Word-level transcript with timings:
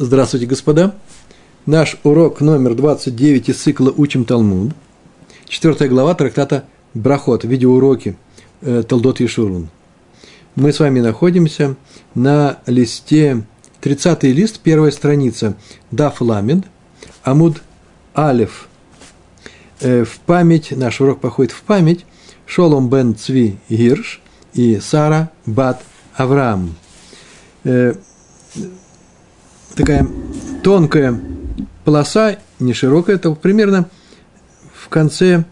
Здравствуйте, 0.00 0.46
господа. 0.46 0.94
Наш 1.66 1.96
урок 2.04 2.40
номер 2.40 2.76
29 2.76 3.48
из 3.48 3.60
цикла 3.60 3.90
«Учим 3.90 4.24
Талмуд». 4.24 4.70
Четвертая 5.48 5.88
глава 5.88 6.14
трактата 6.14 6.66
Брахот, 6.94 7.42
видеоуроки 7.42 8.16
э, 8.60 8.84
Талдот 8.88 9.18
Ешурун. 9.18 9.70
Мы 10.54 10.72
с 10.72 10.78
вами 10.78 11.00
находимся 11.00 11.74
на 12.14 12.60
листе, 12.66 13.44
30 13.80 14.22
лист, 14.22 14.60
первая 14.60 14.92
страница, 14.92 15.56
Даф 15.90 16.20
Ламед, 16.20 16.62
Амуд 17.24 17.60
Алев. 18.14 18.68
Э, 19.80 20.04
в 20.04 20.20
память, 20.20 20.70
наш 20.70 21.00
урок 21.00 21.18
походит 21.20 21.50
в 21.50 21.62
память, 21.62 22.06
Шолом 22.46 22.88
бен 22.88 23.16
Цви 23.16 23.56
Гирш 23.68 24.20
и 24.54 24.78
Сара 24.78 25.32
Бат 25.44 25.82
Авраам. 26.14 26.76
Такая 29.78 30.08
тонкая 30.64 31.20
полоса, 31.84 32.40
не 32.58 32.74
широкая, 32.74 33.14
это 33.14 33.30
примерно 33.30 33.88
в 34.74 34.88
конце 34.88 35.44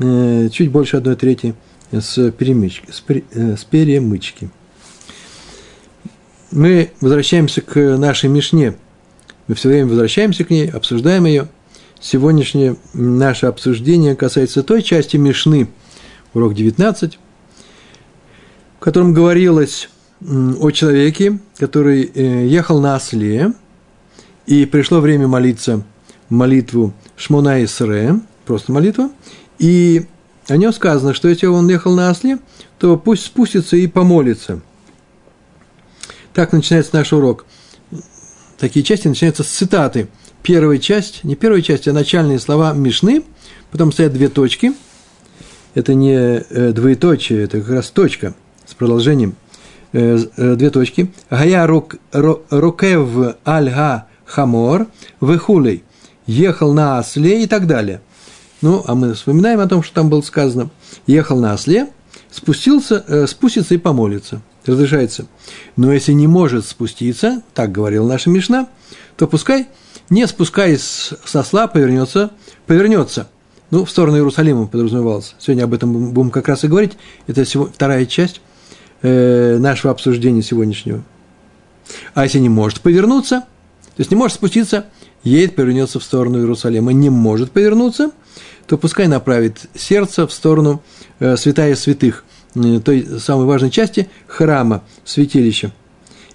э, 0.00 0.48
чуть 0.50 0.72
больше 0.72 0.96
одной 0.96 1.14
трети 1.14 1.54
с, 1.92 2.32
перемычки, 2.32 2.90
с, 2.90 3.04
э, 3.06 3.56
с 3.56 3.62
перемычки. 3.62 4.50
Мы 6.50 6.90
возвращаемся 7.00 7.60
к 7.60 7.76
нашей 7.96 8.28
Мишне. 8.28 8.74
Мы 9.46 9.54
все 9.54 9.68
время 9.68 9.86
возвращаемся 9.86 10.42
к 10.42 10.50
ней, 10.50 10.68
обсуждаем 10.68 11.26
ее. 11.26 11.46
Сегодняшнее 12.00 12.74
наше 12.94 13.46
обсуждение 13.46 14.16
касается 14.16 14.64
той 14.64 14.82
части 14.82 15.16
Мишны, 15.16 15.68
урок 16.34 16.54
19, 16.54 17.16
в 18.74 18.78
котором 18.80 19.14
говорилось 19.14 19.88
о 20.20 20.72
человеке, 20.72 21.38
который 21.58 22.10
э, 22.12 22.44
ехал 22.44 22.80
на 22.80 22.96
осле– 22.96 23.52
и 24.48 24.64
пришло 24.64 25.00
время 25.00 25.28
молиться 25.28 25.84
молитву 26.30 26.94
Шмона 27.16 27.62
Исре, 27.62 28.18
просто 28.46 28.72
молитва, 28.72 29.10
и 29.58 30.06
о 30.48 30.56
нем 30.56 30.72
сказано, 30.72 31.12
что 31.12 31.28
если 31.28 31.46
он 31.46 31.68
ехал 31.68 31.94
на 31.94 32.10
осле, 32.10 32.38
то 32.78 32.96
пусть 32.96 33.26
спустится 33.26 33.76
и 33.76 33.86
помолится. 33.86 34.60
Так 36.32 36.52
начинается 36.52 36.96
наш 36.96 37.12
урок. 37.12 37.44
Такие 38.56 38.82
части 38.82 39.06
начинаются 39.06 39.42
с 39.42 39.48
цитаты. 39.48 40.08
Первая 40.42 40.78
часть, 40.78 41.24
не 41.24 41.36
первая 41.36 41.60
часть, 41.60 41.86
а 41.86 41.92
начальные 41.92 42.38
слова 42.38 42.72
Мишны, 42.72 43.24
потом 43.70 43.92
стоят 43.92 44.14
две 44.14 44.28
точки. 44.28 44.72
Это 45.74 45.92
не 45.92 46.14
э, 46.14 46.72
двоеточие, 46.72 47.44
это 47.44 47.60
как 47.60 47.68
раз 47.68 47.90
точка 47.90 48.34
с 48.64 48.72
продолжением. 48.72 49.34
Э, 49.92 50.18
э, 50.36 50.54
две 50.54 50.70
точки. 50.70 51.12
Гая 51.28 51.66
рукев 51.66 53.36
альга 53.44 54.06
хамор, 54.28 54.86
выхулей, 55.20 55.82
ехал 56.26 56.72
на 56.72 56.98
осле 56.98 57.42
и 57.42 57.46
так 57.46 57.66
далее. 57.66 58.00
Ну, 58.60 58.84
а 58.86 58.94
мы 58.94 59.14
вспоминаем 59.14 59.60
о 59.60 59.68
том, 59.68 59.82
что 59.82 59.94
там 59.94 60.10
было 60.10 60.20
сказано. 60.20 60.70
Ехал 61.06 61.38
на 61.38 61.54
осле, 61.54 61.88
спустился, 62.30 63.04
э, 63.08 63.26
спустится 63.26 63.74
и 63.74 63.78
помолится. 63.78 64.42
Разрешается. 64.66 65.26
Но 65.76 65.92
если 65.92 66.12
не 66.12 66.26
может 66.26 66.66
спуститься, 66.66 67.42
так 67.54 67.72
говорил 67.72 68.06
наша 68.06 68.28
Мишна, 68.28 68.68
то 69.16 69.26
пускай, 69.26 69.68
не 70.10 70.26
спускаясь 70.26 71.14
со 71.24 71.40
осла, 71.40 71.68
повернется, 71.68 72.32
повернется. 72.66 73.28
Ну, 73.70 73.84
в 73.84 73.90
сторону 73.90 74.16
Иерусалима 74.16 74.66
подразумевалось. 74.66 75.34
Сегодня 75.38 75.64
об 75.64 75.74
этом 75.74 76.12
будем 76.12 76.30
как 76.30 76.48
раз 76.48 76.64
и 76.64 76.68
говорить. 76.68 76.98
Это 77.26 77.44
вторая 77.44 78.04
часть 78.06 78.40
э, 79.02 79.56
нашего 79.58 79.92
обсуждения 79.92 80.42
сегодняшнего. 80.42 81.02
А 82.14 82.24
если 82.24 82.38
не 82.38 82.50
может 82.50 82.80
повернуться– 82.82 83.44
то 83.98 84.02
есть 84.02 84.12
не 84.12 84.16
может 84.16 84.36
спуститься, 84.36 84.86
едет, 85.24 85.56
повернется 85.56 85.98
в 85.98 86.04
сторону 86.04 86.38
Иерусалима. 86.38 86.92
Не 86.92 87.10
может 87.10 87.50
повернуться, 87.50 88.12
то 88.68 88.78
пускай 88.78 89.08
направит 89.08 89.62
сердце 89.74 90.24
в 90.28 90.32
сторону 90.32 90.80
э, 91.18 91.36
святая 91.36 91.74
святых, 91.74 92.22
э, 92.54 92.78
той 92.78 93.04
самой 93.18 93.46
важной 93.46 93.72
части 93.72 94.08
храма, 94.28 94.84
святилища. 95.04 95.72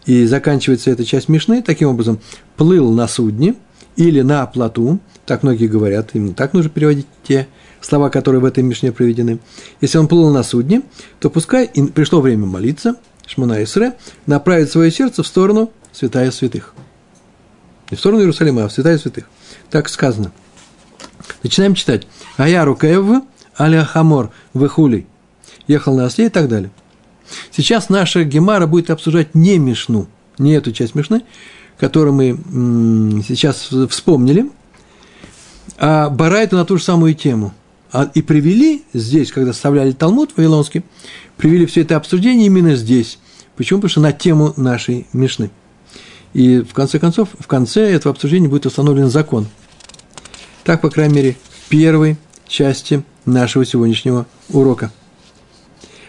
И 0.06 0.25
заканчивается 0.25 0.91
эта 0.91 1.06
часть 1.06 1.29
Мишны 1.29 1.62
таким 1.62 1.88
образом. 1.88 2.19
Плыл 2.57 2.91
на 2.91 3.07
судне 3.07 3.56
или 3.96 4.19
на 4.19 4.46
плоту, 4.46 5.00
так 5.25 5.44
многие 5.44 5.68
говорят, 5.68 6.09
именно 6.16 6.34
так 6.34 6.52
нужно 6.52 6.69
переводить 6.69 7.07
те 7.25 7.47
слова, 7.79 8.09
которые 8.09 8.41
в 8.41 8.46
этой 8.46 8.62
Мишне 8.62 8.91
приведены. 8.91 9.40
Если 9.79 9.97
он 9.97 10.09
плыл 10.09 10.34
на 10.34 10.44
судне, 10.44 10.81
то 11.22 11.29
пускай 11.29 11.63
и 11.63 11.81
пришло 11.84 12.19
время 12.19 12.46
молиться, 12.46 12.97
Шмона 13.25 13.63
Исре, 13.63 13.94
направит 14.25 14.69
свое 14.69 14.91
сердце 14.91 15.23
в 15.23 15.28
сторону 15.28 15.72
святая 15.94 16.29
святых. 16.29 16.75
Не 17.94 17.96
в 17.96 18.00
сторону 18.00 18.22
Иерусалима, 18.22 18.64
а 18.64 18.68
в 18.68 18.72
святая 18.72 18.98
святых. 18.98 19.26
Так 19.70 19.88
сказано. 19.88 20.31
Начинаем 21.44 21.76
читать. 21.76 22.08
Ая 22.40 22.66
рукев, 22.66 23.22
аля 23.59 23.86
хамор, 23.86 24.31
вехули. 24.56 25.06
Ехал 25.68 25.96
на 25.96 26.06
осле 26.06 26.26
и 26.26 26.30
так 26.30 26.50
далее. 26.50 26.72
Сейчас 27.52 27.90
наша 27.90 28.24
Гемара 28.24 28.66
будет 28.66 28.90
обсуждать 28.90 29.36
не 29.36 29.59
Мишну, 29.59 30.08
не 30.40 30.53
эту 30.53 30.72
часть 30.72 30.96
Мишны, 30.96 31.22
которую 31.78 32.16
мы 32.16 33.22
сейчас 33.28 33.70
вспомнили, 33.92 34.50
а 35.78 36.09
Барайту 36.09 36.56
на 36.56 36.66
ту 36.66 36.80
же 36.80 36.84
самую 36.84 37.14
тему. 37.14 37.53
А, 37.92 38.09
и 38.16 38.24
привели 38.24 38.86
здесь, 38.94 39.32
когда 39.32 39.53
составляли 39.53 39.92
Талмуд 39.92 40.36
Вавилонский, 40.36 40.82
привели 41.38 41.68
все 41.68 41.82
это 41.82 41.96
обсуждение 41.96 42.48
именно 42.48 42.76
здесь. 42.76 43.20
Почему? 43.56 43.82
Потому 43.82 43.92
что 43.92 44.02
на 44.02 44.14
тему 44.14 44.52
нашей 44.58 45.06
Мишны– 45.14 45.52
и 46.34 46.62
в 46.62 46.74
конце 46.74 47.00
концов, 47.00 47.30
в 47.38 47.48
конце 47.48 47.92
этого 47.92 48.14
обсуждения 48.14 48.48
будет 48.48 48.66
установлен 48.66 49.10
закон. 49.10 49.48
Так, 50.64 50.82
по 50.82 50.90
крайней 50.90 51.14
мере, 51.14 51.38
в 51.66 51.70
первой 51.70 52.18
части 52.48 53.04
нашего 53.26 53.66
сегодняшнего 53.66 54.26
урока. 54.50 54.92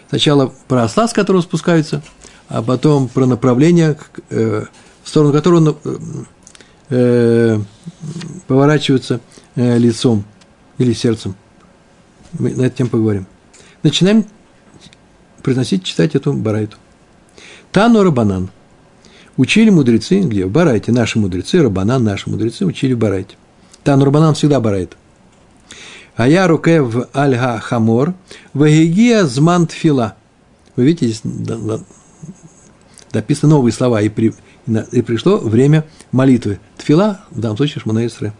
Сначала 0.09 0.53
про 0.69 0.85
осла, 0.85 1.09
с 1.09 1.13
которого 1.13 1.43
спускаются, 1.43 2.03
а 2.49 2.63
потом 2.63 3.09
про 3.09 3.27
направление, 3.27 3.99
э, 4.31 4.65
в 5.03 5.09
сторону 5.09 5.33
которого 5.33 5.77
э, 5.85 5.97
э, 6.91 7.61
поворачиваются 8.47 9.21
э, 9.57 9.79
лицом 9.79 10.25
или 10.79 10.93
сердцем. 10.93 11.35
Мы 12.33 12.51
на 12.51 12.63
эту 12.63 12.79
тему 12.79 12.91
поговорим. 12.91 13.27
Начинаем 13.83 14.25
произносить, 15.43 15.85
читать 15.85 16.15
эту 16.15 16.33
барайту. 16.33 16.77
Тану 17.73 18.03
Рабанан– 18.03 18.51
Учили 19.37 19.71
мудрецы, 19.71 20.21
где? 20.21 20.47
В 20.47 20.51
Барайте. 20.51 20.93
Наши 20.93 21.19
мудрецы, 21.19 21.63
Рабанан, 21.63 22.05
наши 22.05 22.31
мудрецы 22.31 22.65
учили 22.65 22.93
в 22.93 22.99
Барайте. 22.99 23.37
Там 23.83 24.03
Рабанан 24.03 24.35
всегда 24.35 24.61
Барайт. 24.61 24.97
А 26.17 26.29
я 26.29 26.47
руке 26.47 26.81
в 26.81 27.09
Альга 27.13 27.59
Хамор, 27.59 28.15
Вагигия 28.53 29.25
Зман 29.25 29.67
Тфила. 29.67 30.15
Вы 30.77 30.85
видите, 30.85 31.09
здесь 31.09 31.23
написаны 33.13 33.51
новые 33.51 33.73
слова, 33.73 34.01
и, 34.01 34.09
при, 34.09 34.33
и 34.93 35.03
пришло 35.03 35.39
время 35.39 35.85
молитвы. 36.13 36.61
Тфила, 36.77 37.21
в 37.31 37.41
данном 37.41 37.57
случае 37.57 37.83
Шманаисре. 37.83 38.33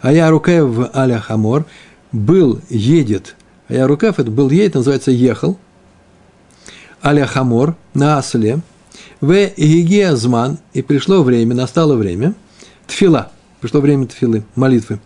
А 0.00 0.12
я 0.12 0.28
руке 0.30 0.62
в 0.62 0.90
Аля 0.94 1.18
Хамор, 1.20 1.66
был, 2.12 2.60
едет, 2.68 3.36
а 3.68 3.74
я 3.74 3.86
рукав, 3.86 4.18
это 4.18 4.30
был 4.30 4.50
едет, 4.50 4.74
называется 4.74 5.12
ехал, 5.12 5.56
Аля 7.02 7.26
Хамор, 7.26 7.76
на 7.94 8.18
осле, 8.18 8.60
в 9.20 9.50
Гигия 9.56 10.14
Зман, 10.16 10.58
и 10.72 10.82
пришло 10.82 11.22
время, 11.22 11.54
настало 11.54 11.94
время, 11.94 12.34
тфила, 12.86 13.30
пришло 13.60 13.80
время 13.80 14.06
тфилы, 14.06 14.44
молитвы. 14.54 15.00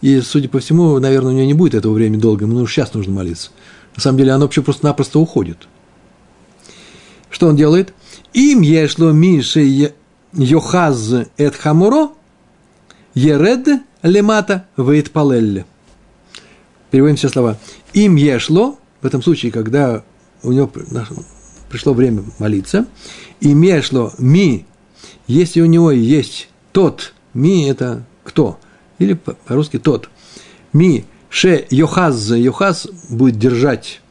И, 0.00 0.20
судя 0.20 0.48
по 0.48 0.58
всему, 0.58 0.98
наверное, 0.98 1.30
у 1.32 1.34
нее 1.34 1.46
не 1.46 1.54
будет 1.54 1.74
этого 1.74 1.92
времени 1.92 2.20
долго, 2.20 2.44
ему 2.44 2.66
сейчас 2.66 2.92
нужно 2.92 3.12
молиться. 3.12 3.50
На 3.94 4.02
самом 4.02 4.18
деле, 4.18 4.32
оно 4.32 4.46
вообще 4.46 4.62
просто-напросто 4.62 5.20
уходит. 5.20 5.68
Что 7.30 7.46
он 7.46 7.56
делает? 7.56 7.94
Им 8.32 8.62
ешло 8.62 9.12
миши 9.12 9.92
йохаз 10.32 11.14
эт 11.36 11.56
хамуро, 11.56 12.10
еред 13.14 13.68
лемата 14.02 14.66
вейт 14.76 15.10
палелле. 15.12 15.66
Переводим 16.90 17.16
все 17.16 17.28
слова. 17.28 17.58
Им 17.92 18.16
ешло, 18.16 18.78
в 19.00 19.06
этом 19.06 19.22
случае, 19.22 19.52
когда 19.52 20.02
у 20.42 20.52
него 20.52 20.70
пришло 21.72 21.94
время 21.94 22.22
молиться, 22.38 22.86
и 23.40 23.54
мешло 23.54 24.12
ми, 24.18 24.66
если 25.26 25.62
у 25.62 25.66
него 25.66 25.90
есть 25.90 26.50
тот, 26.70 27.14
ми– 27.32 27.64
это 27.68 28.04
кто? 28.22 28.58
Или 28.98 29.14
по-русски 29.14 29.78
тот. 29.78 30.10
Ми, 30.74 31.04
ше, 31.30 31.66
йохаз, 31.70 32.30
йохаз 32.30 32.86
будет 33.08 33.38
держать. 33.38 34.02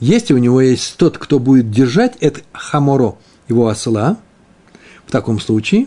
Если 0.00 0.34
у 0.34 0.38
него 0.38 0.60
есть 0.60 0.96
тот, 0.96 1.16
кто 1.16 1.38
будет 1.38 1.70
держать, 1.70 2.16
это 2.20 2.40
хаморо, 2.52 3.14
его 3.48 3.68
осла, 3.68 4.18
в 5.06 5.12
таком 5.12 5.38
случае 5.40 5.86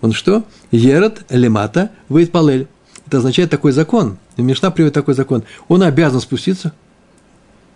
он 0.00 0.12
что? 0.12 0.44
Ерат 0.70 1.24
лемата 1.28 1.90
выйдет 2.08 2.30
палель. 2.30 2.68
Это 3.06 3.18
означает 3.18 3.50
такой 3.50 3.72
закон. 3.72 4.18
Мишна 4.36 4.70
приводит 4.70 4.94
такой 4.94 5.14
закон. 5.14 5.42
Он 5.66 5.82
обязан 5.82 6.20
спуститься. 6.20 6.72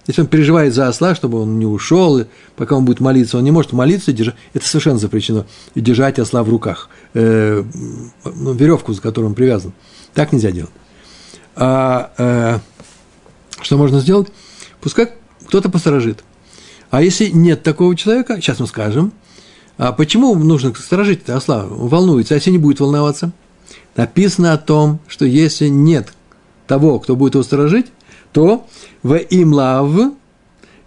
Если 0.09 0.23
он 0.23 0.27
переживает 0.27 0.75
за 0.75 0.89
осла, 0.89 1.15
чтобы 1.15 1.39
он 1.43 1.59
не 1.59 1.67
ушел, 1.67 2.25
пока 2.57 2.75
он 2.75 2.87
будет 2.87 2.99
молиться, 2.99 3.37
он 3.37 3.45
не 3.45 3.51
может 3.51 3.73
молиться, 3.73 4.11
держать, 4.11 4.37
это 4.55 4.67
совершенно 4.67 4.99
запрещено, 4.99 5.45
и 5.75 5.81
держать 5.81 6.19
осла 6.19 6.43
в 6.43 6.49
руках, 6.49 6.89
э, 7.13 7.63
ну, 8.25 8.53
веревку, 8.55 8.95
за 8.95 9.03
которой 9.03 9.27
он 9.27 9.35
привязан. 9.35 9.75
Так 10.15 10.33
нельзя 10.33 10.51
делать. 10.51 10.73
А 11.55 12.11
э, 12.17 12.59
что 13.61 13.77
можно 13.77 14.01
сделать? 14.01 14.29
Пускай 14.81 15.13
кто-то 15.47 15.69
посторожит. 15.71 16.25
А 16.91 17.03
если 17.03 17.29
нет 17.29 17.63
такого 17.63 17.95
человека, 17.95 18.41
сейчас 18.41 18.61
мы 18.61 18.67
скажем, 18.67 19.13
а 19.77 19.93
почему 19.93 20.35
нужно 20.35 20.75
сторожить 20.75 21.29
осла? 21.29 21.67
Волнуется, 21.69 22.33
а 22.33 22.37
если 22.37 22.51
не 22.51 22.59
будет 22.59 22.81
волноваться? 22.81 23.31
Написано 23.95 24.55
о 24.55 24.59
том, 24.59 25.01
что 25.07 25.27
если 25.27 25.69
нет 25.69 26.15
того, 26.67 26.99
кто 26.99 27.15
будет 27.15 27.35
его 27.35 27.45
сторожить, 27.45 27.87
то 28.33 28.67
в 29.03 29.17
им 29.17 29.53
лав 29.53 30.13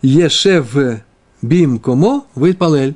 ешев 0.01 0.75
бим 1.41 1.79
комо 1.79 2.25
палель. 2.57 2.95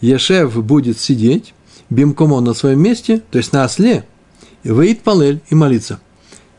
Ешев 0.00 0.62
будет 0.64 0.98
сидеть, 0.98 1.54
бим 1.88 2.12
комо 2.14 2.40
на 2.40 2.54
своем 2.54 2.80
месте, 2.82 3.22
то 3.30 3.38
есть 3.38 3.52
на 3.52 3.64
осле, 3.64 4.04
выйд 4.62 5.00
палель 5.00 5.40
и 5.48 5.54
молиться. 5.54 6.00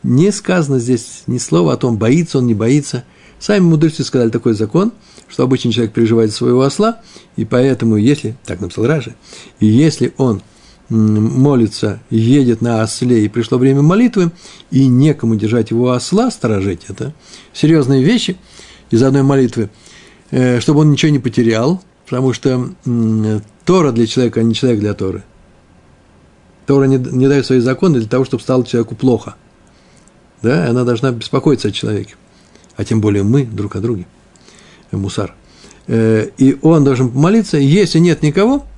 Не 0.02 0.32
сказано 0.32 0.78
здесь 0.78 1.22
ни 1.26 1.38
слова 1.38 1.74
о 1.74 1.76
том, 1.76 1.98
боится 1.98 2.38
он, 2.38 2.46
не 2.46 2.54
боится. 2.54 3.04
Сами 3.38 3.60
мудрецы 3.60 4.02
сказали 4.04 4.30
такой 4.30 4.54
закон, 4.54 4.92
что 5.28 5.44
обычный 5.44 5.72
человек 5.72 5.92
переживает 5.92 6.32
своего 6.32 6.62
осла, 6.62 7.00
и 7.36 7.44
поэтому, 7.44 7.96
если, 7.96 8.36
так 8.44 8.60
написал 8.60 8.86
Раши, 8.86 9.14
и 9.60 9.66
если 9.66 10.12
он 10.16 10.42
молится, 10.88 12.00
едет 12.10 12.62
на 12.62 12.82
осле, 12.82 13.24
и 13.24 13.28
пришло 13.28 13.58
время 13.58 13.82
молитвы, 13.82 14.30
и 14.70 14.86
некому 14.86 15.36
держать 15.36 15.70
его 15.70 15.92
осла, 15.92 16.30
сторожить 16.30 16.86
это, 16.88 17.12
серьезные 17.52 18.02
вещи 18.02 18.36
из 18.90 19.02
одной 19.02 19.22
молитвы, 19.22 19.70
э, 20.30 20.60
чтобы 20.60 20.80
он 20.80 20.90
ничего 20.90 21.12
не 21.12 21.18
потерял, 21.18 21.82
потому 22.04 22.32
что 22.32 22.70
Тора 23.64 23.92
для 23.92 24.06
человека, 24.06 24.40
а 24.40 24.42
не 24.42 24.54
человек 24.54 24.80
для 24.80 24.94
Торы. 24.94 25.24
Тора 26.66 26.84
не, 26.84 26.96
не 26.96 27.28
дает 27.28 27.44
свои 27.44 27.60
законы 27.60 27.98
для 27.98 28.08
того, 28.08 28.24
чтобы 28.24 28.42
стало 28.42 28.64
человеку 28.64 28.94
плохо. 28.94 29.36
Да, 30.42 30.68
она 30.68 30.84
должна 30.84 31.10
беспокоиться 31.10 31.68
о 31.68 31.72
человеке, 31.72 32.14
а 32.76 32.84
тем 32.84 33.00
более 33.00 33.24
мы 33.24 33.44
друг 33.44 33.76
о 33.76 33.80
друге, 33.80 34.06
мусар. 34.90 35.34
Э, 35.86 36.30
и 36.38 36.56
он 36.62 36.84
должен 36.84 37.10
молиться, 37.12 37.58
если 37.58 37.98
нет 37.98 38.22
никого– 38.22 38.64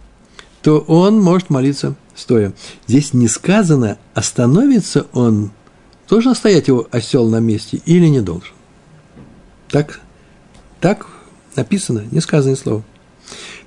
то 0.62 0.78
он 0.80 1.20
может 1.20 1.50
молиться 1.50 1.94
стоя. 2.14 2.52
Здесь 2.86 3.14
не 3.14 3.28
сказано, 3.28 3.98
остановится 4.14 5.06
он, 5.12 5.50
должен 6.08 6.34
стоять 6.34 6.68
его 6.68 6.86
осел 6.90 7.28
на 7.28 7.40
месте 7.40 7.80
или 7.86 8.06
не 8.06 8.20
должен. 8.20 8.54
Так, 9.68 10.00
так 10.80 11.06
написано, 11.56 12.04
не 12.10 12.20
сказано 12.20 12.52
ни 12.52 12.56
слова. 12.56 12.82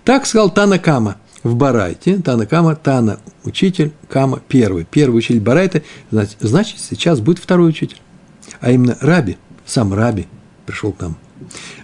Так 0.03 0.25
сказал 0.25 0.49
Тана 0.49 0.79
Кама 0.79 1.17
в 1.43 1.55
Барайте. 1.55 2.17
Тана 2.17 2.45
Кама, 2.45 2.75
Тана– 2.75 3.19
учитель, 3.43 3.93
Кама– 4.09 4.41
первый. 4.47 4.85
Первый 4.89 5.17
учитель 5.17 5.39
Барайта, 5.39 5.81
значит, 6.11 6.37
значит, 6.41 6.79
сейчас 6.79 7.21
будет 7.21 7.39
второй 7.39 7.69
учитель. 7.69 8.01
А 8.59 8.71
именно 8.71 8.97
Раби, 8.99 9.37
сам 9.65 9.93
Раби 9.93 10.27
пришел 10.65 10.91
к 10.91 11.01
нам. 11.01 11.17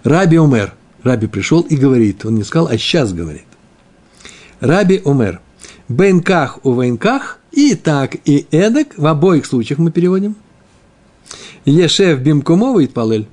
Раби 0.04 0.38
Умер, 0.38 0.74
Раби 1.04 1.28
пришел 1.28 1.62
и 1.62 1.78
говорит, 1.78 2.26
он 2.26 2.36
не 2.36 2.44
сказал, 2.44 2.68
а 2.68 2.78
сейчас 2.78 3.14
говорит. 3.14 3.44
Раби 4.60 5.02
Умер. 5.04 5.42
Бенках 5.88 6.60
у 6.64 6.80
венках, 6.80 7.40
и 7.52 7.76
так, 7.76 8.16
и 8.26 8.46
эдак, 8.52 8.98
в 8.98 9.06
обоих 9.06 9.46
случаях 9.46 9.80
мы 9.80 9.92
переводим. 9.92 10.36
Ешев 11.66 12.20
бимкумова 12.20 12.80
и 12.80 12.88
палель. 12.88 13.28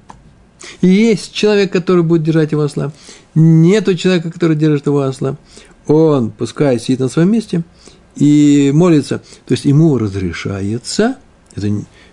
Есть 0.80 1.32
человек, 1.32 1.70
который 1.72 2.02
будет 2.02 2.22
держать 2.22 2.52
его 2.52 2.62
осла. 2.62 2.92
Нету 3.34 3.94
человека, 3.94 4.30
который 4.30 4.56
держит 4.56 4.86
его 4.86 5.02
осла. 5.02 5.36
Он, 5.86 6.30
пускай 6.30 6.78
сидит 6.80 7.00
на 7.00 7.08
своем 7.08 7.30
месте 7.30 7.62
и 8.16 8.70
молится. 8.74 9.18
То 9.46 9.52
есть 9.52 9.64
ему 9.64 9.98
разрешается, 9.98 11.16
это 11.54 11.70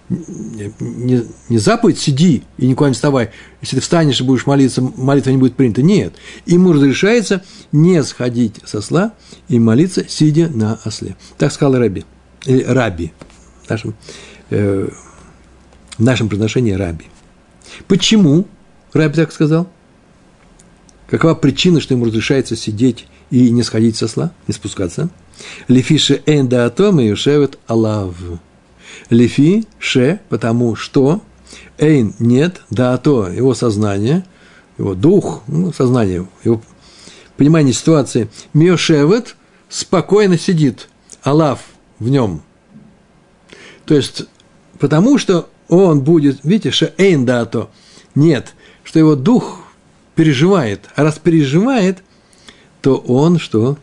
не, 0.09 1.23
не 1.49 1.57
заповедь 1.57 1.97
«сиди 1.97 2.43
и 2.57 2.67
никуда 2.67 2.89
не 2.89 2.93
вставай», 2.93 3.31
если 3.61 3.77
ты 3.77 3.81
встанешь 3.81 4.19
и 4.19 4.23
будешь 4.23 4.45
молиться, 4.45 4.81
молитва 4.81 5.29
не 5.29 5.37
будет 5.37 5.55
принята. 5.55 5.81
Нет. 5.81 6.13
Ему 6.45 6.73
разрешается 6.73 7.43
не 7.71 8.03
сходить 8.03 8.55
со 8.65 8.79
осла 8.79 9.13
и 9.47 9.59
молиться, 9.59 10.05
сидя 10.07 10.49
на 10.49 10.79
осле. 10.83 11.15
Так 11.37 11.51
сказал 11.51 11.79
Раби. 11.79 12.05
Или 12.45 12.63
Раби. 12.63 13.13
В 13.63 13.69
нашем, 13.69 13.95
э, 14.49 14.89
в 15.97 16.03
нашем 16.03 16.27
произношении 16.27 16.73
Раби. 16.73 17.05
Почему 17.87 18.45
Раби 18.91 19.15
так 19.15 19.31
сказал? 19.31 19.69
Какова 21.07 21.35
причина, 21.35 21.79
что 21.79 21.93
ему 21.93 22.05
разрешается 22.05 22.55
сидеть 22.55 23.07
и 23.29 23.49
не 23.49 23.63
сходить 23.63 23.95
со 23.95 24.05
осла, 24.05 24.33
не 24.47 24.53
спускаться? 24.53 25.09
Лефише 25.67 26.21
энда 26.25 26.73
юшевет 26.77 27.57
алав. 27.67 28.15
Лифи, 29.09 29.65
ше, 29.79 30.19
потому 30.29 30.75
что, 30.75 31.21
эйн, 31.77 32.13
нет, 32.19 32.61
да, 32.69 32.97
то, 32.97 33.27
его 33.27 33.53
сознание, 33.53 34.25
его 34.77 34.95
дух, 34.95 35.43
ну, 35.47 35.73
сознание, 35.73 36.27
его 36.43 36.61
понимание 37.37 37.73
ситуации, 37.73 38.29
миошевет 38.53 39.35
спокойно 39.69 40.37
сидит, 40.37 40.89
алав 41.21 41.59
в 41.99 42.09
нем. 42.09 42.41
То 43.85 43.95
есть, 43.95 44.25
потому 44.79 45.17
что 45.17 45.49
он 45.67 46.01
будет, 46.01 46.39
видите, 46.43 46.71
ше 46.71 46.93
эйн, 46.97 47.25
да, 47.25 47.45
то, 47.45 47.69
нет, 48.15 48.53
что 48.83 48.99
его 48.99 49.15
дух 49.15 49.59
переживает, 50.15 50.89
а 50.95 51.03
раз 51.03 51.19
переживает, 51.19 52.03
то 52.81 52.97
он 52.97 53.39
что? 53.39 53.77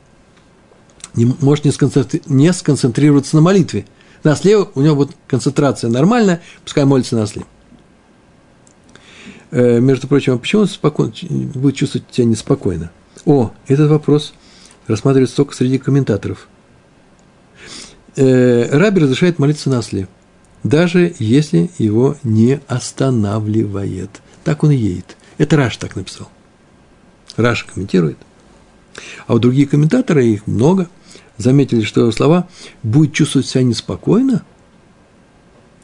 Не, 1.15 1.35
может 1.41 1.65
не 1.65 2.53
сконцентрироваться 2.53 3.37
на 3.37 3.43
молитве– 3.43 3.87
на 4.23 4.33
осле 4.33 4.57
у 4.57 4.81
него 4.81 4.97
будет 4.97 5.17
концентрация 5.27 5.91
нормальная, 5.91 6.43
пускай 6.65 6.85
молится 6.85 7.17
на 7.17 7.23
осле. 7.23 7.45
Э, 9.51 9.81
между 9.81 10.09
прочим, 10.09 10.35
а 10.35 10.39
почему 10.39 10.63
он 10.63 10.69
спокойно, 10.69 11.13
будет 11.29 11.77
чувствовать 11.77 12.07
себя 12.13 12.27
неспокойно? 12.27 12.91
О, 13.25 13.53
этот 13.67 13.91
вопрос 13.91 14.35
рассматривается 14.87 15.37
только 15.37 15.55
среди 15.55 15.79
комментаторов. 15.79 16.49
Э, 18.17 18.69
Раби 18.77 19.01
разрешает 19.01 19.39
молиться 19.39 19.71
на 19.71 19.79
осле, 19.79 20.09
даже 20.63 21.15
если 21.19 21.71
его 21.79 22.17
не 22.23 22.61
останавливает. 22.69 24.21
Так 24.45 24.63
он 24.63 24.71
и 24.73 24.77
едет. 24.77 25.17
Это 25.39 25.57
Раш 25.57 25.77
так 25.79 25.97
написал. 25.97 26.29
Раш 27.37 27.65
комментирует. 27.65 28.19
А 29.27 29.35
у 29.35 29.39
другие 29.39 29.67
комментаторы, 29.67 30.27
их 30.27 30.47
много– 30.47 30.89
заметили, 31.41 31.83
что 31.83 32.11
слова 32.13 32.49
«будет 32.83 33.13
чувствовать 33.13 33.47
себя 33.47 33.63
неспокойно», 33.65 34.45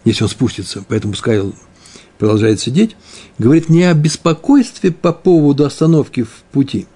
если 0.05 0.23
он 0.23 0.31
спустится, 0.31 0.85
поэтому 0.87 1.15
пускай 1.15 1.43
продолжает 2.19 2.61
сидеть, 2.61 2.97
говорит 3.39 3.69
не 3.69 3.83
о 3.85 3.95
беспокойстве 3.95 4.93
по 4.93 5.13
поводу 5.13 5.65
остановки 5.65 6.23
в 6.23 6.45
пути. 6.53 6.87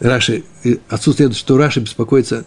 Раши, 0.00 0.44
э, 0.64 0.76
отсюда 0.88 1.16
следует, 1.16 1.38
что 1.38 1.56
Раши 1.56 1.80
беспокоится, 1.80 2.44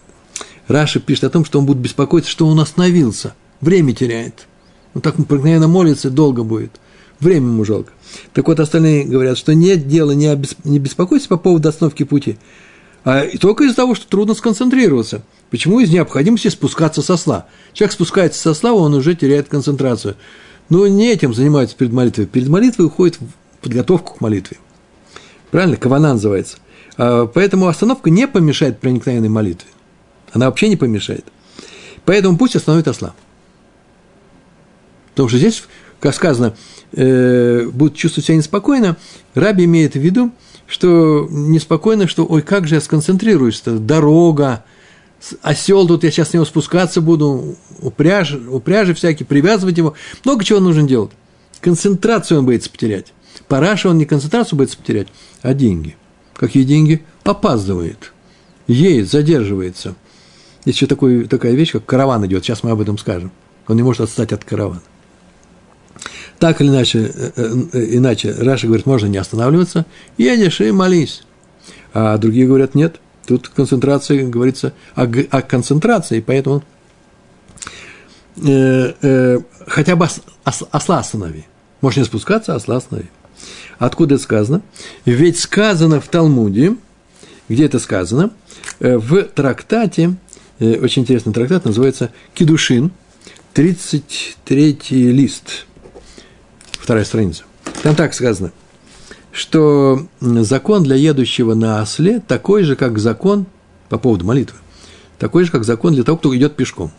Раши 0.67 0.99
пишет 0.99 1.25
о 1.25 1.29
том, 1.29 1.43
что 1.43 1.59
он 1.59 1.65
будет 1.65 1.79
беспокоиться, 1.79 2.29
что 2.31 2.47
он 2.47 2.59
остановился, 2.59 3.33
время 3.59 3.93
теряет. 3.93 4.47
Он 4.93 5.01
так 5.01 5.15
проникновенно 5.15 5.67
молится, 5.67 6.09
долго 6.09 6.43
будет. 6.43 6.79
Время 7.19 7.47
ему 7.47 7.65
жалко. 7.65 7.93
Так 8.33 8.47
вот, 8.47 8.59
остальные 8.59 9.05
говорят, 9.05 9.37
что 9.37 9.53
нет 9.53 9.87
дела 9.87 10.11
не, 10.11 10.27
о 10.27 10.35
бес, 10.35 10.55
не 10.63 10.79
беспокойся 10.79 11.27
по 11.29 11.37
поводу 11.37 11.69
остановки 11.69 12.03
пути, 12.03 12.37
и 13.03 13.37
только 13.37 13.63
из-за 13.63 13.75
того, 13.75 13.95
что 13.95 14.07
трудно 14.07 14.33
сконцентрироваться. 14.33 15.23
Почему 15.49 15.79
из 15.79 15.89
необходимости 15.89 16.47
спускаться 16.49 17.01
со 17.01 17.17
сла? 17.17 17.47
Человек 17.73 17.93
спускается 17.93 18.39
со 18.39 18.53
сла, 18.53 18.73
он 18.73 18.93
уже 18.93 19.15
теряет 19.15 19.47
концентрацию. 19.47 20.15
Но 20.69 20.87
не 20.87 21.11
этим 21.11 21.33
занимается 21.33 21.75
перед 21.75 21.91
молитвой. 21.91 22.27
Перед 22.27 22.47
молитвой 22.47 22.85
уходит 22.85 23.19
в 23.19 23.27
подготовку 23.61 24.15
к 24.15 24.21
молитве. 24.21 24.57
Правильно? 25.49 25.77
Кавана 25.77 26.13
называется. 26.13 26.57
А, 26.97 27.25
поэтому 27.27 27.67
остановка 27.67 28.09
не 28.09 28.27
помешает 28.27 28.79
проникновенной 28.79 29.29
молитве. 29.29 29.67
Она 30.31 30.45
вообще 30.45 30.69
не 30.69 30.77
помешает. 30.77 31.25
Поэтому 32.05 32.37
пусть 32.37 32.55
остановит 32.55 32.87
осла. 32.87 33.13
Потому 35.09 35.27
что 35.27 35.37
здесь, 35.37 35.63
как 35.99 36.15
сказано, 36.15 36.55
э, 36.93 37.67
будет 37.67 37.95
чувствовать 37.95 38.27
себя 38.27 38.37
неспокойно, 38.37 38.95
Раби 39.35 39.65
имеет 39.65 39.93
в 39.93 39.99
виду, 39.99 40.31
что 40.71 41.27
неспокойно, 41.29 42.07
что 42.07 42.25
ой, 42.25 42.41
как 42.41 42.65
же 42.65 42.75
я 42.75 42.81
сконцентрируюсь-то, 42.81 43.77
дорога, 43.77 44.63
осел 45.41 45.85
тут, 45.85 46.05
я 46.05 46.11
сейчас 46.11 46.29
с 46.29 46.33
него 46.33 46.45
спускаться 46.45 47.01
буду, 47.01 47.57
упряжи, 47.81 48.39
упряжи 48.49 48.93
всякие, 48.93 49.27
привязывать 49.27 49.77
его, 49.77 49.95
много 50.23 50.45
чего 50.45 50.61
нужно 50.61 50.83
делать. 50.83 51.11
Концентрацию 51.59 52.39
он 52.39 52.45
боится 52.45 52.69
потерять. 52.69 53.13
Параша 53.49 53.89
он 53.89 53.97
не 53.97 54.05
концентрацию 54.05 54.57
боится 54.57 54.77
потерять, 54.77 55.09
а 55.41 55.53
деньги. 55.53 55.97
Какие 56.35 56.63
деньги? 56.63 57.03
Опаздывает, 57.25 58.13
едет, 58.65 59.11
задерживается. 59.11 59.95
Есть 60.63 60.77
еще 60.77 60.87
такой, 60.87 61.25
такая 61.25 61.51
вещь, 61.51 61.73
как 61.73 61.85
караван 61.85 62.25
идет, 62.25 62.45
сейчас 62.45 62.63
мы 62.63 62.71
об 62.71 62.79
этом 62.79 62.97
скажем. 62.97 63.31
Он 63.67 63.75
не 63.75 63.83
может 63.83 64.01
отстать 64.01 64.31
от 64.31 64.45
каравана. 64.45 64.81
Так 66.41 66.59
или 66.59 66.69
иначе, 66.69 67.11
э, 67.13 67.31
э, 67.71 67.85
иначе 67.91 68.33
Раша 68.33 68.65
говорит, 68.65 68.87
можно 68.87 69.05
не 69.05 69.19
останавливаться, 69.19 69.85
едешь 70.17 70.59
и 70.59 70.71
молись. 70.71 71.21
А 71.93 72.17
другие 72.17 72.47
говорят, 72.47 72.73
нет, 72.73 72.95
тут 73.27 73.49
концентрация, 73.49 74.25
говорится 74.25 74.73
о, 74.95 75.03
о 75.03 75.41
концентрации, 75.43 76.19
поэтому 76.19 76.63
э, 78.43 78.93
э, 79.03 79.37
хотя 79.67 79.95
бы 79.95 80.05
ос, 80.05 80.21
ос, 80.43 80.63
осла 80.71 80.97
останови. 80.97 81.45
Можешь 81.81 81.97
не 81.97 82.05
спускаться, 82.05 82.53
а 82.53 82.55
осла 82.55 82.77
останови. 82.77 83.11
Откуда 83.77 84.15
это 84.15 84.23
сказано? 84.23 84.63
Ведь 85.05 85.37
сказано 85.37 86.01
в 86.01 86.07
Талмуде, 86.07 86.75
где 87.49 87.65
это 87.65 87.77
сказано, 87.77 88.31
э, 88.79 88.97
в 88.97 89.25
трактате, 89.25 90.15
э, 90.57 90.79
очень 90.79 91.03
интересный 91.03 91.33
трактат, 91.33 91.65
называется 91.65 92.09
Кедушин, 92.33 92.89
33 93.53 95.11
лист, 95.11 95.67
вторая 96.81 97.05
страница. 97.05 97.43
Там 97.83 97.95
так 97.95 98.13
сказано, 98.13 98.51
что 99.31 100.07
закон 100.19 100.83
для 100.83 100.95
едущего 100.95 101.53
на 101.53 101.81
осле 101.81 102.19
такой 102.19 102.63
же, 102.63 102.75
как 102.75 102.97
закон 102.97 103.45
по 103.89 103.97
поводу 103.97 104.25
молитвы, 104.25 104.57
такой 105.19 105.45
же, 105.45 105.51
как 105.51 105.63
закон 105.63 105.93
для 105.93 106.03
того, 106.03 106.17
кто 106.17 106.35
идет 106.35 106.55
пешком. 106.55 106.91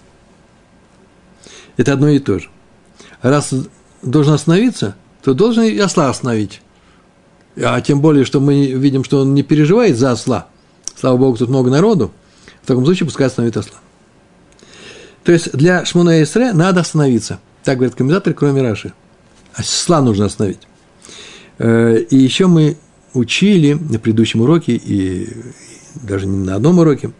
Это 1.76 1.92
одно 1.92 2.08
и 2.08 2.18
то 2.18 2.38
же. 2.38 2.48
Раз 3.22 3.52
должен 4.02 4.34
остановиться, 4.34 4.94
то 5.22 5.34
должен 5.34 5.64
и 5.64 5.78
осла 5.78 6.08
остановить. 6.08 6.62
А 7.56 7.80
тем 7.80 8.00
более, 8.00 8.24
что 8.24 8.40
мы 8.40 8.66
видим, 8.66 9.04
что 9.04 9.20
он 9.20 9.34
не 9.34 9.42
переживает 9.42 9.98
за 9.98 10.12
осла. 10.12 10.46
Слава 10.98 11.16
Богу, 11.16 11.36
тут 11.36 11.48
много 11.48 11.70
народу. 11.70 12.12
В 12.62 12.66
таком 12.66 12.84
случае 12.84 13.06
пускай 13.06 13.26
остановит 13.26 13.56
осла. 13.56 13.78
То 15.24 15.32
есть 15.32 15.52
для 15.52 15.84
Шмуна 15.84 16.22
Исре 16.22 16.52
надо 16.52 16.80
остановиться. 16.80 17.40
Так 17.62 17.78
говорят 17.78 17.94
комментаторы, 17.94 18.34
кроме 18.34 18.62
Раши. 18.62 18.92
Осла 19.54 20.00
нужно 20.00 20.26
остановить. 20.26 20.60
Э, 21.58 21.98
и 21.98 22.16
еще 22.16 22.46
мы 22.46 22.76
учили 23.14 23.74
на 23.74 23.98
предыдущем 23.98 24.40
уроке, 24.40 24.74
и 24.74 25.28
даже 26.02 26.26
не 26.26 26.44
на 26.44 26.56
одном 26.56 26.78
уроке, 26.78 27.12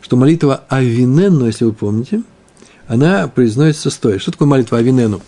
что 0.00 0.16
молитва 0.16 0.64
Авинену, 0.68 1.46
если 1.46 1.64
вы 1.64 1.72
помните, 1.72 2.22
она 2.86 3.28
произносится 3.28 3.90
стоя. 3.90 4.18
Что 4.18 4.32
такое 4.32 4.48
молитва 4.48 4.78
Авинену? 4.78 5.20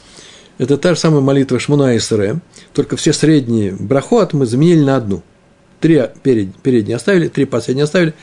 Это 0.59 0.77
та 0.77 0.95
же 0.95 1.01
самая 1.01 1.21
молитва 1.21 1.59
Шмуна 1.59 1.97
Исре, 1.97 2.41
только 2.73 2.97
все 2.97 3.13
средние 3.13 3.73
брахот 3.73 4.33
мы 4.33 4.47
заменили 4.47 4.85
на 4.85 4.97
одну. 4.97 5.23
Три 5.81 6.01
перед, 6.23 6.55
передние 6.57 6.97
оставили, 6.97 7.29
три 7.29 7.45
последние 7.45 7.85
оставили, 7.85 8.15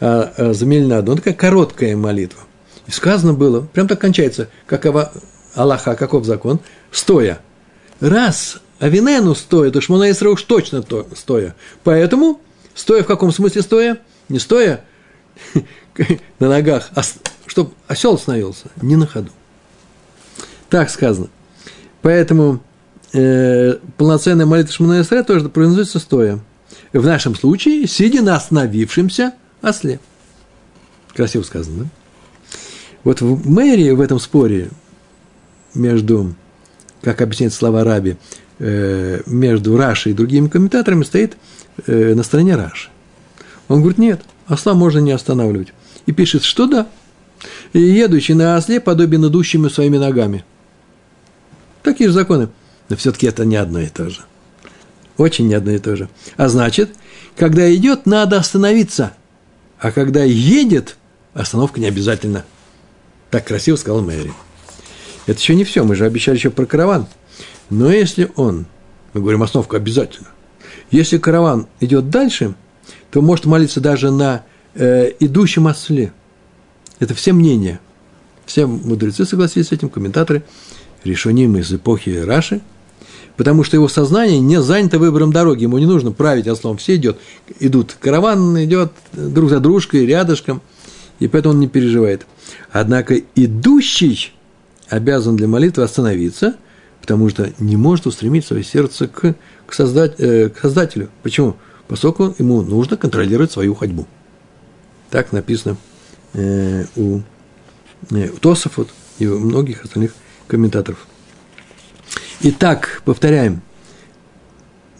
а, 0.00 0.32
а 0.36 0.52
заменили 0.52 0.86
на 0.86 0.98
одну. 0.98 1.12
Это 1.12 1.22
такая 1.22 1.34
короткая 1.34 1.96
молитва. 1.96 2.42
И 2.86 2.90
сказано 2.90 3.32
было, 3.32 3.60
прям 3.60 3.88
так 3.88 4.00
кончается, 4.00 4.48
какова 4.66 5.12
Аллаха, 5.54 5.94
каков 5.94 6.24
закон, 6.24 6.60
стоя. 6.90 7.40
Раз 8.00 8.60
Авинену 8.78 9.34
стоя, 9.34 9.70
то 9.70 9.80
Шмуна 9.80 10.10
Исра 10.10 10.30
уж 10.30 10.42
точно 10.42 10.82
то, 10.82 11.06
стоя. 11.16 11.54
Поэтому, 11.84 12.40
стоя 12.74 13.02
в 13.02 13.06
каком 13.06 13.32
смысле 13.32 13.62
стоя? 13.62 13.98
Не 14.28 14.38
стоя 14.38 14.84
на 16.38 16.48
ногах, 16.48 16.90
а 16.94 17.02
чтобы 17.46 17.72
осел 17.86 18.18
становился, 18.18 18.66
не 18.80 18.96
на 18.96 19.06
ходу. 19.06 19.30
Так 20.68 20.90
сказано. 20.90 21.28
Поэтому 22.02 22.62
э, 23.12 23.78
полноценная 23.96 24.46
молитва 24.46 24.72
Шмона 24.72 25.00
Исра 25.00 25.22
тоже 25.22 25.48
произносится 25.48 25.98
стоя. 25.98 26.38
В 26.92 27.04
нашем 27.04 27.34
случае, 27.34 27.86
сидя 27.86 28.22
на 28.22 28.36
остановившемся 28.36 29.34
осле. 29.62 29.98
Красиво 31.14 31.42
сказано, 31.42 31.84
да? 31.84 31.90
Вот 33.04 33.20
в 33.20 33.48
мэрии 33.48 33.90
в 33.90 34.00
этом 34.00 34.18
споре 34.18 34.68
между, 35.74 36.34
как 37.02 37.20
объясняет 37.20 37.52
слова 37.52 37.84
Раби, 37.84 38.16
э, 38.58 39.20
между 39.26 39.76
Рашей 39.76 40.12
и 40.12 40.14
другими 40.14 40.48
комментаторами 40.48 41.04
стоит 41.04 41.36
э, 41.86 42.14
на 42.14 42.22
стороне 42.22 42.56
Раши. 42.56 42.90
Он 43.68 43.80
говорит, 43.80 43.98
нет, 43.98 44.22
осла 44.46 44.74
можно 44.74 44.98
не 44.98 45.12
останавливать. 45.12 45.72
И 46.06 46.12
пишет, 46.12 46.44
что 46.44 46.66
да. 46.66 46.88
И 47.72 47.80
едущий 47.80 48.34
на 48.34 48.56
осле 48.56 48.80
подобен 48.80 49.26
идущими 49.26 49.68
своими 49.68 49.98
ногами– 49.98 50.44
Такие 51.88 52.08
же 52.08 52.14
законы. 52.14 52.50
Но 52.90 52.96
все-таки 52.96 53.26
это 53.26 53.46
не 53.46 53.56
одно 53.56 53.80
и 53.80 53.88
то 53.88 54.08
же. 54.10 54.20
Очень 55.16 55.48
не 55.48 55.54
одно 55.54 55.72
и 55.72 55.78
то 55.78 55.96
же. 55.96 56.10
А 56.36 56.48
значит, 56.48 56.90
когда 57.34 57.74
идет, 57.74 58.04
надо 58.04 58.38
остановиться. 58.38 59.14
А 59.78 59.90
когда 59.90 60.22
едет, 60.22 60.96
остановка 61.32 61.80
не 61.80 61.86
обязательно. 61.86 62.44
Так 63.30 63.46
красиво 63.46 63.76
сказал 63.76 64.02
Мэри. 64.02 64.32
Это 65.28 65.38
еще 65.38 65.54
не 65.54 65.62
все, 65.62 65.84
мы 65.84 65.94
же 65.94 66.04
обещали 66.04 66.36
еще 66.36 66.50
про 66.50 66.66
караван. 66.66 67.06
Но 67.70 67.92
если 67.92 68.32
он, 68.34 68.66
мы 69.12 69.20
говорим, 69.20 69.44
остановка 69.44 69.76
обязательно. 69.76 70.28
Если 70.90 71.18
караван 71.18 71.68
идет 71.78 72.10
дальше, 72.10 72.54
то 73.12 73.22
может 73.22 73.44
молиться 73.44 73.80
даже 73.80 74.10
на 74.10 74.42
э, 74.74 75.12
идущем 75.20 75.68
осле. 75.68 76.12
Это 76.98 77.14
все 77.14 77.32
мнения. 77.32 77.78
Все 78.44 78.66
мудрецы 78.66 79.24
согласились 79.24 79.68
с 79.68 79.72
этим, 79.72 79.88
комментаторы– 79.88 80.42
решением 81.04 81.56
из 81.56 81.72
эпохи 81.72 82.10
Раши, 82.10 82.60
потому 83.36 83.64
что 83.64 83.76
его 83.76 83.88
сознание 83.88 84.40
не 84.40 84.60
занято 84.60 84.98
выбором 84.98 85.32
дороги, 85.32 85.62
ему 85.62 85.78
не 85.78 85.86
нужно 85.86 86.12
править 86.12 86.48
ослом, 86.48 86.76
все 86.76 86.96
идет, 86.96 87.18
идут, 87.60 87.96
караван 88.00 88.64
идет 88.64 88.92
друг 89.12 89.50
за 89.50 89.60
дружкой, 89.60 90.06
рядышком, 90.06 90.60
и 91.18 91.28
поэтому 91.28 91.54
он 91.54 91.60
не 91.60 91.68
переживает. 91.68 92.26
Однако 92.70 93.20
идущий 93.34 94.32
обязан 94.88 95.36
для 95.36 95.48
молитвы 95.48 95.82
остановиться, 95.82 96.56
потому 97.00 97.28
что 97.28 97.52
не 97.58 97.76
может 97.76 98.06
устремить 98.06 98.46
свое 98.46 98.62
сердце 98.62 99.08
к, 99.08 99.34
к, 99.66 99.72
создать, 99.72 100.14
э, 100.18 100.48
к 100.48 100.58
Создателю. 100.58 101.10
Почему? 101.22 101.56
Поскольку 101.86 102.34
ему 102.38 102.62
нужно 102.62 102.96
контролировать 102.96 103.52
свою 103.52 103.74
ходьбу. 103.74 104.06
Так 105.10 105.32
написано 105.32 105.76
э, 106.34 106.84
у, 106.96 107.20
э, 108.10 108.28
у 108.28 108.36
Тософот 108.36 108.90
и 109.18 109.26
у 109.26 109.38
многих 109.38 109.84
остальных 109.84 110.14
комментаторов. 110.46 111.06
Итак, 112.40 113.02
повторяем. 113.04 113.62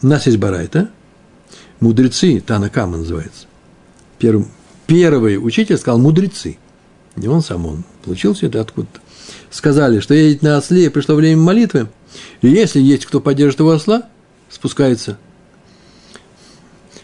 У 0.02 0.06
нас 0.06 0.26
есть 0.26 0.38
Барайта, 0.38 0.90
мудрецы, 1.80 2.40
Танакама 2.40 2.98
называется. 2.98 3.46
Первый, 4.18 4.46
первый 4.86 5.36
учитель 5.36 5.76
сказал 5.76 5.98
мудрецы. 5.98 6.58
Не 7.16 7.28
он 7.28 7.42
сам, 7.42 7.66
он 7.66 7.84
получил 8.04 8.34
все 8.34 8.46
это 8.46 8.60
откуда-то. 8.60 9.00
Сказали, 9.50 10.00
что 10.00 10.14
едет 10.14 10.42
на 10.42 10.58
осле, 10.58 10.90
пришло 10.90 11.14
время 11.14 11.40
молитвы. 11.40 11.88
И 12.42 12.48
если 12.48 12.80
есть 12.80 13.06
кто 13.06 13.20
поддержит 13.20 13.60
его 13.60 13.70
осла, 13.70 14.08
спускается. 14.50 15.18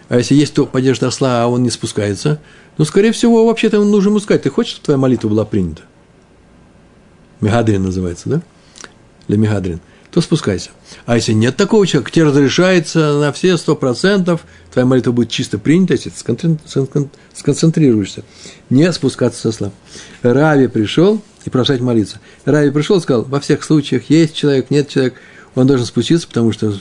А 0.08 0.18
если 0.18 0.34
есть 0.34 0.52
кто 0.52 0.66
поддержит 0.66 1.04
осла, 1.04 1.42
а 1.42 1.46
он 1.46 1.62
не 1.62 1.70
спускается, 1.70 2.40
ну, 2.76 2.84
скорее 2.84 3.12
всего, 3.12 3.46
вообще-то 3.46 3.82
нужно 3.82 4.10
ему 4.10 4.20
сказать, 4.20 4.42
ты 4.42 4.50
хочешь, 4.50 4.72
чтобы 4.72 4.84
твоя 4.86 4.98
молитва 4.98 5.28
была 5.28 5.44
принята? 5.44 5.82
Мегадрин 7.40 7.82
называется, 7.82 8.28
да? 8.28 8.42
Для 9.28 9.38
Мегадрин, 9.38 9.80
то 10.10 10.20
спускайся. 10.20 10.70
А 11.06 11.16
если 11.16 11.32
нет 11.32 11.56
такого 11.56 11.86
человека, 11.86 12.10
тебе 12.10 12.24
разрешается 12.26 13.18
на 13.18 13.32
все 13.32 13.56
сто 13.56 13.76
процентов, 13.76 14.44
твоя 14.72 14.86
молитва 14.86 15.12
будет 15.12 15.30
чисто 15.30 15.58
принята, 15.58 15.94
если 15.94 16.10
ты 16.10 16.58
сконцентрируешься. 17.34 18.24
Не 18.70 18.92
спускаться 18.92 19.40
со 19.40 19.52
сла. 19.52 19.72
Рави 20.22 20.66
пришел 20.66 21.22
и 21.44 21.50
продолжать 21.50 21.80
молиться. 21.80 22.20
Рави 22.44 22.70
пришел 22.70 22.98
и 22.98 23.00
сказал, 23.00 23.22
во 23.24 23.40
всех 23.40 23.64
случаях 23.64 24.10
есть 24.10 24.34
человек, 24.34 24.70
нет 24.70 24.88
человека, 24.88 25.16
он 25.54 25.66
должен 25.66 25.86
спуститься, 25.86 26.26
потому 26.26 26.52
что 26.52 26.74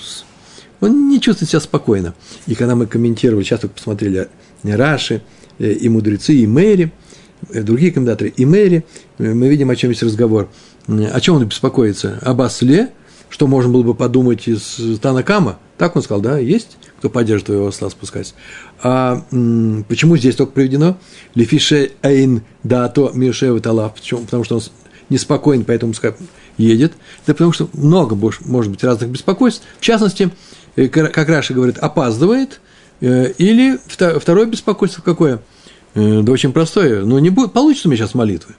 он 0.81 1.09
не 1.09 1.21
чувствует 1.21 1.49
себя 1.49 1.59
спокойно. 1.59 2.13
И 2.47 2.55
когда 2.55 2.75
мы 2.75 2.87
комментировали, 2.87 3.43
сейчас 3.43 3.61
только 3.61 3.75
посмотрели 3.75 4.29
Раши, 4.63 5.21
э, 5.59 5.71
и 5.71 5.89
мудрецы, 5.89 6.33
и 6.33 6.47
Мэри– 6.47 6.91
Э, 7.49 7.61
другие 7.61 7.91
комментаторы, 7.91 8.33
и 8.35 8.45
Мэри, 8.45 8.85
э, 9.17 9.33
мы 9.33 9.47
видим, 9.49 9.69
о 9.69 9.75
чем 9.75 9.89
есть 9.89 10.03
разговор. 10.03 10.49
О 10.87 11.19
чем 11.21 11.35
он 11.35 11.45
беспокоится? 11.45 12.19
Об 12.21 12.41
осле, 12.41 12.89
что 13.33 13.47
можно 13.47 13.71
было 13.71 13.81
бы 13.81 13.95
подумать 13.95 14.47
из 14.47 14.99
Танакама. 15.01 15.57
Так 15.77 15.95
он 15.95 16.03
сказал, 16.03 16.21
да, 16.21 16.37
есть 16.37 16.77
кто 16.99 17.09
поддержит 17.09 17.47
твоего 17.47 17.67
осла 17.67 17.89
спускать. 17.89 18.33
А 18.81 19.25
м, 19.31 19.83
почему 19.89 20.15
здесь 20.15 20.37
только 20.37 20.53
приведено? 20.53 20.97
Лефише 21.35 21.91
эйн 22.01 22.43
да 22.63 22.87
то 22.87 23.11
миршева 23.13 23.59
талав. 23.59 23.95
Потому 24.09 24.45
что 24.45 24.55
он 24.55 24.61
неспокоен, 25.09 25.65
поэтому 25.65 25.91
пускай 25.91 26.13
едет. 26.57 26.93
Да 27.27 27.33
потому 27.33 27.51
что 27.51 27.67
много 27.73 28.15
может 28.15 28.71
быть 28.71 28.81
разных 28.85 29.09
беспокойств. 29.09 29.65
В 29.79 29.81
частности, 29.81 30.31
э, 30.77 30.87
как 30.87 31.27
Раша 31.27 31.53
говорит, 31.53 31.77
опаздывает. 31.77 32.61
Или 33.01 33.77
второе 33.89 34.45
беспокойство 34.45 35.01
какое– 35.01 35.41
Э, 35.95 36.21
да 36.21 36.31
очень 36.31 36.53
простое. 36.53 37.03
Ну, 37.05 37.19
не 37.19 37.29
будет, 37.29 37.53
получится 37.53 37.87
у 37.87 37.91
меня 37.91 38.01
сейчас 38.01 38.13
молитвы. 38.13 38.55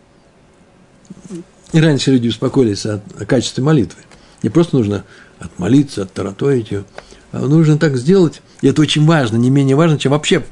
И 1.73 1.81
раньше 1.81 2.12
люди 2.12 2.28
беспокоились 2.28 2.87
о, 2.87 3.02
о 3.19 3.25
качестве 3.25 3.64
молитвы. 3.64 4.02
Не 4.45 4.51
просто 4.51 4.77
нужно 4.77 5.05
отмолиться, 5.39 6.03
оттараторить 6.03 6.71
ее, 6.71 6.85
а 7.33 7.39
нужно 7.39 7.79
так 7.79 7.97
сделать, 7.97 8.43
и 8.61 8.69
это 8.69 8.83
очень 8.83 9.07
важно, 9.07 9.39
не 9.39 9.49
менее 9.49 9.75
важно, 9.75 9.99
чем 9.99 10.13
вообще 10.13 10.45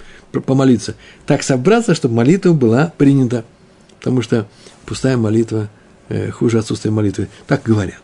помолиться. 0.47 0.95
Так 1.27 1.43
собраться, 1.43 1.95
чтобы 1.95 2.15
молитва 2.15 2.55
была 2.55 2.95
принята. 2.97 3.45
Потому 3.99 4.23
что 4.23 4.49
пустая 4.87 5.19
молитва 5.19 5.69
э, 6.09 6.31
хуже 6.31 6.59
отсутствия 6.59 6.91
молитвы. 6.91 7.29
Так 7.47 7.65
говорят. 7.65 8.01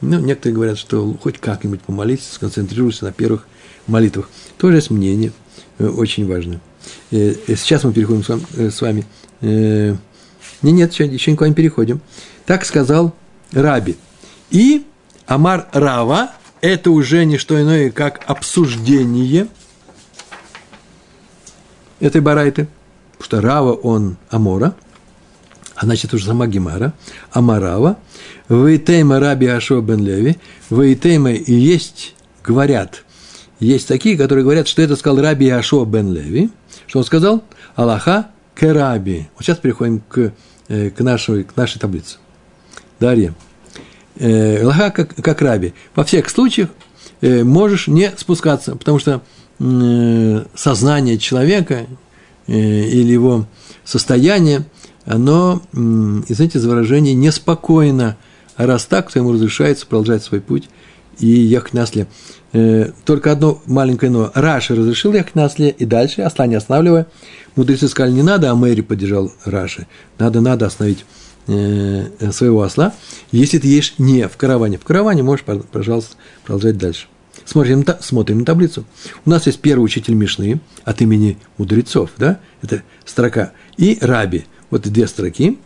Ну, 0.00 0.18
некоторые 0.18 0.56
говорят, 0.56 0.78
что 0.78 1.16
хоть 1.22 1.38
как-нибудь 1.38 1.82
помолиться, 1.82 2.34
сконцентрируйся 2.34 3.04
на 3.04 3.12
первых 3.12 3.46
молитвах. 3.86 4.28
Тоже 4.58 4.78
есть 4.78 4.90
мнение, 4.90 5.30
э, 5.78 5.86
очень 5.86 6.26
важно. 6.26 6.60
Э, 7.12 7.36
э, 7.46 7.54
сейчас 7.54 7.84
мы 7.84 7.92
переходим 7.92 8.24
с 8.24 8.80
вами. 8.80 9.06
Нет, 9.40 9.98
нет, 10.62 10.92
еще, 10.92 11.06
еще 11.06 11.30
никуда 11.30 11.48
не 11.48 11.54
переходим. 11.54 12.00
Так 12.46 12.64
сказал 12.64 13.14
Раби. 13.52 13.96
И 14.50 14.86
Амар 15.26 15.68
Рава– 15.72 16.32
это 16.60 16.90
уже 16.90 17.24
не 17.24 17.38
что 17.38 17.60
иное, 17.60 17.90
как 17.90 18.22
обсуждение 18.26 19.48
этой 22.00 22.20
барайты, 22.20 22.68
потому 23.12 23.24
что 23.24 23.40
Рава, 23.40 23.72
он 23.72 24.16
Амора, 24.30 24.74
а 25.74 25.84
значит, 25.84 26.14
уже 26.14 26.26
сама 26.26 26.46
Гемара, 26.46 26.94
Амарава, 27.32 27.98
Вейтейма 28.48 29.20
Раби 29.20 29.46
Ашо 29.46 29.80
бен 29.80 30.02
Леви, 30.02 30.38
Вейтейма 30.70 31.32
и 31.32 31.52
есть, 31.52 32.14
говорят, 32.42 33.04
есть 33.60 33.88
такие, 33.88 34.16
которые 34.16 34.44
говорят, 34.44 34.68
что 34.68 34.82
это 34.82 34.96
сказал 34.96 35.20
Раби 35.20 35.48
Ашо 35.48 35.84
бен 35.84 36.12
Леви, 36.12 36.50
что 36.86 37.00
он 37.00 37.04
сказал? 37.04 37.44
Аллаха 37.74 38.28
кераби. 38.58 39.28
Вот 39.34 39.44
сейчас 39.44 39.58
переходим 39.58 40.00
к, 40.00 40.32
э, 40.68 40.90
к, 40.90 41.00
нашей, 41.00 41.44
к 41.44 41.56
нашей 41.56 41.78
таблице. 41.78 42.16
Дарья. 42.98 43.34
Э, 44.18 44.62
Аллаха 44.62 44.90
как, 44.90 45.14
как 45.16 45.42
раби. 45.42 45.74
Во 45.94 46.04
всех 46.04 46.28
случаях 46.28 46.70
э, 47.20 47.44
можешь 47.44 47.88
не 47.88 48.12
спускаться, 48.16 48.76
потому 48.76 48.98
что 48.98 49.22
сознание 50.54 51.16
человека 51.16 51.86
или 52.46 53.10
его 53.10 53.46
состояние, 53.84 54.66
оно, 55.06 55.62
извините 55.72 56.58
за 56.58 56.68
выражение, 56.68 57.14
неспокойно. 57.14 58.18
А 58.56 58.66
раз 58.66 58.84
так, 58.84 59.10
то 59.10 59.18
ему 59.18 59.32
разрешается 59.32 59.86
продолжать 59.86 60.22
свой 60.22 60.42
путь 60.42 60.68
и 61.18 61.26
ехать 61.26 61.72
на 61.74 61.82
осле. 61.82 62.06
Э, 62.52 62.90
только 63.04 63.32
одно 63.32 63.60
маленькое 63.66 64.10
но. 64.10 64.30
Раши 64.34 64.74
разрешил 64.74 65.12
ехать 65.12 65.34
на 65.34 65.44
осле 65.44 65.70
и 65.70 65.84
дальше, 65.84 66.22
осла 66.22 66.46
не 66.46 66.54
останавливая. 66.54 67.06
Мудрецы 67.54 67.88
сказали, 67.88 68.12
не 68.12 68.22
надо, 68.22 68.50
а 68.50 68.54
Мэри 68.54 68.80
поддержал 68.80 69.32
Раши. 69.44 69.86
Надо, 70.18 70.40
надо 70.40 70.66
остановить 70.66 71.00
э, 71.00 71.04
своего 71.46 72.62
осла, 72.62 72.94
если 73.30 73.58
ты 73.58 73.68
едешь 73.68 73.94
не 73.98 74.28
в 74.28 74.36
караване. 74.36 74.78
В 74.78 74.84
караване 74.84 75.22
можешь, 75.22 75.44
пожалуйста, 75.44 76.16
продолжать 76.44 76.76
дальше. 76.76 77.06
Смотрим, 77.44 77.84
смотрим 78.00 78.40
на 78.40 78.44
таблицу. 78.44 78.84
У 79.24 79.30
нас 79.30 79.46
есть 79.46 79.60
первый 79.60 79.84
учитель 79.84 80.14
Мишны 80.14 80.60
от 80.84 81.00
имени 81.00 81.38
мудрецов, 81.58 82.10
да, 82.18 82.40
это 82.60 82.82
строка, 83.04 83.52
и 83.76 83.98
Раби, 84.00 84.46
вот 84.70 84.82
две 84.82 85.06
строки. 85.06 85.56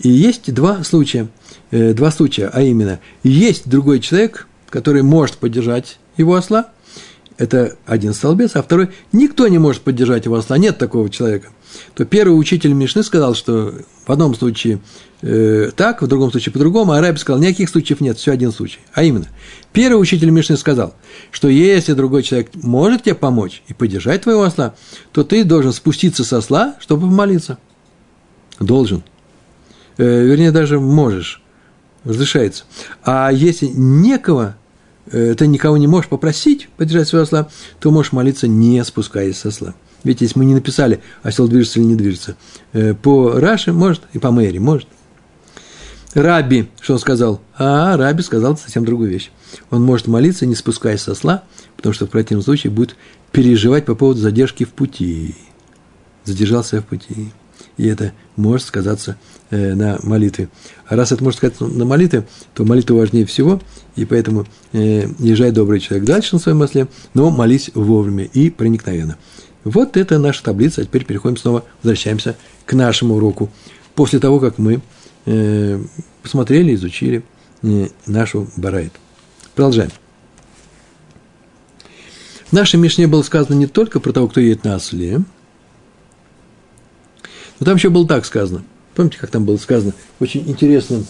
И 0.00 0.08
есть 0.08 0.52
два 0.52 0.82
случая, 0.82 1.28
э, 1.70 1.92
два 1.92 2.10
случая, 2.10 2.50
а 2.52 2.62
именно, 2.62 2.98
есть 3.22 3.68
другой 3.68 4.00
человек, 4.00 4.48
который 4.70 5.02
может 5.02 5.36
поддержать 5.36 5.98
его 6.16 6.34
осла, 6.34 6.70
это 7.36 7.76
один 7.86 8.12
столбец, 8.12 8.56
а 8.56 8.62
второй 8.62 8.90
никто 9.12 9.46
не 9.48 9.58
может 9.58 9.82
поддержать 9.82 10.24
его 10.24 10.36
осла, 10.36 10.58
нет 10.58 10.78
такого 10.78 11.08
человека. 11.08 11.48
То 11.94 12.04
первый 12.04 12.32
учитель 12.32 12.72
Мишны 12.72 13.02
сказал, 13.02 13.34
что 13.34 13.74
в 14.04 14.10
одном 14.10 14.34
случае 14.34 14.80
э, 15.22 15.70
так, 15.76 16.02
в 16.02 16.06
другом 16.06 16.30
случае 16.30 16.52
по-другому, 16.52 16.92
а 16.92 17.00
Раби 17.00 17.18
сказал, 17.18 17.40
никаких 17.40 17.68
случаев 17.68 18.00
нет, 18.00 18.18
все 18.18 18.32
один 18.32 18.52
случай. 18.52 18.80
А 18.92 19.02
именно, 19.02 19.26
первый 19.72 20.00
учитель 20.00 20.30
Мишны 20.30 20.56
сказал, 20.56 20.94
что 21.30 21.48
если 21.48 21.92
другой 21.92 22.22
человек 22.22 22.50
может 22.54 23.04
тебе 23.04 23.14
помочь 23.14 23.62
и 23.68 23.74
поддержать 23.74 24.22
твоего 24.22 24.42
осла, 24.42 24.74
то 25.12 25.24
ты 25.24 25.44
должен 25.44 25.72
спуститься 25.72 26.24
со 26.24 26.38
осла, 26.38 26.76
чтобы 26.80 27.02
помолиться. 27.02 27.58
Должен. 28.58 29.02
Э, 29.96 30.24
вернее, 30.24 30.52
даже 30.52 30.80
можешь. 30.80 31.42
Разрешается. 32.04 32.64
А 33.04 33.30
если 33.30 33.66
некого 33.66 34.56
Э, 35.12 35.34
ты 35.36 35.46
никого 35.46 35.76
не 35.76 35.86
можешь 35.86 36.08
попросить 36.08 36.68
поддержать 36.76 37.08
своего 37.08 37.24
осла, 37.24 37.48
то 37.80 37.90
можешь 37.90 38.12
молиться, 38.12 38.46
не 38.46 38.82
спускаясь 38.84 39.38
со 39.38 39.48
осла. 39.48 39.74
Ведь 40.04 40.20
если 40.20 40.38
мы 40.38 40.44
не 40.44 40.54
написали, 40.54 41.00
осел 41.22 41.48
движется 41.48 41.80
или 41.80 41.86
не 41.86 41.94
движется, 41.96 42.36
э, 42.72 42.94
по 42.94 43.32
Раше 43.32 43.72
может, 43.72 44.02
и 44.12 44.18
по 44.18 44.30
Мэри 44.30 44.58
может. 44.58 44.88
Раби, 46.14 46.68
что 46.80 46.94
он 46.94 46.98
сказал? 46.98 47.40
А 47.56 47.96
Раби 47.96 48.22
сказал 48.22 48.56
совсем 48.56 48.84
другую 48.84 49.10
вещь. 49.10 49.30
Он 49.70 49.82
может 49.82 50.06
молиться, 50.06 50.46
не 50.46 50.54
спускаясь 50.54 51.02
со 51.02 51.12
осла, 51.12 51.44
потому 51.76 51.92
что 51.92 52.06
в 52.06 52.10
противном 52.10 52.42
случае 52.42 52.72
будет 52.72 52.96
переживать 53.32 53.84
по 53.84 53.94
поводу 53.94 54.20
задержки 54.20 54.64
в 54.64 54.70
пути. 54.70 55.36
Задержался 56.24 56.82
в 56.82 56.86
пути 56.86 57.32
и 57.80 57.86
это 57.86 58.12
может 58.36 58.66
сказаться 58.66 59.16
э, 59.48 59.74
на 59.74 59.98
молитве. 60.02 60.50
А 60.86 60.96
раз 60.96 61.12
это 61.12 61.24
может 61.24 61.38
сказаться 61.38 61.64
на 61.64 61.86
молитве, 61.86 62.26
то 62.52 62.64
молитва 62.64 62.94
важнее 62.94 63.24
всего, 63.24 63.60
и 63.96 64.04
поэтому 64.04 64.46
э, 64.72 65.08
езжай, 65.18 65.50
добрый 65.50 65.80
человек, 65.80 66.06
дальше 66.06 66.34
на 66.34 66.40
своем 66.40 66.58
масле, 66.58 66.88
но 67.14 67.30
молись 67.30 67.70
вовремя 67.74 68.24
и 68.24 68.50
проникновенно. 68.50 69.16
Вот 69.64 69.96
это 69.96 70.18
наша 70.18 70.42
таблица, 70.42 70.82
а 70.82 70.84
теперь 70.84 71.06
переходим 71.06 71.38
снова, 71.38 71.64
возвращаемся 71.82 72.36
к 72.66 72.74
нашему 72.74 73.14
уроку. 73.14 73.50
После 73.94 74.18
того, 74.18 74.40
как 74.40 74.58
мы 74.58 74.82
посмотрели, 76.22 76.74
изучили 76.74 77.22
э, 77.62 77.88
нашу 78.06 78.48
барайт. 78.56 78.92
Продолжаем. 79.54 79.90
В 82.46 82.52
нашей 82.52 82.76
Мишне 82.76 83.06
было 83.06 83.22
сказано 83.22 83.54
не 83.54 83.66
только 83.66 84.00
про 84.00 84.12
того, 84.12 84.28
кто 84.28 84.40
едет 84.40 84.64
на 84.64 84.76
осле, 84.76 85.22
но 87.58 87.66
там 87.66 87.76
еще 87.76 87.90
было 87.90 88.06
так 88.08 88.24
сказано. 88.24 88.64
Помните, 88.94 89.18
как 89.18 89.30
там 89.30 89.44
было 89.44 89.56
сказано? 89.56 89.92
Очень 90.18 90.48
интересно. 90.48 91.04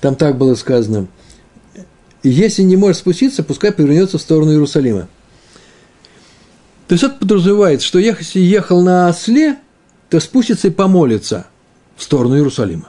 Там 0.00 0.14
так 0.14 0.38
было 0.38 0.54
сказано. 0.54 1.08
Если 2.22 2.62
не 2.62 2.76
может 2.76 2.98
спуститься, 2.98 3.42
пускай 3.42 3.72
повернется 3.72 4.18
в 4.18 4.22
сторону 4.22 4.52
Иерусалима. 4.52 5.08
То 6.86 6.94
есть 6.94 7.04
это 7.04 7.16
подразумевает, 7.16 7.82
что 7.82 7.98
если 7.98 8.40
ехал 8.40 8.82
на 8.82 9.08
осле, 9.08 9.58
то 10.08 10.18
спустится 10.20 10.68
и 10.68 10.70
помолится 10.70 11.46
в 11.98 12.02
сторону 12.02 12.36
Иерусалима. 12.36 12.88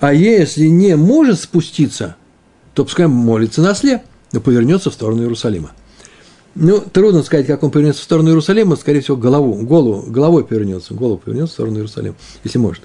А 0.00 0.12
если 0.12 0.66
не 0.66 0.96
может 0.96 1.40
спуститься, 1.40 2.16
то 2.74 2.84
пускай 2.84 3.06
молится 3.06 3.62
на 3.62 3.70
осле, 3.70 4.02
но 4.32 4.40
повернется 4.40 4.90
в 4.90 4.94
сторону 4.94 5.22
Иерусалима. 5.22 5.70
Ну, 6.54 6.80
трудно 6.80 7.22
сказать, 7.22 7.46
как 7.46 7.62
он 7.62 7.70
повернется 7.70 8.02
в 8.02 8.04
сторону 8.04 8.30
Иерусалима, 8.30 8.76
скорее 8.76 9.00
всего, 9.00 9.16
голову, 9.16 9.54
голову, 9.64 10.10
головой 10.10 10.44
повернется, 10.44 10.92
голову 10.92 11.18
повернется 11.18 11.52
в 11.52 11.54
сторону 11.54 11.76
Иерусалима, 11.78 12.16
если 12.44 12.58
может. 12.58 12.82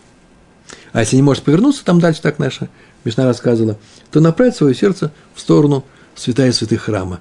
А 0.92 1.02
если 1.02 1.16
не 1.16 1.24
может 1.24 1.44
повернуться, 1.44 1.84
там 1.84 2.00
дальше 2.00 2.22
так 2.22 2.38
наша 2.38 2.70
Мишна 3.04 3.26
рассказывала, 3.26 3.78
то 4.12 4.20
направить 4.20 4.56
свое 4.56 4.76
сердце 4.76 5.12
в 5.34 5.40
сторону 5.40 5.84
святая 6.16 6.52
святых 6.52 6.84
храма. 6.84 7.20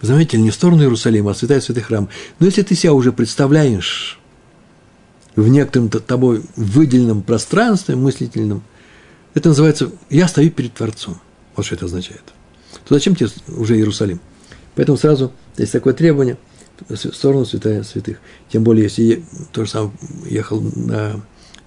Вы 0.00 0.06
знаете, 0.06 0.38
не 0.38 0.50
в 0.50 0.54
сторону 0.54 0.82
Иерусалима, 0.82 1.30
а 1.30 1.34
святая 1.34 1.60
святых 1.60 1.86
храм. 1.86 2.08
Но 2.38 2.46
если 2.46 2.62
ты 2.62 2.74
себя 2.74 2.92
уже 2.92 3.12
представляешь 3.12 4.20
в 5.42 5.48
некотором 5.48 5.88
тобой 5.88 6.42
выделенном 6.56 7.22
пространстве 7.22 7.94
мыслительном, 7.94 8.62
это 9.34 9.50
называется 9.50 9.92
«я 10.10 10.26
стою 10.26 10.50
перед 10.50 10.74
Творцом». 10.74 11.20
Вот 11.54 11.64
что 11.64 11.76
это 11.76 11.84
означает. 11.84 12.22
То 12.86 12.94
зачем 12.94 13.14
тебе 13.14 13.28
уже 13.48 13.76
Иерусалим? 13.76 14.20
Поэтому 14.74 14.98
сразу 14.98 15.32
есть 15.56 15.70
такое 15.70 15.94
требование 15.94 16.38
в 16.88 16.96
сторону 16.96 17.44
святая 17.44 17.84
святых. 17.84 18.18
Тем 18.48 18.64
более, 18.64 18.84
если 18.84 19.24
то 19.52 19.64
же 19.64 19.70
самое 19.70 19.92
ехал 20.28 20.60
на 20.60 21.20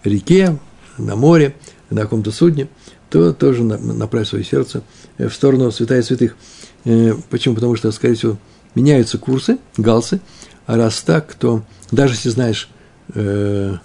реке, 0.03 0.59
на 0.97 1.15
море, 1.15 1.55
на 1.89 2.01
каком-то 2.01 2.31
судне, 2.31 2.67
то 3.09 3.33
тоже 3.33 3.63
направь 3.63 4.27
свое 4.27 4.43
сердце 4.43 4.83
в 5.17 5.29
сторону 5.29 5.71
святая 5.71 6.01
святых. 6.01 6.35
Э, 6.83 7.13
почему? 7.29 7.55
Потому 7.55 7.77
что, 7.77 7.91
скорее 7.91 8.15
всего, 8.15 8.37
меняются 8.75 9.17
курсы, 9.17 9.59
галсы, 9.77 10.19
а 10.65 10.75
раз 10.75 11.01
так, 11.01 11.33
то 11.35 11.63
даже 11.91 12.15
если 12.15 12.29
знаешь, 12.29 12.69
э, 13.13 13.75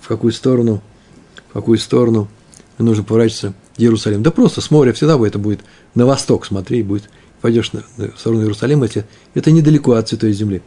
в 0.00 0.08
какую 0.08 0.32
сторону, 0.32 0.82
в 1.50 1.52
какую 1.52 1.78
сторону 1.78 2.28
нужно 2.78 3.04
поворачиваться 3.04 3.54
Иерусалим, 3.76 4.22
да 4.22 4.30
просто 4.30 4.60
с 4.60 4.70
моря 4.70 4.92
всегда 4.92 5.18
это 5.26 5.38
будет 5.38 5.60
на 5.94 6.06
восток 6.06 6.46
смотри, 6.46 6.82
будет 6.82 7.08
пойдешь 7.40 7.72
на, 7.72 7.82
в 7.96 8.18
сторону 8.18 8.42
Иерусалима, 8.42 8.88
это 9.34 9.50
недалеко 9.50 9.92
от 9.92 10.08
Святой 10.08 10.32
Земли. 10.32 10.62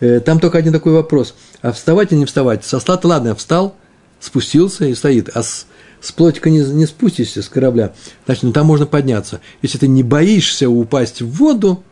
Э, 0.00 0.20
там 0.20 0.40
только 0.40 0.58
один 0.58 0.72
такой 0.72 0.92
вопрос. 0.92 1.34
А 1.62 1.72
вставать 1.72 2.12
или 2.12 2.20
не 2.20 2.24
вставать? 2.26 2.64
Со 2.64 2.80
ладно, 3.04 3.34
встал, 3.34 3.76
спустился 4.18 4.86
и 4.86 4.94
стоит. 4.94 5.30
А 5.34 5.42
с, 5.42 5.66
с 6.00 6.12
плотика 6.12 6.50
не, 6.50 6.60
не 6.60 6.86
спустишься 6.86 7.42
с 7.42 7.48
корабля. 7.48 7.94
Значит, 8.24 8.44
ну 8.44 8.52
там 8.52 8.66
можно 8.66 8.86
подняться. 8.86 9.40
Если 9.62 9.78
ты 9.78 9.88
не 9.88 10.02
боишься 10.02 10.68
упасть 10.68 11.22
в 11.22 11.30
воду, 11.30 11.82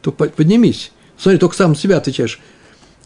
то 0.00 0.12
поднимись. 0.12 0.92
Смотри, 1.18 1.38
только 1.38 1.56
сам 1.56 1.74
себя 1.76 1.98
отвечаешь. 1.98 2.40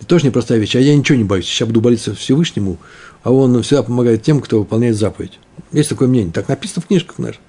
Это 0.02 0.08
тоже 0.08 0.26
непростая 0.26 0.58
вещь. 0.58 0.74
А 0.74 0.80
я 0.80 0.96
ничего 0.96 1.16
не 1.16 1.22
боюсь. 1.22 1.46
Сейчас 1.46 1.68
буду 1.68 1.80
молиться 1.80 2.12
Всевышнему, 2.12 2.78
а 3.22 3.30
он 3.30 3.62
всегда 3.62 3.84
помогает 3.84 4.24
тем, 4.24 4.40
кто 4.40 4.58
выполняет 4.58 4.96
заповедь. 4.96 5.38
Есть 5.70 5.90
такое 5.90 6.08
мнение. 6.08 6.32
Так 6.32 6.48
написано 6.48 6.82
в 6.82 6.88
книжках 6.88 7.20
наших. 7.20 7.40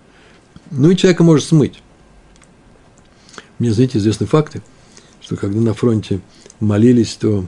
Ну 0.69 0.91
и 0.91 0.95
человека 0.95 1.23
может 1.23 1.47
смыть. 1.47 1.81
Мне, 3.57 3.73
знаете, 3.73 3.97
известны 3.97 4.27
факты, 4.27 4.61
что 5.19 5.35
когда 5.35 5.59
на 5.59 5.73
фронте 5.73 6.19
молились, 6.59 7.15
то 7.15 7.47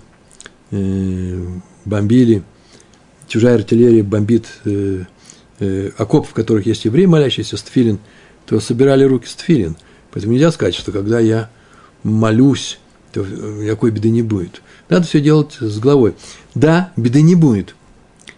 э, 0.71 1.47
бомбили, 1.85 2.41
чужая 3.27 3.55
артиллерия 3.55 4.01
бомбит 4.01 4.47
э, 4.65 5.03
э, 5.59 5.91
окопы, 5.99 6.29
в 6.29 6.33
которых 6.33 6.65
есть 6.65 6.85
евреи 6.85 7.05
молящиеся, 7.05 7.57
стфилин, 7.57 7.99
то 8.47 8.59
собирали 8.59 9.03
руки 9.03 9.27
с 9.27 9.35
тфилин. 9.35 9.77
Поэтому 10.11 10.33
нельзя 10.33 10.51
сказать, 10.51 10.73
что 10.73 10.91
когда 10.91 11.19
я 11.19 11.51
молюсь, 12.01 12.79
то 13.11 13.23
никакой 13.23 13.91
беды 13.91 14.09
не 14.09 14.23
будет. 14.23 14.63
Надо 14.89 15.07
все 15.07 15.19
делать 15.19 15.57
с 15.59 15.79
головой. 15.79 16.15
Да, 16.53 16.91
беды 16.95 17.21
не 17.21 17.35
будет, 17.35 17.75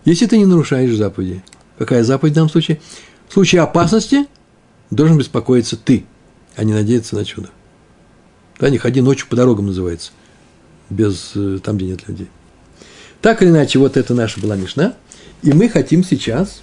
если 0.05 0.25
ты 0.25 0.37
не 0.37 0.45
нарушаешь 0.45 0.95
заповеди. 0.95 1.43
Какая 1.77 2.03
заповедь 2.03 2.33
в 2.33 2.35
данном 2.35 2.49
случае? 2.49 2.79
В 3.27 3.33
случае 3.33 3.61
опасности 3.61 4.25
должен 4.89 5.17
беспокоиться 5.17 5.75
ты, 5.77 6.05
а 6.55 6.63
не 6.63 6.73
надеяться 6.73 7.15
на 7.15 7.25
чудо. 7.25 7.49
Да, 8.59 8.69
не 8.69 8.77
ходи 8.77 9.01
ночью 9.01 9.27
по 9.27 9.35
дорогам 9.35 9.67
называется, 9.67 10.11
без, 10.89 11.33
э, 11.35 11.59
там, 11.61 11.77
где 11.77 11.87
нет 11.87 12.07
людей. 12.07 12.29
Так 13.21 13.41
или 13.41 13.49
иначе, 13.49 13.77
вот 13.79 13.97
это 13.97 14.13
наша 14.13 14.39
была 14.39 14.55
Мишна, 14.55 14.95
и 15.43 15.51
мы 15.51 15.69
хотим 15.69 16.03
сейчас 16.03 16.61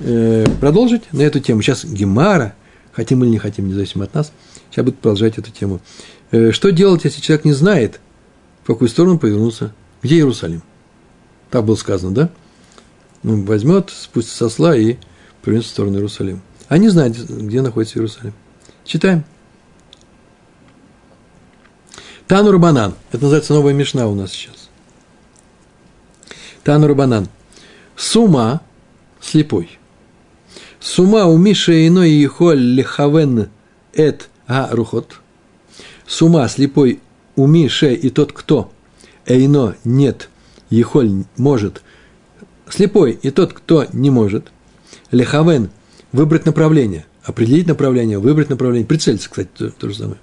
э, 0.00 0.46
продолжить 0.60 1.12
на 1.12 1.22
эту 1.22 1.40
тему. 1.40 1.62
Сейчас 1.62 1.84
Гемара, 1.84 2.54
хотим 2.92 3.24
или 3.24 3.30
не 3.30 3.38
хотим, 3.38 3.68
независимо 3.68 4.04
от 4.04 4.14
нас, 4.14 4.32
сейчас 4.70 4.84
будет 4.84 4.98
продолжать 4.98 5.38
эту 5.38 5.50
тему. 5.50 5.80
Э, 6.30 6.52
что 6.52 6.70
делать, 6.70 7.04
если 7.04 7.20
человек 7.20 7.44
не 7.44 7.52
знает, 7.52 8.00
в 8.66 8.68
какую 8.72 8.88
сторону 8.88 9.16
повернуться? 9.16 9.72
Где 10.02 10.16
Иерусалим? 10.16 10.60
Так 11.52 11.64
было 11.64 11.76
сказано, 11.76 12.12
да? 12.12 12.30
Ну, 13.22 13.44
возьмет, 13.44 13.90
спустится 13.90 14.38
со 14.38 14.48
сла 14.48 14.76
и 14.76 14.96
повернется 15.40 15.70
в 15.70 15.72
сторону 15.72 15.98
Иерусалима. 15.98 16.40
Не 16.68 16.88
знает, 16.88 17.16
где 17.16 17.62
находится 17.62 18.00
Иерусалим. 18.00 18.32
Читаем. 18.84 19.24
Тану 22.26 22.50
Рабанан. 22.50 22.96
Это 23.12 23.22
называется 23.22 23.54
новая 23.54 23.72
мешна 23.72 24.08
у 24.08 24.16
нас 24.16 24.32
сейчас. 24.32 24.68
Тану 26.64 26.88
Рабанан. 26.88 27.28
Сума– 27.94 28.62
слепой. 29.20 29.78
Сума 30.80 31.26
у 31.26 31.38
Миши 31.38 31.86
иной 31.86 32.10
ихоль 32.10 32.58
лихавен 32.58 33.48
эт 33.92 34.28
а 34.48 34.70
рухот. 34.72 35.20
Сума– 36.04 36.48
слепой 36.48 37.00
у 37.36 37.46
Мише 37.46 37.94
и 37.94 38.10
тот, 38.10 38.32
кто 38.32 38.72
эйно 39.26 39.76
нет, 39.84 40.28
ехоль 40.70 41.24
может. 41.36 41.82
Слепой 42.68 43.12
и 43.12 43.30
тот, 43.30 43.52
кто 43.52 43.86
не 43.92 44.10
может. 44.10 44.50
Лихавен– 45.10 45.70
выбрать 46.12 46.46
направление, 46.46 47.06
определить 47.22 47.66
направление, 47.66 48.18
выбрать 48.18 48.50
направление, 48.50 48.86
прицелиться, 48.86 49.28
кстати, 49.28 49.48
то, 49.56 49.70
то 49.70 49.88
же 49.88 49.96
самое 49.96 50.18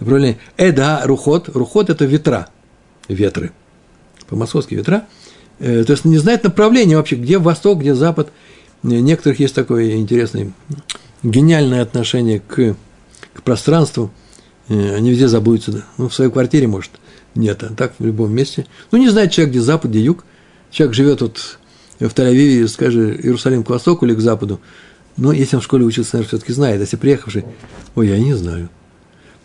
направление. 0.00 0.38
Эда 0.56 1.02
рухот. 1.04 1.48
Рухот– 1.54 1.90
это 1.90 2.04
ветра, 2.04 2.48
ветры. 3.08 3.52
По-московски 4.28 4.74
ветра. 4.74 5.06
Э, 5.58 5.84
то 5.84 5.92
есть 5.92 6.04
не 6.04 6.18
знает 6.18 6.44
направления 6.44 6.96
вообще, 6.96 7.16
где 7.16 7.38
восток, 7.38 7.80
где 7.80 7.94
запад. 7.94 8.32
Э, 8.82 8.88
некоторых 8.88 9.40
есть 9.40 9.54
такое 9.54 9.96
интересное, 9.96 10.52
гениальное 11.22 11.82
отношение 11.82 12.40
к, 12.40 12.76
к 13.34 13.42
пространству. 13.42 14.10
Э, 14.68 14.94
они 14.94 15.10
везде 15.10 15.28
забудутся. 15.28 15.84
Ну, 15.98 16.08
в 16.08 16.14
своей 16.14 16.30
квартире, 16.30 16.66
может, 16.66 16.92
нет, 17.34 17.62
а 17.62 17.74
так 17.74 17.94
в 17.98 18.04
любом 18.04 18.32
месте. 18.34 18.66
Ну, 18.90 18.98
не 18.98 19.08
знает 19.08 19.32
человек, 19.32 19.52
где 19.52 19.60
запад, 19.60 19.90
где 19.90 20.00
юг. 20.00 20.24
Человек 20.70 20.94
живет 20.94 21.20
вот 21.20 21.58
в 21.98 22.04
Тель-Авиве, 22.04 22.66
скажи, 22.68 23.18
Иерусалим 23.22 23.64
к 23.64 23.70
востоку 23.70 24.06
или 24.06 24.14
к 24.14 24.20
западу. 24.20 24.60
Но 25.16 25.32
если 25.32 25.56
он 25.56 25.62
в 25.62 25.64
школе 25.64 25.84
учился, 25.84 26.16
наверное, 26.16 26.28
все-таки 26.28 26.52
знает. 26.52 26.80
Если 26.80 26.96
приехавший, 26.96 27.44
ой, 27.94 28.08
я 28.08 28.18
не 28.18 28.34
знаю. 28.34 28.68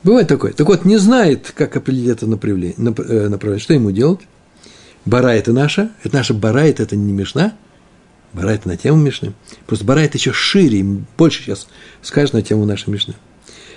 Бывает 0.04 0.28
такое. 0.28 0.54
Так 0.54 0.68
вот, 0.68 0.84
не 0.84 0.98
знает, 0.98 1.54
как 1.56 1.76
определить 1.78 2.10
это 2.10 2.28
направление. 2.28 2.76
Э, 2.78 3.30
направление. 3.30 3.64
Что 3.64 3.74
ему 3.74 3.92
делать? 3.92 4.22
Бара– 5.06 5.30
это 5.30 5.54
наша. 5.54 5.92
Это 6.04 6.16
наша 6.18 6.34
бара, 6.34 6.62
это, 6.62 6.96
не 6.96 7.14
мешна. 7.14 7.54
Бара– 8.34 8.50
это 8.52 8.68
на 8.68 8.78
тему 8.78 8.98
Мишны. 8.98 9.34
Просто 9.68 9.86
бара– 9.86 10.00
это 10.02 10.18
еще 10.18 10.32
шире, 10.32 10.84
больше 11.18 11.44
сейчас 11.44 11.68
скажет 12.02 12.34
на 12.34 12.42
тему 12.42 12.66
нашей 12.66 12.90
Мишны. 12.90 13.16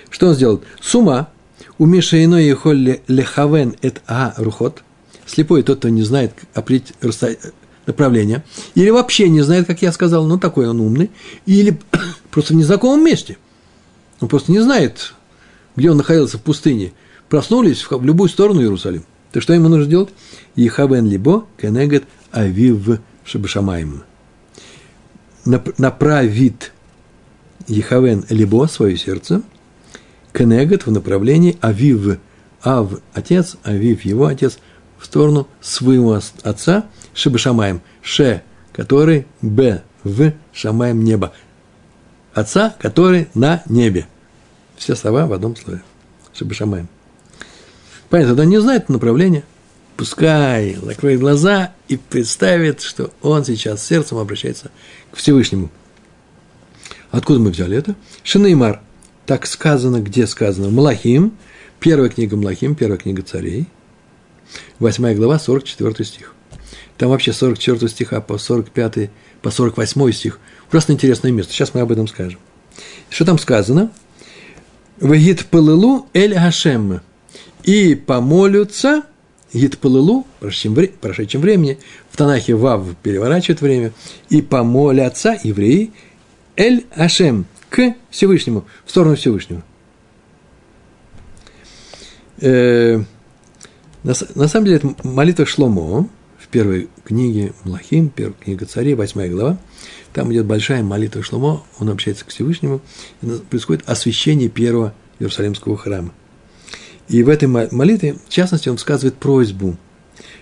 Что 0.09 0.27
он 0.27 0.35
сделал? 0.35 0.63
Сума. 0.81 1.29
У 1.77 1.85
Миша 1.85 2.23
иной 2.23 2.45
ехоль 2.45 2.99
лехавен 3.07 3.75
эт 3.81 4.01
а 4.07 4.33
рухот. 4.37 4.83
Слепой 5.25 5.63
тот, 5.63 5.79
кто 5.79 5.89
не 5.89 6.03
знает 6.03 6.33
определить 6.53 6.93
направление. 7.85 8.43
Или 8.75 8.89
вообще 8.89 9.27
не 9.27 9.41
знает, 9.41 9.67
как 9.67 9.81
я 9.81 9.91
сказал, 9.91 10.25
ну 10.25 10.39
такой 10.39 10.67
он 10.69 10.79
умный. 10.79 11.11
Или 11.45 11.77
просто 12.31 12.53
в 12.53 12.55
незнакомом 12.55 13.03
месте. 13.03 13.37
Он 14.21 14.29
просто 14.29 14.51
не 14.51 14.59
знает, 14.59 15.13
где 15.75 15.91
он 15.91 15.97
находился 15.97 16.37
в 16.37 16.41
пустыне, 16.41 16.93
проснулись 17.27 17.83
в 17.83 18.03
любую 18.03 18.29
сторону 18.29 18.61
Иерусалим. 18.61 19.03
То 19.33 19.41
что 19.41 19.53
ему 19.53 19.67
нужно 19.67 19.87
делать? 19.87 20.09
Ехавен 20.55 21.05
либо 21.07 21.45
кенегет 21.61 22.05
авив 22.31 22.99
шабашамаем. 23.25 24.03
Направит 25.43 26.71
Ехавен 27.67 28.23
либо 28.29 28.65
свое 28.67 28.95
сердце, 28.95 29.41
кенегет 30.35 30.85
в 30.85 30.91
направлении 30.91 31.57
авив, 31.61 32.19
ав– 32.61 32.99
отец, 33.13 33.55
авив– 33.63 34.01
его 34.05 34.25
отец, 34.25 34.59
в 34.99 35.05
сторону 35.05 35.47
своего 35.61 36.19
отца, 36.43 36.85
шабашамаем, 37.13 37.81
ше, 38.01 38.43
который, 38.73 39.27
б, 39.41 39.83
в, 40.03 40.33
шамаем 40.53 41.03
небо. 41.03 41.33
Отца, 42.33 42.75
который 42.79 43.29
на 43.33 43.63
небе– 43.69 44.07
все 44.77 44.95
слова 44.95 45.25
в 45.25 45.33
одном 45.33 45.55
слове. 45.55 45.81
Шабашамаем. 46.33 46.89
Понятно, 48.09 48.35
тогда 48.35 48.45
не 48.45 48.59
знает 48.59 48.89
направления. 48.89 49.43
Пускай 49.95 50.75
закроет 50.75 51.21
глаза 51.21 51.71
и 51.87 51.95
представит, 51.95 52.81
что 52.81 53.11
он 53.21 53.45
сейчас 53.45 53.85
сердцем 53.85 54.17
обращается 54.17 54.69
к 55.11 55.15
Всевышнему. 55.15 55.69
Откуда 57.11 57.39
мы 57.39 57.51
взяли 57.51 57.77
это? 57.77 57.95
Шинеймар. 58.23 58.81
Так 59.25 59.47
сказано, 59.47 60.01
где 60.01 60.27
сказано? 60.27 60.69
Малахим. 60.69 61.33
Первая 61.79 62.09
книга 62.09 62.37
Малахим, 62.37 62.75
первая 62.75 62.97
книга 62.97 63.23
царей. 63.23 63.65
Восьмая 64.79 65.15
глава, 65.15 65.39
44 65.39 66.05
стих. 66.05 66.35
Там 66.97 67.09
вообще 67.09 67.33
44 67.33 67.89
стиха 67.89 68.21
по 68.21 68.37
45, 68.37 69.09
по 69.41 69.49
48 69.49 70.11
стих. 70.11 70.39
Ужасно 70.69 70.93
интересное 70.93 71.31
место. 71.31 71.53
Сейчас 71.53 71.73
мы 71.73 71.81
об 71.81 71.91
этом 71.91 72.07
скажем. 72.07 72.39
Что 73.09 73.25
там 73.25 73.39
сказано? 73.39 73.91
Вегит 75.01 75.45
пылылу 75.47 76.07
эль 76.13 76.35
Гашем. 76.35 77.01
И 77.63 77.95
помолятся, 77.95 79.03
гит 79.51 79.79
пылылу, 79.79 80.27
прошедшем 80.39 81.41
времени, 81.41 81.79
в 82.11 82.17
Танахе 82.17 82.53
Вав 82.53 82.85
переворачивает 83.01 83.61
время, 83.61 83.91
и 84.29 84.43
помолятся 84.43 85.37
евреи 85.43 85.91
эль 86.55 86.85
Гашем 86.95 87.47
к 87.69 87.95
Всевышнему, 88.09 88.65
в 88.85 88.89
сторону 88.89 89.15
Всевышнего. 89.15 89.63
Э, 92.41 92.97
на, 94.03 94.13
на 94.35 94.47
самом 94.47 94.65
деле, 94.65 94.77
это 94.77 94.95
молитва 95.03 95.45
Шломо 95.45 96.09
в 96.37 96.47
первой 96.47 96.89
книге 97.03 97.53
Млахим, 97.63 98.09
первая 98.09 98.35
книга 98.39 98.65
царей, 98.65 98.93
восьмая 98.93 99.29
глава. 99.29 99.57
Там 100.13 100.31
идет 100.31 100.45
большая 100.45 100.83
молитва 100.83 101.23
Шломо, 101.23 101.63
он 101.79 101.89
общается 101.89 102.25
к 102.25 102.29
Всевышнему, 102.29 102.81
и 103.21 103.27
происходит 103.49 103.87
освящение 103.89 104.49
первого 104.49 104.93
Иерусалимского 105.19 105.77
храма. 105.77 106.13
И 107.07 107.21
в 107.23 107.29
этой 107.29 107.47
молитве, 107.47 108.15
в 108.27 108.29
частности, 108.29 108.69
он 108.69 108.77
сказывает 108.77 109.15
просьбу, 109.15 109.77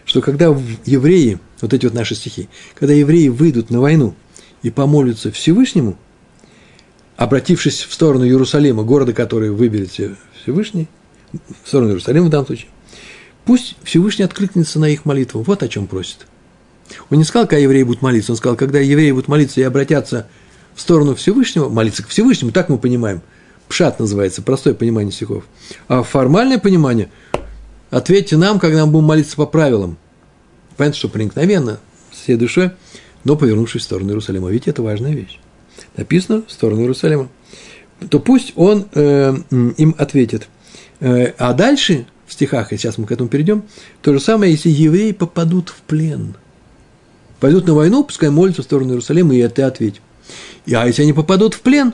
что 0.05 0.21
когда 0.21 0.45
евреи, 0.85 1.39
вот 1.61 1.73
эти 1.73 1.85
вот 1.85 1.93
наши 1.93 2.15
стихи, 2.15 2.49
когда 2.75 2.93
евреи 2.93 3.27
выйдут 3.29 3.69
на 3.69 3.81
войну 3.81 4.15
и 4.61 4.69
помолятся 4.69 5.31
Всевышнему, 5.31 5.97
обратившись 7.17 7.83
в 7.83 7.93
сторону 7.93 8.25
Иерусалима, 8.25 8.83
города, 8.83 9.13
который 9.13 9.51
выберет 9.51 9.91
Всевышний, 10.41 10.87
в 11.63 11.67
сторону 11.67 11.91
Иерусалима 11.91 12.27
в 12.27 12.29
данном 12.29 12.47
случае, 12.47 12.69
пусть 13.45 13.75
Всевышний 13.83 14.25
откликнется 14.25 14.79
на 14.79 14.89
их 14.89 15.05
молитву. 15.05 15.43
Вот 15.43 15.63
о 15.63 15.67
чем 15.67 15.87
просит. 15.87 16.27
Он 17.09 17.17
не 17.17 17.23
сказал, 17.23 17.47
когда 17.47 17.61
евреи 17.61 17.83
будут 17.83 18.01
молиться, 18.01 18.31
он 18.31 18.37
сказал, 18.37 18.55
когда 18.55 18.79
евреи 18.79 19.11
будут 19.11 19.27
молиться 19.27 19.59
и 19.61 19.63
обратятся 19.63 20.27
в 20.75 20.81
сторону 20.81 21.15
Всевышнего, 21.15 21.69
молиться 21.69 22.03
к 22.03 22.07
Всевышнему, 22.07 22.51
так 22.51 22.69
мы 22.69 22.77
понимаем. 22.77 23.21
Пшат 23.69 23.99
называется, 23.99 24.41
простое 24.41 24.73
понимание 24.73 25.11
стихов. 25.11 25.45
А 25.87 26.03
формальное 26.03 26.59
понимание– 26.59 27.09
ответьте 27.89 28.37
нам, 28.37 28.59
когда 28.59 28.79
нам 28.79 28.91
будем 28.91 29.05
молиться 29.05 29.35
по 29.35 29.45
правилам. 29.45 29.97
Понятно, 30.77 30.97
что 30.97 31.09
проникновенно, 31.09 31.79
всей 32.11 32.35
душой, 32.35 32.71
но 33.23 33.35
повернувшись 33.35 33.83
в 33.83 33.85
сторону 33.85 34.09
Иерусалима. 34.09 34.51
Ведь 34.51 34.67
это 34.67 34.81
важная 34.81 35.13
вещь. 35.13 35.39
Написано 35.95 36.43
в 36.47 36.51
сторону 36.51 36.81
Иерусалима. 36.81 37.29
То 38.09 38.19
пусть 38.19 38.53
он 38.55 38.87
э, 38.93 39.35
им 39.77 39.95
ответит. 39.97 40.47
Э, 40.99 41.33
а 41.37 41.53
дальше 41.53 42.05
в 42.27 42.33
стихах, 42.33 42.73
и 42.73 42.77
сейчас 42.77 42.97
мы 42.97 43.05
к 43.05 43.11
этому 43.11 43.29
перейдем, 43.29 43.63
то 44.01 44.13
же 44.13 44.19
самое, 44.19 44.51
если 44.51 44.69
евреи 44.69 45.11
попадут 45.11 45.69
в 45.69 45.81
плен– 45.81 46.35
пойдут 47.43 47.67
на 47.67 47.73
войну, 47.73 48.05
пускай 48.05 48.29
молятся 48.29 48.61
в 48.61 48.63
сторону 48.63 48.91
Иерусалима, 48.91 49.35
и 49.35 49.39
это 49.39 49.67
ответь. 49.67 49.99
И, 50.65 50.73
а 50.73 50.85
если 50.85 51.01
они 51.01 51.11
попадут 51.11 51.55
в 51.55 51.59
плен, 51.59 51.93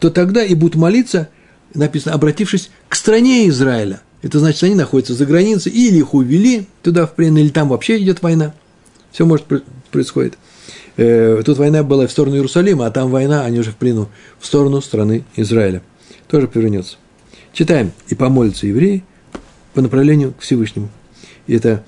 то 0.00 0.10
тогда 0.10 0.42
и 0.42 0.56
будут 0.56 0.74
молиться, 0.74 1.28
написано, 1.72 2.16
обратившись 2.16 2.72
к 2.88 2.96
стране 2.96 3.48
Израиля. 3.48 4.00
Это 4.22 4.40
значит, 4.40 4.60
они 4.64 4.74
находятся 4.74 5.14
за 5.14 5.24
границей, 5.24 5.70
или 5.70 5.98
их 5.98 6.14
увели 6.14 6.66
туда 6.82 7.06
в 7.06 7.14
плен, 7.14 7.38
или 7.38 7.48
там 7.50 7.68
вообще 7.68 7.98
идет 7.98 8.22
война. 8.22 8.54
Все 9.12 9.24
может 9.24 9.46
происходит. 9.92 10.36
Э, 10.98 11.40
тут 11.44 11.58
война 11.58 11.84
была 11.84 12.08
в 12.08 12.10
сторону 12.10 12.34
Иерусалима, 12.36 12.86
а 12.86 12.90
там 12.90 13.10
война, 13.10 13.44
они 13.44 13.60
уже 13.60 13.70
в 13.70 13.76
плену, 13.76 14.08
в 14.40 14.46
сторону 14.46 14.80
страны 14.80 15.24
Израиля. 15.36 15.80
Тоже 16.26 16.48
повернется. 16.48 16.96
Читаем. 17.52 17.92
«И 18.08 18.14
помолятся 18.14 18.66
евреи 18.66 19.04
по 19.74 19.80
направлению 19.80 20.32
к 20.32 20.40
Всевышнему». 20.42 20.90
И 21.46 21.54
это 21.54 21.84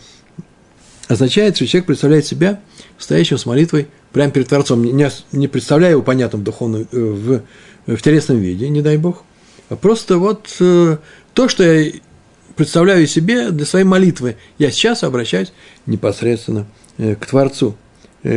означает, 1.08 1.56
что 1.56 1.66
человек 1.66 1.86
представляет 1.86 2.24
себя 2.24 2.60
стоящим 2.98 3.36
с 3.36 3.46
молитвой 3.46 3.88
прямо 4.12 4.30
перед 4.30 4.48
Творцом. 4.48 4.84
Не, 4.84 5.10
не 5.32 5.48
представляя 5.48 5.92
его 5.92 6.02
понятным 6.02 6.44
духовном, 6.44 6.86
э, 6.92 6.98
в, 6.98 7.42
в 7.86 8.02
телесном 8.02 8.38
виде, 8.38 8.68
не 8.68 8.80
дай 8.80 8.96
Бог, 8.96 9.24
а 9.70 9.76
просто 9.76 10.18
вот 10.18 10.48
э, 10.60 10.98
то, 11.34 11.48
что 11.48 11.64
я 11.64 11.92
представляю 12.54 13.08
себе 13.08 13.50
для 13.50 13.66
своей 13.66 13.84
молитвы, 13.84 14.36
я 14.58 14.70
сейчас 14.70 15.02
обращаюсь 15.02 15.52
непосредственно 15.86 16.66
э, 16.96 17.16
к 17.16 17.26
Творцу, 17.26 17.76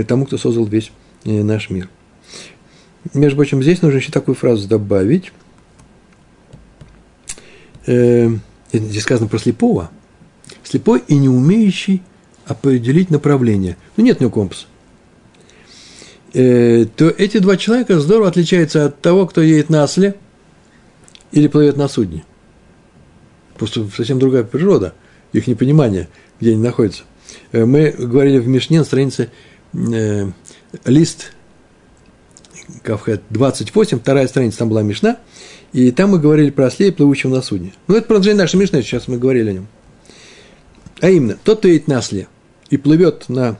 тому, 0.07 0.25
кто 0.25 0.37
создал 0.37 0.65
весь 0.65 0.91
наш 1.25 1.69
мир. 1.69 1.89
Между 3.13 3.37
прочим, 3.37 3.61
здесь 3.61 3.81
нужно 3.81 3.97
еще 3.97 4.11
такую 4.11 4.35
фразу 4.35 4.67
добавить. 4.67 5.31
Здесь 7.85 9.03
сказано 9.03 9.27
про 9.27 9.37
слепого. 9.39 9.91
Слепой 10.63 11.03
и 11.07 11.15
не 11.15 11.29
умеющий 11.29 12.01
определить 12.45 13.09
направление. 13.09 13.77
Ну, 13.97 14.03
нет 14.03 14.19
у 14.19 14.23
него 14.23 14.31
компаса. 14.31 14.65
Э, 16.33 16.85
то 16.85 17.09
эти 17.09 17.37
два 17.37 17.57
человека 17.57 17.99
здорово 17.99 18.27
отличаются 18.27 18.85
от 18.85 19.01
того, 19.01 19.27
кто 19.27 19.41
едет 19.41 19.69
на 19.69 19.83
осле 19.83 20.15
или 21.31 21.47
плывет 21.47 21.77
на 21.77 21.87
судне. 21.87 22.25
Просто 23.55 23.87
совсем 23.95 24.17
другая 24.17 24.43
природа, 24.43 24.95
их 25.31 25.45
непонимание, 25.45 26.09
где 26.39 26.51
они 26.51 26.61
находятся. 26.61 27.03
Э, 27.51 27.65
мы 27.65 27.91
говорили 27.91 28.39
в 28.39 28.47
Мишне 28.47 28.79
на 28.79 28.85
странице 28.85 29.29
э, 29.73 30.31
лист 30.86 31.33
Кавхет 32.81 33.23
28, 33.29 33.99
вторая 33.99 34.27
страница, 34.27 34.59
там 34.59 34.69
была 34.69 34.83
Мишна, 34.83 35.19
и 35.73 35.91
там 35.91 36.12
мы 36.12 36.19
говорили 36.19 36.49
про 36.49 36.67
ослей, 36.67 36.91
плывущего 36.91 37.33
на 37.33 37.41
судне. 37.41 37.73
Ну, 37.88 37.95
это 37.95 38.07
продолжение 38.07 38.41
нашей 38.41 38.57
Мишны, 38.57 38.81
сейчас 38.81 39.07
мы 39.07 39.17
говорили 39.17 39.49
о 39.49 39.53
нем. 39.53 39.67
А 41.01 41.09
именно, 41.09 41.38
тот, 41.43 41.59
кто 41.59 41.67
едет 41.67 41.88
на 41.88 41.97
осле 41.97 42.27
и 42.69 42.77
плывет 42.77 43.27
на 43.27 43.57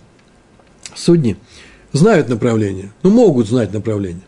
судне, 0.96 1.38
знают 1.92 2.30
направление, 2.30 2.92
ну, 3.04 3.10
могут 3.10 3.48
знать 3.48 3.74
направление. 3.74 4.24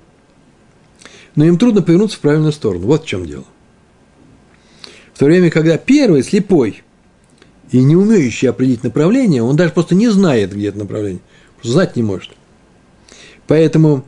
Но 1.36 1.46
им 1.46 1.58
трудно 1.58 1.82
повернуться 1.82 2.18
в 2.18 2.22
правильную 2.22 2.54
сторону. 2.54 2.88
Вот 2.88 3.04
в 3.04 3.08
чем 3.08 3.26
дело. 3.26 3.46
В 5.14 5.20
то 5.20 5.26
время, 5.26 5.50
когда 5.50 5.78
первый 5.78 6.24
слепой 6.24 6.84
и 7.72 7.82
не 7.82 7.96
умеющий 7.96 8.50
определить 8.50 8.84
направление, 8.84 9.44
он 9.44 9.56
даже 9.56 9.74
просто 9.74 9.96
не 9.96 10.10
знает, 10.10 10.54
где 10.54 10.68
это 10.68 10.80
направление. 10.80 11.22
Знать 11.66 11.96
не 11.96 12.04
может. 12.04 12.32
Поэтому 13.48 14.06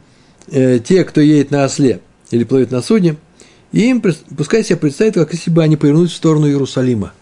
э, 0.47 0.79
те, 0.79 1.03
кто 1.03 1.21
едет 1.21 1.51
на 1.51 1.65
осле 1.65 2.01
или 2.31 2.43
плывет 2.43 2.71
на 2.71 2.81
судне, 2.81 3.17
им 3.71 4.01
пускай 4.01 4.63
себе 4.63 4.77
представить, 4.77 5.15
как 5.15 5.33
если 5.33 5.49
бы 5.49 5.63
они 5.63 5.75
повернулись 5.75 6.11
в 6.11 6.15
сторону 6.15 6.47
Иерусалима. 6.47 7.13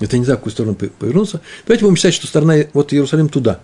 Это 0.00 0.18
не 0.18 0.24
знаю, 0.24 0.36
в 0.36 0.40
какую 0.40 0.52
сторону 0.52 0.74
повернуться. 0.74 1.40
Давайте 1.66 1.84
будем 1.84 1.96
считать, 1.96 2.14
что 2.14 2.26
сторона, 2.26 2.56
вот 2.74 2.92
Иерусалим 2.92 3.28
туда. 3.28 3.60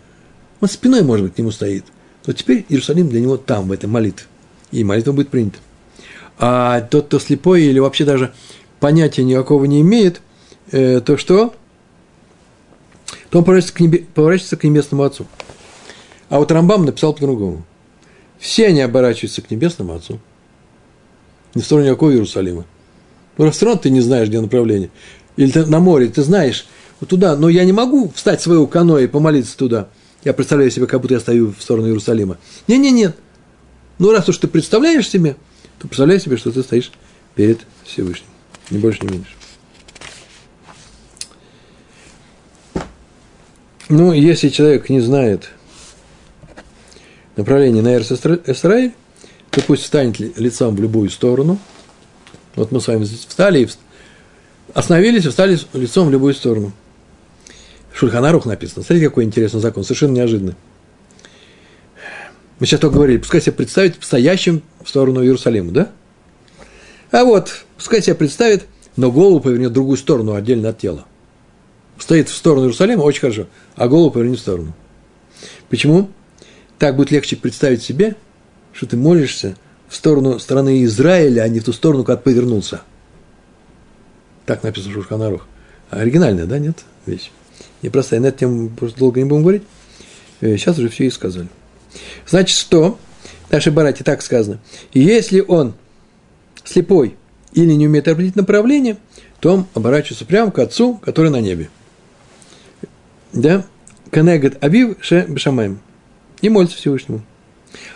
Он 0.61 0.69
спиной, 0.69 1.03
может 1.03 1.27
быть, 1.27 1.35
к 1.35 1.39
нему 1.39 1.51
стоит. 1.51 1.85
То 2.25 2.33
теперь 2.33 2.65
Иерусалим 2.69 3.09
для 3.09 3.21
него 3.21 3.37
там, 3.37 3.69
в 3.69 3.73
этой 3.73 3.87
молитве. 3.87 4.27
И 4.71 4.83
молитва 4.85 5.13
будет 5.13 5.29
принята. 5.29 5.59
А 6.39 6.81
тот, 6.81 7.07
кто 7.07 7.19
слепой 7.19 7.65
или 7.65 7.79
вообще 7.79 8.05
даже 8.05 8.33
понятия 8.81 9.25
никакого 9.25 9.65
не 9.67 9.83
имеет, 9.83 10.23
э, 10.71 11.01
то 11.01 11.19
что? 11.19 11.55
То 13.33 13.39
он 13.39 13.45
поворачивается 13.45 13.75
к, 13.75 13.81
небе, 13.81 14.07
поворачивается 14.15 14.57
к 14.57 14.65
небесному 14.65 15.03
Отцу. 15.03 15.27
А 16.29 16.39
вот 16.39 16.53
Рамбам 16.53 16.85
написал 16.85 17.15
по-другому. 17.15 17.65
Все 18.39 18.69
они 18.69 18.83
оборачиваются 18.83 19.43
к 19.43 19.51
небесному 19.51 19.95
Отцу. 19.95 20.21
Не 21.55 21.63
в 21.63 21.65
сторону 21.65 21.89
никакого 21.89 22.13
Иерусалима. 22.13 22.67
Ну, 23.39 23.45
равно 23.45 23.77
ты 23.77 23.91
не 23.91 24.03
знаешь, 24.03 24.29
где 24.29 24.41
направление 24.41 24.91
или 25.37 25.51
ты 25.51 25.65
на 25.67 25.81
море, 25.81 26.09
ты 26.09 26.23
знаешь, 26.23 26.67
вот 27.01 27.09
туда, 27.09 27.37
но 27.37 27.49
я 27.49 27.65
не 27.65 27.73
могу 27.73 28.13
встать 28.15 28.41
в 28.41 28.43
своего 28.43 28.67
каноэ 28.67 29.05
и 29.05 29.07
помолиться 29.07 29.57
туда. 29.57 29.89
Я 30.25 30.35
представляю 30.35 30.71
себе, 30.71 30.87
как 30.87 31.01
будто 31.01 31.15
я 31.15 31.21
стою 31.21 31.53
в 31.59 31.63
сторону 31.63 31.89
Иерусалима. 31.89 32.39
Не-не-нет. 32.69 33.17
Ну, 33.99 34.13
раз 34.13 34.29
уж 34.29 34.37
ты 34.37 34.47
представляешь 34.47 35.09
себе, 35.09 35.37
то 35.79 35.89
представляй 35.89 36.21
себе, 36.21 36.37
что 36.37 36.53
ты 36.53 36.63
стоишь 36.63 36.93
перед 37.35 37.61
Всевышним. 37.85 38.29
Ни 38.71 38.79
больше, 38.79 39.05
ни 39.05 39.13
меньше. 39.13 39.33
Ну, 43.95 44.15
если 44.15 44.49
человек 44.49 44.89
не 44.89 45.01
знает 45.01 45.51
направление 47.37 47.83
на 47.83 47.95
Эрс-Исраиль, 47.95 48.95
то 49.51 49.61
пусть 49.61 49.83
встанет 49.83 50.19
лицом 50.39 50.75
в 50.75 50.81
любую 50.81 51.11
сторону. 51.11 51.59
Вот 52.55 52.73
мы 52.73 52.81
с 52.81 52.89
вами 52.89 53.05
встали 53.05 53.65
и 53.65 53.69
остановились 54.73 55.27
встали 55.27 55.59
лицом 55.75 56.09
в 56.09 56.11
любую 56.11 56.33
сторону. 56.33 56.73
Шульханарух 57.93 58.47
написано. 58.47 58.83
Смотрите, 58.83 59.11
какой 59.11 59.25
интересный 59.25 59.61
закон, 59.61 59.85
совершенно 59.85 60.13
неожиданный. 60.13 60.55
Мы 62.61 62.65
сейчас 62.65 62.81
только 62.81 62.97
говорили, 62.97 63.19
пускай 63.19 63.43
себе 63.43 63.53
представить 63.53 63.97
стоящим 64.01 64.63
в 64.83 64.89
сторону 64.89 65.23
Иерусалима, 65.23 65.71
да? 65.71 65.91
А 67.11 67.25
вот, 67.25 67.67
пускай 67.77 68.01
себе 68.01 68.15
представит, 68.15 68.65
но 68.97 69.13
голову 69.13 69.41
повернет 69.41 69.73
в 69.73 69.75
другую 69.75 69.99
сторону, 69.99 70.33
отдельно 70.33 70.71
от 70.71 70.79
тела. 70.79 71.05
Стоит 71.99 72.29
в 72.29 72.35
сторону 72.35 72.65
Иерусалима, 72.65 73.03
очень 73.03 73.21
хорошо, 73.21 73.47
а 73.77 73.89
голову 73.89 74.11
повернет 74.11 74.39
в 74.39 74.43
сторону. 74.43 74.73
Почему? 75.69 76.11
Так 76.79 76.97
будет 76.97 77.11
легче 77.11 77.37
представить 77.37 77.83
себе, 77.83 78.17
что 78.73 78.87
ты 78.87 78.97
молишься 78.97 79.57
в 79.89 79.95
сторону 79.95 80.39
страны 80.39 80.85
Израиля, 80.85 81.43
а 81.43 81.49
не 81.49 81.61
в 81.61 81.65
ту 81.65 81.73
сторону, 81.73 82.05
как 82.05 82.23
повернулся– 82.23 82.83
так 84.47 84.63
написано 84.63 84.93
в 84.93 84.95
Шушханарух. 84.95 85.47
А 85.91 86.01
оригинальная, 86.01 86.47
да, 86.47 86.59
нет? 86.59 86.79
Вещь. 87.07 87.31
Непростая. 87.83 88.21
На 88.21 88.27
эту 88.27 88.41
тему 88.41 88.69
просто 88.71 88.99
долго 88.99 89.21
не 89.21 89.25
будем 89.25 89.43
говорить. 89.43 89.63
Сейчас 90.41 90.79
э, 90.79 90.81
уже 90.81 90.89
все 90.89 91.07
и 91.07 91.11
сказали. 91.11 91.49
Значит, 92.27 92.57
что? 92.57 92.99
Наши 93.51 93.71
братья 93.71 94.03
так 94.03 94.23
сказано. 94.23 94.59
Если 94.93 95.41
он 95.41 95.75
слепой 96.65 97.17
или 97.53 97.73
не 97.73 97.87
умеет 97.87 98.09
определить 98.09 98.37
направление, 98.37 98.97
то 99.41 99.53
он 99.53 99.67
оборачивается 99.75 100.25
прямо 100.25 100.51
к 100.51 100.59
отцу, 100.59 100.95
который 101.03 101.31
на 101.31 101.41
небе. 101.41 101.69
Да? 103.33 103.65
Канегат 104.11 104.63
Авив 104.63 104.97
Ше 105.01 105.27
Бешамаем. 105.29 105.81
И 106.41 106.49
молится 106.49 106.77
Всевышнему. 106.77 107.23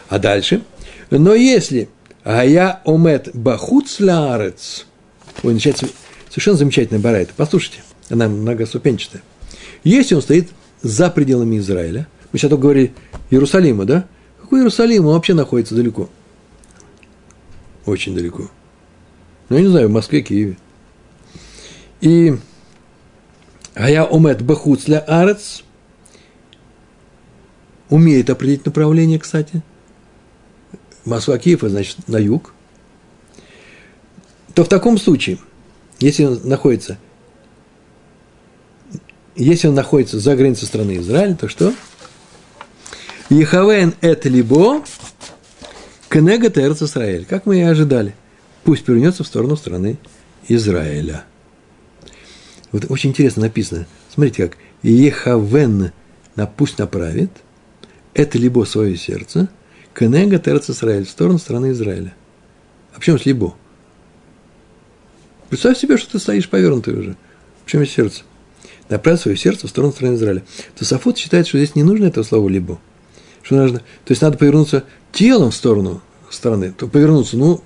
А 0.08 0.18
дальше. 0.18 0.62
Но 1.10 1.34
если 1.34 1.88
Гая 2.24 2.80
Омет 2.84 3.30
Бахуц 3.34 4.00
Лаарец, 4.00 4.86
ой, 5.42 5.54
начинается 5.54 5.86
Совершенно 6.36 6.58
замечательная 6.58 7.00
барайта. 7.00 7.32
Послушайте, 7.34 7.78
она 8.10 8.28
многоступенчатая. 8.28 9.22
Если 9.84 10.14
он 10.14 10.20
стоит 10.20 10.50
за 10.82 11.08
пределами 11.08 11.56
Израиля, 11.56 12.08
мы 12.30 12.38
сейчас 12.38 12.50
только 12.50 12.60
говорили 12.60 12.92
Иерусалима, 13.30 13.86
да? 13.86 14.06
Какой 14.42 14.60
Иерусалим? 14.60 15.06
Он 15.06 15.14
вообще 15.14 15.32
находится 15.32 15.74
далеко. 15.74 16.10
Очень 17.86 18.14
далеко. 18.14 18.50
Ну, 19.48 19.56
я 19.56 19.62
не 19.62 19.68
знаю, 19.68 19.88
в 19.88 19.92
Москве, 19.92 20.20
Киеве. 20.20 20.58
И 22.02 22.36
а 23.76 23.88
я 23.88 24.04
умет 24.04 24.42
бахуцля 24.42 24.98
арец, 24.98 25.62
умеет 27.88 28.28
определить 28.30 28.66
направление, 28.66 29.20
кстати. 29.20 29.62
Москва, 31.04 31.38
Киев, 31.38 31.60
значит, 31.60 32.08
на 32.08 32.16
юг. 32.16 32.52
То 34.54 34.64
в 34.64 34.68
таком 34.68 34.98
случае– 34.98 35.38
если 35.98 36.24
он 36.24 36.40
находится, 36.44 36.98
если 39.34 39.68
он 39.68 39.74
находится 39.74 40.18
за 40.18 40.36
границей 40.36 40.66
страны 40.66 40.98
Израиля, 40.98 41.34
то 41.34 41.48
что? 41.48 41.72
Ехавен 43.30 43.94
это 44.02 44.28
либо 44.28 44.84
Кенега 46.10 46.50
Терц 46.50 46.82
Израиль, 46.82 47.24
как 47.24 47.46
мы 47.46 47.58
и 47.58 47.62
ожидали. 47.62 48.14
Пусть 48.62 48.84
повернется 48.84 49.24
в 49.24 49.26
сторону 49.26 49.56
страны 49.56 49.98
Израиля. 50.48 51.24
Вот 52.76 52.90
очень 52.90 53.08
интересно 53.08 53.44
написано. 53.44 53.86
Смотрите 54.12 54.48
как. 54.48 54.58
Ехавен 54.82 55.92
на 56.34 56.46
пусть 56.46 56.76
направит 56.78 57.30
это 58.12 58.36
либо 58.36 58.64
свое 58.64 58.98
сердце, 58.98 59.48
Кенега 59.98 60.38
Терц 60.38 60.68
Израиль, 60.68 61.06
в 61.06 61.10
сторону 61.10 61.38
страны 61.38 61.70
Израиля. 61.70 62.14
А 62.92 62.98
почему 62.98 63.16
с 63.16 63.24
либо? 63.24 63.54
Представь 65.48 65.78
себе, 65.78 65.96
что 65.96 66.12
ты 66.12 66.18
стоишь 66.18 66.50
повернутый 66.50 66.92
уже. 66.98 67.16
В 67.64 67.70
чем 67.70 67.80
есть 67.80 67.94
сердце? 67.94 68.24
Направь 68.90 69.22
свое 69.22 69.38
сердце 69.38 69.68
в 69.68 69.70
сторону 69.70 69.94
страны 69.94 70.16
Израиля. 70.16 70.44
Тософот 70.74 71.16
считает, 71.16 71.46
что 71.46 71.56
здесь 71.56 71.76
не 71.76 71.82
нужно 71.82 72.04
этого 72.04 72.24
слова 72.24 72.46
«либо». 72.46 72.78
Что 73.42 73.54
нужно? 73.54 73.78
То 73.78 74.10
есть 74.10 74.20
надо 74.20 74.36
повернуться 74.36 74.84
телом 75.12 75.50
в 75.50 75.54
сторону 75.54 76.02
страны. 76.28 76.74
То 76.76 76.88
повернуться, 76.88 77.38
ну, 77.38 77.62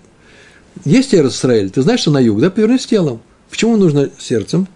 есть 0.85 1.13
Израиль, 1.13 1.71
ты 1.71 1.83
знаешь, 1.83 2.03
что 2.03 2.13
на 2.13 2.21
юг, 2.21 2.39
да, 2.39 2.49
повернись 2.49 2.87
телом. 2.87 3.21
Почему 3.51 3.77
нужно 3.77 4.09
сердцем? 4.17 4.69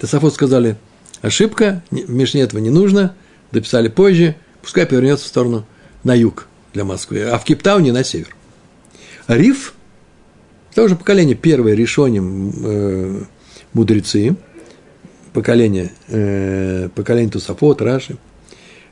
Тософот 0.00 0.32
сказали, 0.32 0.76
ошибка, 1.20 1.82
в 1.90 2.10
Мишне 2.10 2.40
этого 2.40 2.58
не 2.58 2.70
нужно, 2.70 3.14
дописали 3.52 3.88
позже, 3.88 4.34
пускай 4.62 4.86
повернется 4.86 5.26
в 5.26 5.28
сторону 5.28 5.66
на 6.04 6.14
юг 6.14 6.46
для 6.72 6.84
Москвы, 6.84 7.24
а 7.24 7.38
в 7.38 7.44
Кейптауне 7.44 7.92
на 7.92 8.02
север. 8.02 8.34
Риф, 9.28 9.74
тоже 10.74 10.96
поколение 10.96 11.36
первое 11.36 11.74
решением 11.74 12.52
э, 12.64 13.22
мудрецы, 13.74 14.36
поколение, 15.34 15.92
э, 16.08 16.88
поколение 16.94 17.30
Тусафот, 17.30 17.82
Раши, 17.82 18.16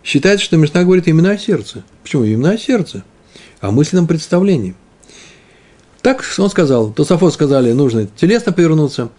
считается, 0.04 0.44
что 0.44 0.58
Мишна 0.58 0.84
говорит 0.84 1.08
именно 1.08 1.30
о 1.30 1.38
сердце. 1.38 1.84
Почему 2.02 2.24
именно 2.24 2.50
о 2.50 2.58
сердце? 2.58 3.02
О 3.60 3.70
мысленном 3.70 4.06
представлении. 4.06 4.74
Так 6.02 6.22
он 6.36 6.50
сказал, 6.50 6.92
Тусафот 6.92 7.32
сказали, 7.32 7.72
нужно 7.72 8.06
телесно 8.06 8.52
повернуться, 8.52 9.10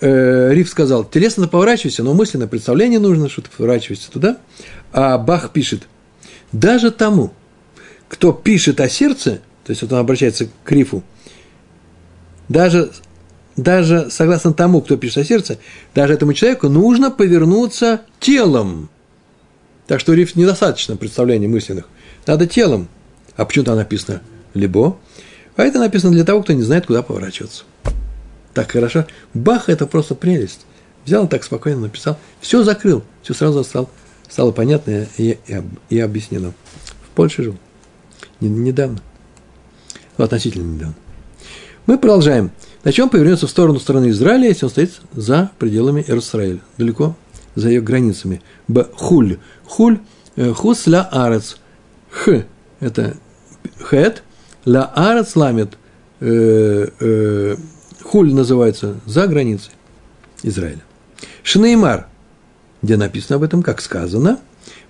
э, 0.00 0.52
Риф 0.52 0.68
сказал, 0.68 1.04
телесно 1.04 1.48
поворачивайся, 1.48 2.02
но 2.02 2.14
мысленно 2.14 2.46
представление 2.46 3.00
нужно, 3.00 3.28
что 3.28 3.42
ты 3.42 3.50
поворачиваешься 3.56 4.10
туда. 4.10 4.38
А 4.92 5.18
Бах 5.18 5.50
пишет, 5.50 5.88
даже 6.52 6.90
тому, 6.90 7.32
кто 8.08 8.32
пишет 8.32 8.80
о 8.80 8.88
сердце, 8.88 9.40
то 9.64 9.70
есть 9.70 9.82
вот 9.82 9.92
он 9.92 9.98
обращается 9.98 10.48
к 10.64 10.72
Рифу, 10.72 11.02
даже, 12.48 12.90
даже 13.56 14.08
согласно 14.10 14.52
тому, 14.52 14.80
кто 14.82 14.96
пишет 14.96 15.18
о 15.18 15.24
сердце, 15.24 15.58
даже 15.94 16.14
этому 16.14 16.32
человеку 16.34 16.68
нужно 16.68 17.10
повернуться 17.10 18.02
телом. 18.20 18.90
Так 19.86 20.00
что 20.00 20.14
риф 20.14 20.34
недостаточно 20.34 20.96
представлений 20.96 21.46
мысленных. 21.46 21.88
Надо 22.26 22.46
телом. 22.46 22.88
А 23.36 23.44
почему 23.44 23.64
там 23.64 23.76
написано 23.76 24.22
«либо»? 24.54 24.96
А 25.56 25.62
это 25.62 25.78
написано 25.78 26.12
для 26.12 26.24
того, 26.24 26.42
кто 26.42 26.52
не 26.52 26.62
знает, 26.62 26.86
куда 26.86 27.02
поворачиваться. 27.02 27.64
Так 28.54 28.70
хорошо. 28.72 29.06
Бах– 29.34 29.64
это 29.68 29.86
просто 29.86 30.14
прелесть. 30.14 30.64
Взял 31.04 31.28
так 31.28 31.44
спокойно 31.44 31.82
написал. 31.82 32.18
Все 32.40 32.62
закрыл. 32.62 33.02
Все 33.22 33.34
сразу 33.34 33.64
стало, 33.64 33.90
стало 34.28 34.52
понятно 34.52 35.06
и, 35.18 35.38
и, 35.46 35.62
и 35.90 36.00
объяснено. 36.00 36.52
В 37.02 37.08
Польше 37.14 37.42
жил. 37.42 37.56
Недавно. 38.40 39.00
Ну, 40.16 40.24
относительно 40.24 40.72
недавно. 40.72 40.94
Мы 41.86 41.98
продолжаем. 41.98 42.52
На 42.84 42.92
чем 42.92 43.08
повернется 43.08 43.46
в 43.46 43.50
сторону 43.50 43.80
страны 43.80 44.10
Израиля, 44.10 44.48
если 44.48 44.66
он 44.66 44.70
стоит 44.70 44.92
за 45.12 45.50
пределами 45.58 46.02
Иерусалима, 46.02 46.60
далеко 46.78 47.16
за 47.54 47.68
ее 47.68 47.80
границами. 47.80 48.42
Б. 48.68 48.86
Хуль. 48.94 49.38
Хуль. 49.64 49.98
Э, 50.36 50.52
хус 50.52 50.86
ла 50.86 51.08
арец. 51.10 51.58
Х. 52.10 52.44
Это 52.80 53.16
хет. 53.90 54.22
Ла 54.64 54.92
арец 54.94 55.36
ламет. 55.36 55.76
Э, 56.20 56.88
э, 57.00 57.56
хуль 58.04 58.32
называется 58.32 59.00
за 59.06 59.26
границей 59.26 59.72
Израиля. 60.42 60.82
Шинеймар, 61.42 62.06
где 62.82 62.96
написано 62.96 63.36
об 63.36 63.42
этом, 63.42 63.62
как 63.62 63.80
сказано. 63.80 64.38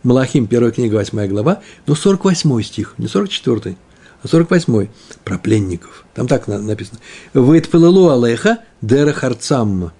Малахим, 0.02 0.46
первая 0.46 0.72
книга, 0.72 0.96
8 0.96 1.26
глава, 1.28 1.60
но 1.86 1.94
48 1.94 2.62
стих, 2.62 2.94
не 2.98 3.06
44 3.06 3.76
а 4.22 4.28
48 4.28 4.88
про 5.22 5.38
пленников. 5.38 6.06
Там 6.14 6.26
так 6.26 6.48
написано. 6.48 6.98
Вейтпелелу 7.34 8.08
алеха 8.08 8.60
дера 8.80 9.12
харцам. 9.12 9.92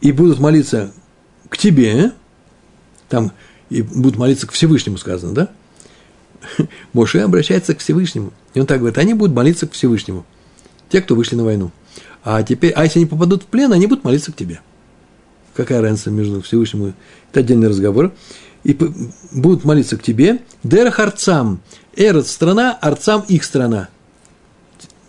И 0.00 0.12
будут 0.12 0.40
молиться 0.40 0.92
к 1.48 1.56
тебе, 1.56 2.12
там 3.08 3.32
и 3.68 3.82
будут 3.82 4.16
молиться 4.16 4.48
к 4.48 4.52
Всевышнему, 4.52 4.98
сказано, 4.98 5.32
да? 5.32 5.48
Моше 6.92 7.20
обращается 7.20 7.74
к 7.74 7.78
Всевышнему. 7.78 8.32
И 8.54 8.60
он 8.60 8.66
так 8.66 8.78
говорит, 8.78 8.98
они 8.98 9.14
будут 9.14 9.34
молиться 9.34 9.68
к 9.68 9.72
Всевышнему. 9.72 10.26
Те, 10.90 11.00
кто 11.00 11.14
вышли 11.14 11.36
на 11.36 11.44
войну. 11.44 11.70
А 12.22 12.42
теперь, 12.42 12.72
а 12.72 12.84
если 12.84 12.98
они 12.98 13.06
попадут 13.06 13.44
в 13.44 13.46
плен, 13.46 13.72
они 13.72 13.86
будут 13.86 14.04
молиться 14.04 14.32
к 14.32 14.36
тебе. 14.36 14.60
Какая 15.54 15.80
разница 15.80 16.10
между 16.10 16.42
Всевышним? 16.42 16.94
Это 17.30 17.40
отдельный 17.40 17.68
разговор. 17.68 18.12
И 18.62 18.76
будут 19.32 19.64
молиться 19.64 19.96
к 19.96 20.02
тебе. 20.02 20.40
Дера 20.62 20.90
харцам. 20.90 21.60
Эрот– 21.96 22.26
страна, 22.28 22.78
Арцам– 22.80 23.24
их 23.28 23.44
страна. 23.44 23.88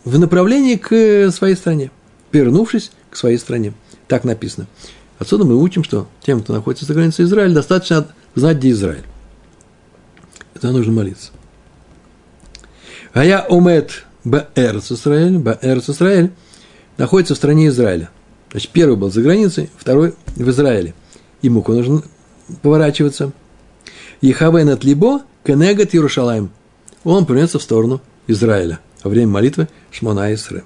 В 0.05 0.17
направлении 0.17 0.77
к 0.77 1.31
своей 1.31 1.55
стране. 1.55 1.91
Вернувшись 2.31 2.91
к 3.09 3.17
своей 3.17 3.37
стране. 3.37 3.73
Так 4.07 4.23
написано. 4.23 4.67
Отсюда 5.19 5.43
мы 5.43 5.55
учим, 5.55 5.83
что 5.83 6.07
тем, 6.23 6.41
кто 6.41 6.53
находится 6.53 6.85
за 6.85 6.93
границей 6.93 7.25
Израиля, 7.25 7.53
достаточно 7.53 8.07
знать, 8.35 8.57
где 8.57 8.71
Израиль. 8.71 9.03
Это 10.55 10.71
нужно 10.71 10.93
молиться. 10.93 11.31
А 13.13 13.25
я 13.25 13.45
умет 13.47 14.05
Баэрц 14.23 14.91
Израиль, 14.91 15.37
Баэрц 15.39 15.89
Израиль 15.89 16.31
находится 16.97 17.33
в 17.33 17.37
стране 17.37 17.67
Израиля. 17.67 18.09
Значит, 18.51 18.71
первый 18.71 18.97
был 18.97 19.11
за 19.11 19.21
границей, 19.21 19.69
второй 19.77 20.13
в 20.35 20.49
Израиле. 20.49 20.93
Ему 21.41 21.63
нужно 21.67 22.03
поворачиваться. 22.61 23.31
Ехавен 24.21 24.69
от 24.69 24.83
Либо, 24.83 25.21
Кенегат 25.43 25.95
Иерушалаем– 25.95 26.51
он 27.03 27.25
повернется 27.25 27.59
в 27.59 27.63
сторону 27.63 28.01
Израиля 28.27 28.79
во 29.03 29.09
время 29.09 29.31
молитвы 29.31 29.67
Шмона 29.91 30.33
Исре. 30.33 30.63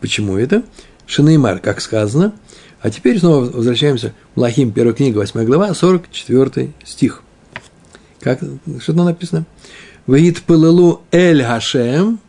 Почему 0.00 0.36
это? 0.36 0.64
Шинеймар, 1.06 1.60
как 1.60 1.80
сказано. 1.80 2.34
А 2.80 2.90
теперь 2.90 3.18
снова 3.18 3.44
возвращаемся 3.44 4.14
в 4.34 4.40
Лахим, 4.40 4.72
первая 4.72 4.94
книга, 4.94 5.18
8 5.18 5.44
глава, 5.44 5.74
44 5.74 6.72
стих. 6.84 7.22
Как, 8.20 8.40
что 8.80 8.92
там 8.94 9.04
написано? 9.06 9.46
Ваид 10.06 10.42
пылалу 10.42 11.02
эль 11.10 11.42
Хашем, 11.42 12.20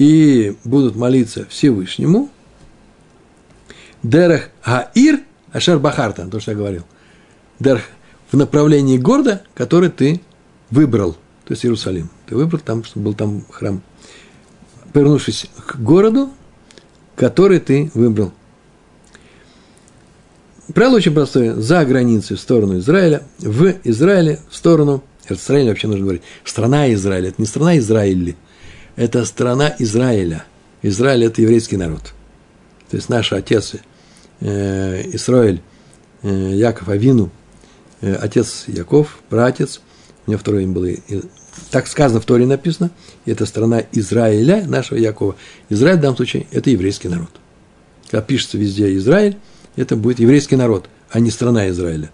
и 0.00 0.56
будут 0.64 0.96
молиться 0.96 1.46
Всевышнему. 1.48 2.28
Дерах 4.02 4.48
Гаир 4.64 5.20
Ашер 5.52 5.78
Бахарта, 5.78 6.26
то, 6.26 6.40
что 6.40 6.50
я 6.50 6.56
говорил. 6.56 6.84
Дерах 7.60 7.82
в 8.32 8.36
направлении 8.36 8.98
города, 8.98 9.42
который 9.54 9.90
ты 9.90 10.20
выбрал– 10.70 11.16
то 11.50 11.54
есть 11.54 11.64
Иерусалим. 11.64 12.08
Ты 12.26 12.36
выбрал 12.36 12.60
там, 12.60 12.84
чтобы 12.84 13.06
был 13.06 13.14
там 13.14 13.44
храм. 13.50 13.82
Повернувшись 14.92 15.46
к 15.66 15.80
городу, 15.80 16.30
который 17.16 17.58
ты 17.58 17.90
выбрал. 17.92 18.32
Правило 20.72 20.94
очень 20.94 21.12
простое. 21.12 21.56
За 21.56 21.84
границей 21.84 22.36
в 22.36 22.40
сторону 22.40 22.78
Израиля, 22.78 23.24
в 23.40 23.74
Израиле 23.82 24.38
в 24.48 24.54
сторону 24.54 25.02
Израиля 25.28 25.70
вообще 25.70 25.88
нужно 25.88 26.04
говорить. 26.04 26.22
Страна 26.44 26.92
Израиля. 26.94 27.30
Это 27.30 27.42
не 27.42 27.48
страна 27.48 27.76
Израиля. 27.78 28.36
Это 29.00 29.24
страна 29.24 29.74
Израиля. 29.78 30.44
Израиль– 30.82 31.24
это 31.24 31.40
еврейский 31.40 31.78
народ. 31.78 32.12
То 32.90 32.96
есть 32.96 33.08
наш 33.08 33.32
отец 33.32 33.76
э, 34.40 35.02
Израиль, 35.14 35.62
э, 36.20 36.52
Яков 36.54 36.90
Авину, 36.90 37.30
э, 38.02 38.14
отец 38.16 38.64
Яков, 38.66 39.20
братец, 39.30 39.80
у 40.26 40.30
него 40.30 40.38
второе 40.38 40.64
имя 40.64 40.72
было 40.74 40.90
так 41.70 41.86
сказано 41.86 42.20
в 42.20 42.26
Торе 42.26 42.44
написано, 42.44 42.90
это 43.24 43.46
страна 43.46 43.82
Израиля, 43.92 44.66
нашего 44.66 44.98
Якова. 44.98 45.34
Израиль 45.70 45.96
в 45.96 46.00
данном 46.02 46.16
случае– 46.16 46.46
это 46.50 46.68
еврейский 46.68 47.08
народ. 47.08 47.30
Когда 48.10 48.20
пишется 48.20 48.58
везде 48.58 48.94
Израиль, 48.98 49.38
это 49.76 49.96
будет 49.96 50.18
еврейский 50.18 50.56
народ, 50.56 50.90
а 51.08 51.20
не 51.20 51.30
страна 51.30 51.70
Израиля. 51.70 52.10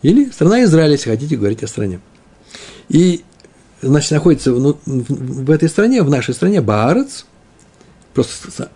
Или 0.00 0.30
страна 0.30 0.64
Израиля, 0.64 0.92
если 0.92 1.10
хотите 1.10 1.36
говорить 1.36 1.62
о 1.62 1.66
стране. 1.66 2.00
И, 2.88 3.22
значит, 3.82 4.12
находится 4.12 4.52
в, 4.52 4.76
в 4.86 5.50
этой 5.50 5.68
стране, 5.68 6.02
в 6.02 6.10
нашей 6.10 6.34
стране, 6.34 6.60
Баарец, 6.60 7.26
просто, 8.14 8.70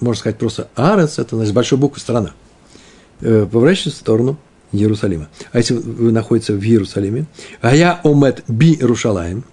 можно 0.00 0.20
сказать 0.20 0.38
просто 0.38 0.68
Арец, 0.74 1.18
это, 1.18 1.36
значит, 1.36 1.54
большой 1.54 1.78
буквы 1.78 2.00
страна, 2.00 2.32
э, 3.20 3.46
поворачивается 3.50 3.98
в 3.98 4.02
сторону 4.02 4.38
Иерусалима. 4.72 5.28
А 5.52 5.58
если 5.58 5.74
вы 5.74 6.12
находитесь 6.12 6.50
в 6.50 6.62
Иерусалиме, 6.62 7.26
а 7.60 7.74
я 7.74 8.00
омет 8.04 8.44
би 8.48 8.74
Иерушалаем, 8.74 9.44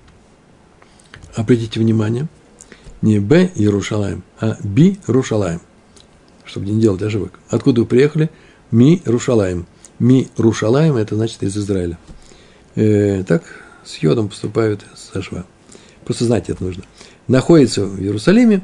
обратите 1.35 1.79
внимание, 1.79 2.27
не 3.01 3.19
Б 3.19 3.51
Иерушалаем, 3.55 4.23
а 4.39 4.57
Би 4.63 4.99
Рушалаем, 5.05 5.61
чтобы 6.43 6.65
не 6.67 6.81
делать 6.81 7.01
ошибок. 7.03 7.39
Откуда 7.49 7.81
вы 7.81 7.87
приехали? 7.87 8.31
Ми 8.71 9.01
Рушалаем. 9.05 9.67
Ми 9.99 10.29
Рушалаем– 10.37 10.95
это 10.97 11.15
значит 11.15 11.43
из 11.43 11.55
Израиля. 11.55 11.99
Э, 12.75 13.23
так 13.23 13.43
с 13.85 13.97
йодом 13.97 14.29
поступают 14.29 14.85
со 14.95 15.21
шва. 15.21 15.45
Просто 16.03 16.25
знать 16.25 16.49
это 16.49 16.63
нужно. 16.63 16.83
Находится 17.27 17.85
в 17.85 17.99
Иерусалиме. 17.99 18.61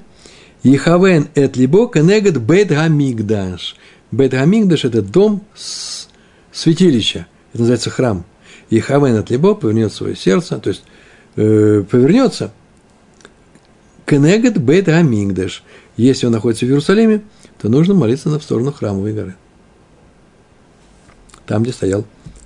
Ехавен 0.63 1.27
эт 1.35 1.55
либо 1.57 1.91
кенегет 1.91 2.39
бет 2.41 2.69
гамигдаш. 2.69 3.75
Бет 4.11 4.31
гамигдаш– 4.31 4.85
это 4.85 5.01
дом 5.01 5.43
с 5.55 6.07
святилища. 6.51 7.27
Это 7.53 7.59
называется 7.61 7.89
храм. 7.89 8.25
Ехавен 8.69 9.15
эт 9.15 9.29
либо 9.29 9.55
повернет 9.55 9.93
свое 9.93 10.15
сердце, 10.15 10.59
то 10.59 10.69
есть 10.69 10.83
э, 11.35 11.83
повернется 11.89 12.51
כנגד 14.11 14.61
בית 14.61 14.89
המקדש. 14.89 15.63
Если 15.95 16.25
он 16.25 16.33
находится 16.33 16.65
в 16.65 16.67
Иерусалиме, 16.67 17.21
то 17.61 17.69
нужно 17.69 17.93
молиться 17.93 18.27
на 18.27 18.39
в 18.39 18.43
сторону 18.43 18.73
храмовой 18.73 19.13
горы. 19.13 19.35
Там, 21.45 21.63
где 21.63 21.71
стоял 21.71 22.03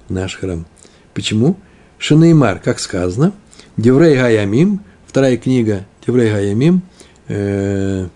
наш 0.07 0.35
храм. 0.35 0.67
Почему? 1.15 1.57
שנאמר, 1.97 2.59
как 2.59 2.79
сказано, 2.79 3.33
דברי 3.77 4.15
הימים, 4.15 4.81
вторая 5.07 5.37
книга 5.37 5.85
דברי 6.05 6.31
הימים, 6.31 6.81
э, 7.27 8.07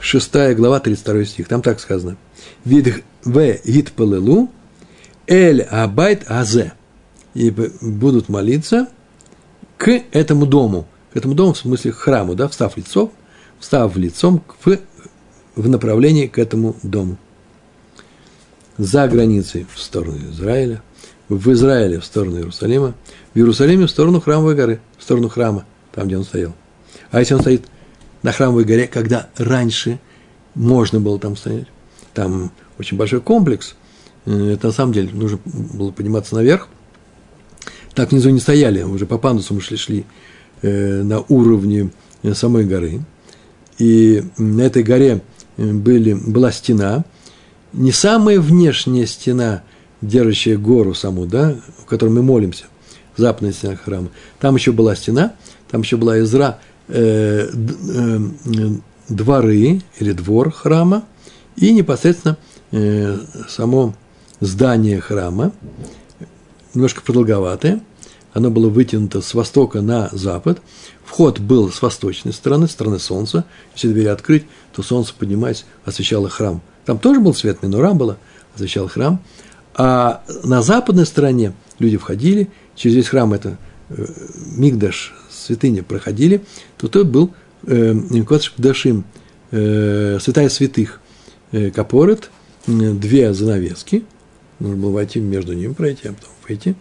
шестая 0.00 0.54
глава, 0.54 0.80
32 0.80 1.24
стих, 1.24 1.48
там 1.48 1.62
так 1.62 1.80
сказано. 1.80 2.16
והתפללו 2.64 3.92
אל 3.92 5.62
הבית 5.62 6.30
הזה. 6.30 6.72
и 7.34 7.50
будут 7.80 8.28
молиться 8.28 8.88
к 9.78 9.88
этому 10.12 10.46
дому. 10.46 10.86
К 11.12 11.16
этому 11.16 11.34
дому, 11.34 11.52
в 11.52 11.58
смысле 11.58 11.92
храму, 11.92 12.34
да, 12.34 12.48
встав 12.48 12.76
лицом, 12.76 13.12
встав 13.58 13.96
лицом 13.96 14.42
в, 14.64 14.78
в 15.54 15.68
направлении 15.68 16.26
к 16.26 16.38
этому 16.38 16.76
дому. 16.82 17.16
За 18.78 19.06
границей 19.08 19.66
в 19.72 19.78
сторону 19.78 20.30
Израиля, 20.30 20.82
в 21.30 21.52
Израиле 21.52 22.00
в 22.00 22.04
сторону 22.04 22.38
Иерусалима, 22.38 22.94
в 23.32 23.36
Иерусалиме 23.36 23.86
в 23.86 23.90
сторону 23.90 24.20
храмовой 24.20 24.56
горы, 24.56 24.80
в 24.98 25.02
сторону 25.02 25.28
храма, 25.28 25.64
там, 25.92 26.06
где 26.06 26.18
он 26.18 26.24
стоял. 26.24 26.54
А 27.12 27.20
если 27.20 27.34
он 27.34 27.40
стоит 27.40 27.66
на 28.22 28.32
храмовой 28.32 28.64
горе, 28.64 28.88
когда 28.88 29.28
раньше 29.36 30.00
можно 30.54 31.00
было 31.00 31.18
там 31.18 31.36
стоять, 31.36 31.68
там 32.14 32.50
очень 32.78 32.96
большой 32.96 33.20
комплекс, 33.20 33.76
э, 34.26 34.52
это 34.54 34.68
на 34.68 34.72
самом 34.72 34.92
деле 34.92 35.10
нужно 35.12 35.38
было 35.44 35.92
подниматься 35.92 36.34
наверх, 36.34 36.68
так 37.94 38.10
внизу 38.10 38.30
не 38.30 38.40
стояли, 38.40 38.82
уже 38.82 39.06
по 39.06 39.16
пандусу 39.16 39.54
мы 39.54 39.60
шли, 39.60 39.76
шли 39.76 40.06
э, 40.62 41.02
на 41.02 41.20
уровне 41.20 41.90
э, 42.22 42.34
самой 42.34 42.64
горы, 42.64 43.02
и 43.78 44.24
на 44.36 44.62
этой 44.62 44.82
горе 44.82 45.22
были, 45.56 46.14
была 46.14 46.50
стена, 46.50 47.04
не 47.72 47.92
самая 47.92 48.40
внешняя 48.40 49.06
стена, 49.06 49.62
держащая 50.00 50.56
гору 50.56 50.94
саму, 50.94 51.26
да, 51.26 51.56
в 51.78 51.84
которой 51.86 52.10
мы 52.10 52.22
молимся, 52.22 52.64
западная 53.16 53.52
стена 53.52 53.76
храма. 53.76 54.08
Там 54.38 54.56
еще 54.56 54.72
была 54.72 54.96
стена, 54.96 55.34
там 55.70 55.82
еще 55.82 55.96
была 55.96 56.18
Изра, 56.20 56.58
э, 56.88 57.48
э, 57.48 58.18
дворы 59.08 59.82
или 59.98 60.12
двор 60.12 60.50
храма 60.50 61.04
и 61.56 61.72
непосредственно 61.72 62.36
э, 62.72 63.18
само 63.48 63.94
здание 64.40 65.00
храма, 65.00 65.52
немножко 66.74 67.02
продолговатое, 67.02 67.80
оно 68.32 68.50
было 68.50 68.68
вытянуто 68.68 69.20
с 69.20 69.34
востока 69.34 69.80
на 69.80 70.08
запад, 70.12 70.62
вход 71.04 71.40
был 71.40 71.70
с 71.70 71.82
восточной 71.82 72.32
стороны, 72.32 72.68
с 72.68 72.72
стороны 72.72 72.98
солнца, 72.98 73.44
если 73.74 73.88
двери 73.88 74.06
открыть, 74.06 74.44
то 74.72 74.82
солнце, 74.82 75.12
поднимаясь, 75.18 75.64
освещало 75.84 76.28
храм. 76.28 76.62
Там 76.84 76.98
тоже 76.98 77.20
был 77.20 77.34
свет, 77.34 77.62
минура 77.62 77.92
была, 77.92 78.16
освещал 78.54 78.88
храм, 78.88 79.20
а 79.82 80.22
на 80.44 80.60
западной 80.60 81.06
стороне 81.06 81.54
люди 81.78 81.96
входили, 81.96 82.50
через 82.74 82.96
весь 82.96 83.08
храм 83.08 83.32
это 83.32 83.56
э, 83.88 84.04
Мигдаш, 84.54 85.14
святыня, 85.30 85.82
проходили, 85.82 86.42
то 86.76 86.86
тот 86.86 87.06
был 87.06 87.32
э, 87.66 87.94
Кодыш 88.28 88.52
Дашим, 88.58 89.04
э, 89.50 90.18
святая 90.20 90.50
святых, 90.50 91.00
э, 91.52 91.70
Капорет, 91.70 92.30
э, 92.66 92.92
две 92.92 93.32
занавески, 93.32 94.04
нужно 94.58 94.76
было 94.76 94.90
войти 94.90 95.18
между 95.18 95.54
ними, 95.54 95.72
пройти, 95.72 96.08
а 96.08 96.12
потом 96.12 96.30
выйти. 96.46 96.74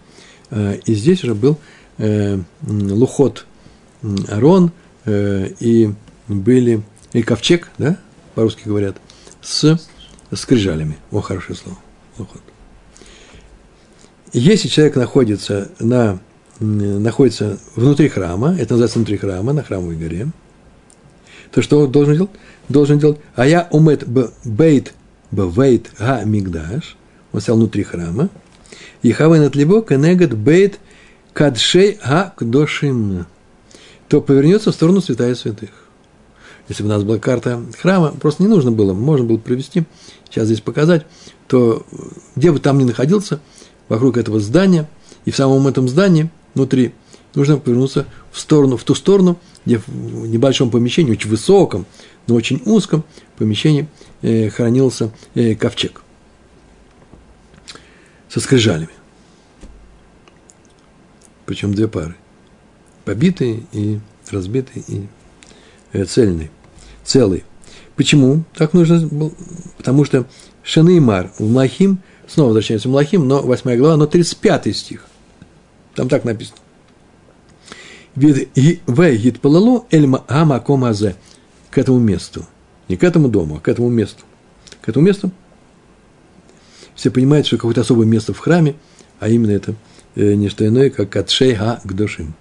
Э, 0.50 0.78
и 0.86 0.93
здесь 0.93 1.24
уже 1.24 1.36
был 1.36 1.58
э, 2.00 2.38
Лухот 2.68 3.45
Арон, 4.28 4.74
э, 5.06 5.52
и 5.62 5.93
были, 6.28 6.82
и 7.14 7.22
ковчег, 7.22 7.70
да, 7.78 7.97
по-русски 8.36 8.64
говорят, 8.66 8.97
с 9.41 9.80
скрижалями. 10.34 10.97
О, 11.12 11.22
хорошее 11.22 11.58
слово. 11.58 11.78
Лухот. 12.18 12.41
Если 14.32 14.67
человек 14.67 14.95
находится, 14.95 15.71
на, 15.80 16.19
находится 16.59 17.57
внутри 17.75 18.09
храма, 18.09 18.55
это 18.59 18.73
называется 18.73 18.99
внутри 18.99 19.17
храма, 19.17 19.53
на 19.53 19.63
храмовой 19.63 19.95
горе, 19.95 20.27
то 21.51 21.61
что 21.63 21.82
он 21.82 21.91
должен 21.91 22.15
делать? 22.15 22.32
Должен 22.67 22.99
делать, 22.99 23.17
а 23.36 23.47
я 23.47 23.67
умет 23.71 24.07
бейт 24.07 24.93
бейт 25.32 25.91
га 25.97 26.23
мигдаш, 26.23 26.95
он 27.32 27.41
стоял 27.41 27.57
внутри 27.57 27.84
храма, 27.84 28.30
и 29.01 29.11
хавен 29.11 29.41
от 29.41 29.55
либо 29.55 29.82
кенегат 29.82 30.34
бейт 30.34 30.80
кадшей 31.34 31.97
га 32.05 32.34
кдошим, 32.38 33.25
то 34.07 34.21
повернется 34.21 34.71
в 34.71 34.75
сторону 34.75 35.01
святая 35.01 35.34
святых. 35.34 35.71
Если 36.67 36.84
бы 36.84 36.89
у 36.89 36.91
нас 36.91 37.03
была 37.03 37.17
карта 37.17 37.63
храма, 37.82 38.11
просто 38.11 38.43
не 38.43 38.49
нужно 38.49 38.71
было, 38.71 38.93
можно 38.93 39.25
было 39.25 39.38
привести, 39.38 39.86
сейчас 40.30 40.45
здесь 40.45 40.61
показать, 40.61 41.07
то 41.47 41.84
где 42.36 42.51
бы 42.51 42.59
там 42.59 42.77
ни 42.77 42.84
находился, 42.84 43.39
вокруг 43.90 44.18
этого 44.18 44.40
здания, 44.40 44.88
и 45.26 45.32
в 45.32 45.36
самом 45.36 45.68
этом 45.68 45.90
здании, 45.90 46.30
внутри, 46.54 46.94
нужно 47.36 47.58
повернуться 47.58 48.06
в 48.32 48.40
сторону, 48.40 48.78
в 48.78 48.84
ту 48.84 48.96
сторону, 48.96 49.38
где 49.66 49.80
в 49.80 50.28
небольшом 50.28 50.72
помещении, 50.72 51.12
очень 51.12 51.30
высоком, 51.30 51.86
но 52.28 52.36
очень 52.36 52.62
узком 52.66 53.04
помещении 53.38 53.88
э, 54.22 54.50
хранился 54.50 55.12
э, 55.36 55.56
ковчег 55.56 56.02
со 58.30 58.40
скрижалями. 58.40 58.90
Причем 61.46 61.74
две 61.74 61.88
пары. 61.88 62.16
Побитые 63.06 63.64
и 63.72 64.00
разбитые, 64.30 64.84
и 64.88 65.08
э, 65.94 66.06
цельные. 66.06 66.52
Целый. 67.04 67.44
Почему 67.96 68.44
так 68.56 68.74
нужно 68.74 69.06
было? 69.08 69.32
Потому 69.78 70.06
что 70.06 70.28
Шанеймар 70.64 71.32
в 71.40 71.52
Млахим, 71.52 72.00
снова 72.30 72.49
возвращаемся 72.49 72.88
в 72.88 72.91
Млахим, 72.91 73.27
но 73.27 73.41
8 73.41 73.77
глава, 73.77 73.97
но 73.97 74.05
35 74.05 74.75
стих. 74.75 75.05
Там 75.95 76.07
так 76.07 76.23
написано. 76.23 76.57
Вегит 78.15 79.39
палалу 79.39 79.86
эльма 79.91 80.23
амаком 80.27 80.86
азе. 80.86 81.15
К 81.71 81.77
этому 81.77 81.99
месту. 81.99 82.45
Не 82.88 82.97
к 82.97 83.03
этому 83.03 83.30
дому, 83.30 83.57
а 83.57 83.59
к 83.59 83.67
этому 83.67 83.89
месту. 83.89 84.23
К 84.82 84.89
этому 84.89 85.05
месту. 85.05 85.32
Все 86.95 87.11
понимают, 87.11 87.47
что 87.47 87.57
какое-то 87.57 87.82
особое 87.82 88.07
место 88.07 88.34
в 88.34 88.39
храме, 88.39 88.75
а 89.19 89.30
именно 89.30 89.51
это 89.51 89.75
э, 90.15 90.34
не 90.34 90.49
что 90.49 90.67
иное, 90.67 90.89
как 90.89 91.09
Катшей 91.09 91.55
Ха 91.55 91.80
Гдошим. 91.84 92.34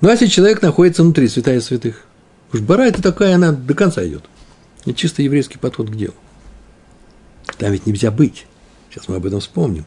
Ну, 0.00 0.08
а 0.08 0.12
если 0.12 0.26
человек 0.26 0.62
находится 0.62 1.02
внутри 1.02 1.28
святая 1.28 1.60
святых, 1.60 2.04
уж 2.52 2.60
бара 2.60 2.82
это 2.82 3.02
такая, 3.02 3.34
она 3.34 3.52
до 3.52 3.74
конца 3.74 4.06
идет. 4.06 4.24
Это 4.84 4.94
чисто 4.94 5.22
еврейский 5.22 5.58
подход 5.58 5.90
к 5.90 5.94
делу. 5.94 6.14
Там 7.58 7.72
ведь 7.72 7.86
нельзя 7.86 8.10
быть. 8.10 8.46
Сейчас 8.90 9.08
мы 9.08 9.16
об 9.16 9.26
этом 9.26 9.40
вспомним. 9.40 9.84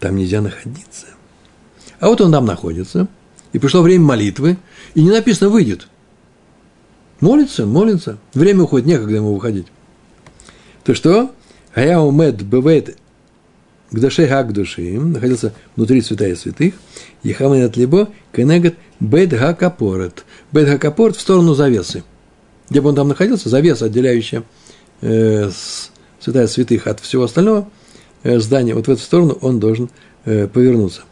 Там 0.00 0.16
нельзя 0.16 0.40
находиться. 0.40 1.06
А 2.00 2.08
вот 2.08 2.20
он 2.20 2.32
там 2.32 2.44
находится– 2.44 3.08
и 3.52 3.58
пришло 3.58 3.82
время 3.82 4.04
молитвы, 4.04 4.58
и 4.94 5.02
не 5.02 5.10
написано 5.10 5.50
«выйдет». 5.50 5.88
Молится, 7.20 7.66
молится. 7.66 8.18
Время 8.34 8.62
уходит, 8.62 8.86
некогда 8.86 9.16
ему 9.16 9.34
выходить. 9.34 9.66
То 10.84 10.94
что? 10.94 11.32
А 11.74 11.82
я 11.82 12.00
умед 12.00 12.42
бывает 12.44 12.96
к 13.90 13.98
душе 13.98 14.26
гак 14.26 14.52
души, 14.52 15.00
находился 15.00 15.52
внутри 15.74 16.00
святая 16.00 16.36
святых, 16.36 16.74
и 17.24 17.32
хаманет 17.32 17.76
либо 17.76 18.10
кенегат 18.32 18.74
бет 19.00 19.30
гакапорет. 19.30 20.24
Бет 20.52 20.68
гакапорет 20.68 21.16
в 21.16 21.20
сторону 21.20 21.54
завесы. 21.54 22.04
Где 22.70 22.80
бы 22.80 22.90
он 22.90 22.94
там 22.94 23.08
находился, 23.08 23.48
завеса, 23.48 23.86
отделяющая 23.86 24.44
э, 25.00 25.50
святая 26.28 26.46
святых 26.46 26.86
от 26.86 27.00
всего 27.00 27.24
остального 27.24 27.68
э, 28.22 28.38
здания, 28.38 28.74
вот 28.74 28.86
в 28.86 28.90
эту 28.90 29.00
сторону 29.00 29.38
он 29.40 29.60
должен 29.60 29.88
э, 30.24 30.46
повернуться 30.46 31.02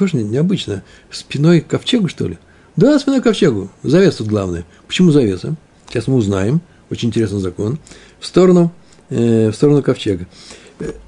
тоже 0.00 0.16
необычно. 0.16 0.82
Спиной 1.10 1.60
к 1.60 1.66
ковчегу, 1.66 2.08
что 2.08 2.26
ли? 2.26 2.38
Да, 2.74 2.98
спиной 2.98 3.20
к 3.20 3.24
ковчегу. 3.24 3.68
Завес 3.82 4.16
тут 4.16 4.28
главное. 4.28 4.64
Почему 4.86 5.10
завеса? 5.10 5.56
Сейчас 5.88 6.06
мы 6.06 6.14
узнаем. 6.14 6.62
Очень 6.88 7.08
интересный 7.10 7.40
закон. 7.40 7.78
В 8.18 8.24
сторону, 8.24 8.72
э, 9.10 9.50
в 9.50 9.54
сторону 9.54 9.82
ковчега. 9.82 10.26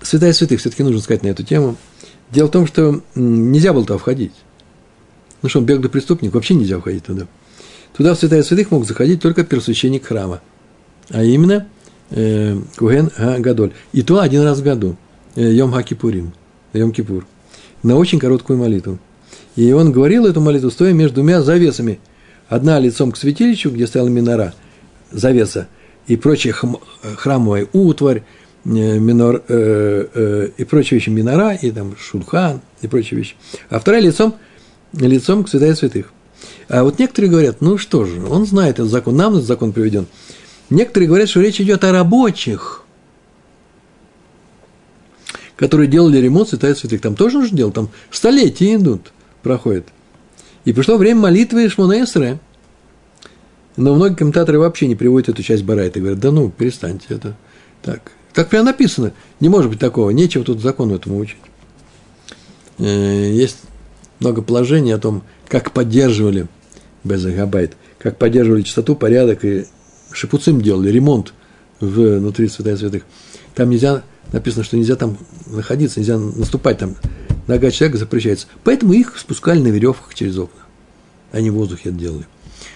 Святая 0.02 0.34
святых, 0.34 0.60
все-таки 0.60 0.82
нужно 0.82 1.00
сказать 1.00 1.22
на 1.22 1.28
эту 1.28 1.42
тему. 1.42 1.76
Дело 2.30 2.48
в 2.48 2.50
том, 2.50 2.66
что 2.66 3.00
нельзя 3.14 3.72
было 3.72 3.86
туда 3.86 3.96
входить. 3.96 4.32
Ну 5.40 5.48
что, 5.48 5.62
беглый 5.62 5.88
преступник, 5.88 6.34
вообще 6.34 6.52
нельзя 6.52 6.78
входить 6.78 7.04
туда. 7.04 7.26
Туда 7.96 8.14
в 8.14 8.18
святая 8.18 8.42
святых 8.42 8.70
мог 8.70 8.86
заходить 8.86 9.22
только 9.22 9.42
первосвященник 9.42 10.04
храма. 10.04 10.42
А 11.08 11.22
именно 11.22 11.66
э, 12.12 12.56
Куген 12.76 13.10
Гадоль. 13.38 13.72
И 13.92 14.02
то 14.02 14.20
один 14.20 14.42
раз 14.42 14.60
в 14.60 14.62
году. 14.62 14.96
Э, 15.34 15.52
Йом 15.52 15.72
Хакипурим. 15.72 16.32
Йом 16.72 16.92
Кипур 16.92 17.26
на 17.82 17.96
очень 17.96 18.18
короткую 18.18 18.58
молитву. 18.58 18.98
И 19.56 19.72
он 19.72 19.92
говорил 19.92 20.26
эту 20.26 20.40
молитву, 20.40 20.70
стоя 20.70 20.92
между 20.92 21.16
двумя 21.16 21.42
завесами. 21.42 22.00
Одна 22.48 22.78
лицом 22.78 23.12
к 23.12 23.16
святилищу, 23.16 23.70
где 23.70 23.86
стояла 23.86 24.08
минора, 24.08 24.54
завеса, 25.10 25.68
и 26.06 26.16
прочая 26.16 26.54
храмовая 27.16 27.66
утварь, 27.72 28.24
э, 28.64 28.68
минор, 28.98 29.42
э, 29.48 30.06
э, 30.14 30.48
и 30.56 30.64
прочие 30.64 30.98
вещи, 30.98 31.08
минора, 31.10 31.54
и 31.54 31.70
там 31.70 31.96
шулхан, 31.98 32.60
и 32.82 32.88
прочие 32.88 33.18
вещи. 33.18 33.34
А 33.70 33.78
вторая 33.78 34.02
лицом, 34.02 34.34
лицом 34.92 35.44
к 35.44 35.48
святая 35.48 35.74
святых. 35.74 36.12
А 36.68 36.82
вот 36.84 36.98
некоторые 36.98 37.30
говорят, 37.30 37.60
ну 37.60 37.78
что 37.78 38.04
же, 38.04 38.22
он 38.26 38.46
знает 38.46 38.74
этот 38.74 38.90
закон, 38.90 39.16
нам 39.16 39.34
этот 39.34 39.46
закон 39.46 39.72
приведен. 39.72 40.06
Некоторые 40.72 41.08
говорят, 41.08 41.28
что 41.28 41.40
речь 41.40 41.60
идет 41.60 41.84
о 41.84 41.92
рабочих, 41.92 42.82
которые 45.56 45.86
делали 45.86 46.16
ремонт 46.16 46.48
святая 46.48 46.74
святых. 46.74 47.02
Там 47.02 47.14
тоже 47.14 47.38
нужно 47.38 47.56
делать, 47.56 47.74
там 47.74 47.90
столетия 48.10 48.76
идут, 48.76 49.12
проходят. 49.42 49.86
И 50.64 50.72
пришло 50.72 50.96
время 50.96 51.20
молитвы 51.20 51.68
Шмона 51.68 52.06
Но 53.76 53.94
многие 53.94 54.16
комментаторы 54.16 54.58
вообще 54.58 54.86
не 54.86 54.96
приводят 54.96 55.28
эту 55.28 55.42
часть 55.42 55.62
Барайта. 55.62 56.00
Говорят, 56.00 56.20
да 56.20 56.30
ну, 56.30 56.50
перестаньте 56.50 57.06
это. 57.10 57.36
Так, 57.82 58.12
так 58.32 58.48
прямо 58.48 58.66
написано. 58.66 59.12
Не 59.40 59.50
может 59.50 59.70
быть 59.70 59.80
такого. 59.80 60.08
Нечего 60.10 60.42
тут 60.42 60.60
закон 60.60 60.90
этому 60.92 61.18
учить. 61.18 61.36
э, 62.78 63.30
есть 63.32 63.58
много 64.20 64.40
положений 64.40 64.92
о 64.92 64.98
том, 64.98 65.22
как 65.48 65.72
поддерживали 65.72 66.46
Безагабайт, 67.04 67.76
как 67.98 68.16
поддерживали 68.16 68.62
чистоту, 68.62 68.94
порядок 68.96 69.44
и 69.44 69.66
шипуцим 70.14 70.60
делали, 70.60 70.90
ремонт 70.90 71.32
внутри 71.80 72.48
святая 72.48 72.76
святых. 72.76 73.02
Там 73.54 73.70
нельзя, 73.70 74.02
написано, 74.32 74.64
что 74.64 74.76
нельзя 74.76 74.96
там 74.96 75.18
находиться, 75.46 76.00
нельзя 76.00 76.18
наступать 76.18 76.78
там. 76.78 76.96
Нога 77.48 77.70
человека 77.70 77.98
запрещается. 77.98 78.46
Поэтому 78.64 78.92
их 78.92 79.18
спускали 79.18 79.60
на 79.60 79.68
веревках 79.68 80.14
через 80.14 80.38
окна. 80.38 80.60
Они 81.32 81.50
в 81.50 81.54
воздухе 81.54 81.88
это 81.88 81.98
делали. 81.98 82.26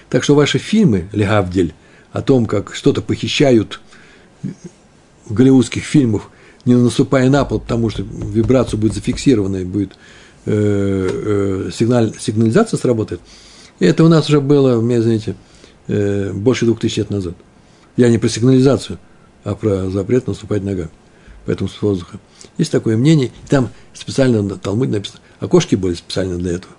Так 0.08 0.24
что 0.24 0.34
ваши 0.34 0.58
фильмы, 0.58 1.08
Легавдель, 1.12 1.74
о 2.12 2.22
том, 2.22 2.46
как 2.46 2.74
что-то 2.74 3.02
похищают 3.02 3.80
в 5.26 5.34
голливудских 5.34 5.84
фильмах, 5.84 6.30
не 6.64 6.74
наступая 6.74 7.30
на 7.30 7.44
пол, 7.44 7.60
потому 7.60 7.90
что 7.90 8.02
вибрацию 8.02 8.80
будет 8.80 8.94
зафиксирована 8.94 9.58
и 9.58 9.64
будет 9.64 9.92
э, 10.46 11.66
э, 11.66 11.70
сигналь, 11.72 12.12
сигнализация 12.18 12.78
сработает. 12.78 13.20
И 13.78 13.84
это 13.84 14.04
у 14.04 14.08
нас 14.08 14.28
уже 14.28 14.40
было, 14.40 14.80
мне, 14.80 15.00
знаете, 15.02 15.36
э, 15.88 16.32
больше 16.32 16.64
двух 16.64 16.80
тысяч 16.80 16.96
лет 16.96 17.10
назад. 17.10 17.34
Я 17.96 18.08
не 18.08 18.18
про 18.18 18.28
сигнализацию, 18.28 18.98
а 19.44 19.54
про 19.54 19.88
запрет 19.90 20.26
наступать 20.26 20.62
ногами. 20.62 20.90
Поэтому 21.46 21.70
с 21.70 21.80
воздуха. 21.80 22.18
Есть 22.58 22.72
такое 22.72 22.96
мнение, 22.96 23.30
там 23.48 23.70
специально 23.94 24.42
на 24.42 24.56
Талмуде 24.56 24.92
написано, 24.92 25.20
окошки 25.38 25.76
были 25.76 25.94
специально 25.94 26.36
для 26.36 26.52
этого, 26.52 26.74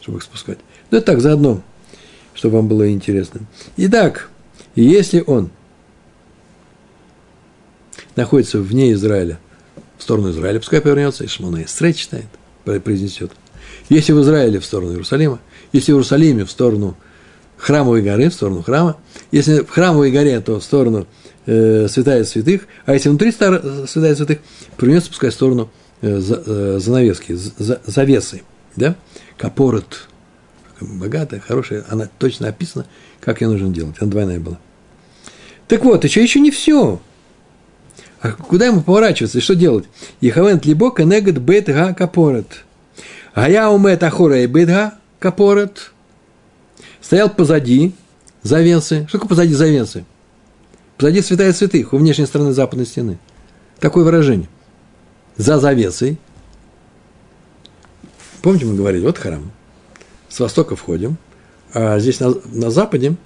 чтобы 0.00 0.18
их 0.18 0.24
спускать. 0.24 0.58
Ну, 0.90 0.98
это 0.98 1.06
так, 1.06 1.20
заодно, 1.20 1.62
чтобы 2.34 2.56
вам 2.56 2.68
было 2.68 2.90
интересно. 2.90 3.40
Итак, 3.76 4.30
если 4.74 5.24
он 5.26 5.50
находится 8.14 8.58
вне 8.58 8.92
Израиля, 8.92 9.38
в 9.98 10.02
сторону 10.02 10.30
Израиля, 10.30 10.58
пускай 10.58 10.80
повернется, 10.80 11.24
и 11.24 11.28
Шмона 11.28 11.64
Эсрей 11.64 11.94
читает, 11.94 12.26
произнесет. 12.64 13.32
Если 13.88 14.12
в 14.12 14.20
Израиле, 14.22 14.60
в 14.60 14.64
сторону 14.64 14.92
Иерусалима, 14.92 15.40
если 15.72 15.92
в 15.92 15.96
Иерусалиме, 15.96 16.44
в 16.44 16.50
сторону 16.50 16.96
храмовой 17.62 18.02
горы, 18.02 18.28
в 18.28 18.34
сторону 18.34 18.62
храма, 18.62 18.96
если 19.30 19.60
в 19.60 19.70
храмовой 19.70 20.10
горе, 20.10 20.40
то 20.40 20.58
в 20.58 20.64
сторону 20.64 21.06
э, 21.46 21.86
святая 21.88 22.24
святых, 22.24 22.66
а 22.86 22.92
если 22.92 23.08
внутри 23.08 23.30
стар, 23.30 23.62
святая 23.86 24.16
святых, 24.16 24.38
повернется, 24.76 25.10
пускай 25.10 25.30
в 25.30 25.34
сторону 25.34 25.70
э, 26.00 26.18
за, 26.18 26.42
э, 26.44 26.78
занавески, 26.80 27.34
за, 27.34 27.80
завесы, 27.86 28.42
да, 28.74 28.96
капорот, 29.38 30.08
богатая, 30.80 31.38
хорошая, 31.38 31.84
она 31.88 32.08
точно 32.18 32.48
описана, 32.48 32.86
как 33.20 33.40
ее 33.40 33.48
нужно 33.48 33.68
делать, 33.68 33.94
она 34.00 34.10
двойная 34.10 34.40
была. 34.40 34.58
Так 35.68 35.84
вот, 35.84 36.02
еще, 36.02 36.20
еще 36.20 36.40
не 36.40 36.50
все. 36.50 37.00
А 38.20 38.32
куда 38.32 38.66
ему 38.66 38.82
поворачиваться 38.82 39.38
и 39.38 39.40
что 39.40 39.54
делать? 39.54 39.84
Ехавент 40.20 40.66
либо 40.66 40.92
кенегет 40.94 41.38
бет 41.38 41.66
га 41.66 41.94
капорет. 41.94 42.64
А 43.34 43.48
я 43.48 43.70
умет 43.70 44.02
ахора 44.02 44.40
и 44.40 44.46
бет 44.46 44.68
га 44.68 44.94
капорет. 45.20 45.91
Стоял 47.02 47.28
позади 47.28 47.92
завесы. 48.42 49.04
Что 49.08 49.18
такое 49.18 49.28
позади 49.28 49.52
завесы? 49.52 50.04
Позади 50.96 51.20
святая 51.20 51.52
святых, 51.52 51.92
у 51.92 51.98
внешней 51.98 52.26
стороны 52.26 52.52
западной 52.52 52.86
стены. 52.86 53.18
Такое 53.80 54.04
выражение. 54.04 54.48
За 55.36 55.58
завесой. 55.58 56.18
Помните, 58.40 58.66
мы 58.66 58.76
говорили, 58.76 59.04
вот 59.04 59.18
храм. 59.18 59.50
С 60.28 60.40
востока 60.40 60.76
входим, 60.76 61.16
а 61.74 61.98
здесь 61.98 62.20
на, 62.20 62.34
на 62.46 62.70
западе, 62.70 63.16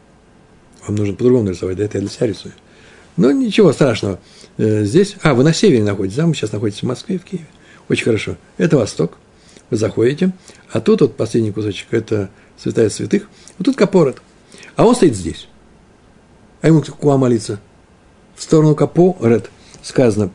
вам 0.86 0.96
нужно 0.96 1.14
по-другому 1.14 1.44
нарисовать, 1.44 1.76
да, 1.76 1.84
это 1.84 1.98
я 1.98 2.00
для 2.02 2.10
себя 2.10 2.26
рисую. 2.26 2.54
Но 3.16 3.30
ничего 3.30 3.72
страшного. 3.72 4.18
Э, 4.58 4.84
здесь, 4.84 5.16
а, 5.22 5.34
вы 5.34 5.44
на 5.44 5.52
севере 5.52 5.84
находитесь, 5.84 6.16
да, 6.16 6.26
мы 6.26 6.34
сейчас 6.34 6.52
находитесь 6.52 6.82
в 6.82 6.86
Москве, 6.86 7.18
в 7.18 7.24
Киеве. 7.24 7.46
Очень 7.88 8.04
хорошо. 8.04 8.36
Это 8.58 8.76
восток. 8.76 9.18
Вы 9.70 9.76
заходите, 9.76 10.32
а 10.70 10.80
тут 10.80 11.00
вот 11.00 11.16
последний 11.16 11.52
кусочек, 11.52 11.88
это 11.90 12.30
святая 12.58 12.90
святых. 12.90 13.28
Вот 13.58 13.64
тут 13.64 13.76
капорот. 13.76 14.20
А 14.76 14.84
он 14.84 14.94
стоит 14.94 15.16
здесь. 15.16 15.48
А 16.62 16.68
ему 16.68 16.82
куда 16.82 17.16
молиться? 17.16 17.60
В 18.34 18.42
сторону 18.42 18.74
капорет 18.74 19.50
сказано. 19.82 20.30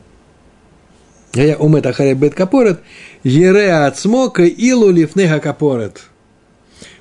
А 1.34 1.40
я 1.40 1.56
умет 1.56 1.86
ахаре 1.86 2.14
бет 2.14 2.34
капорет, 2.34 2.80
ере 3.22 3.72
ацмока 3.72 4.44
илу 4.44 4.90
лифнеха 4.90 5.40
капорет. 5.40 6.02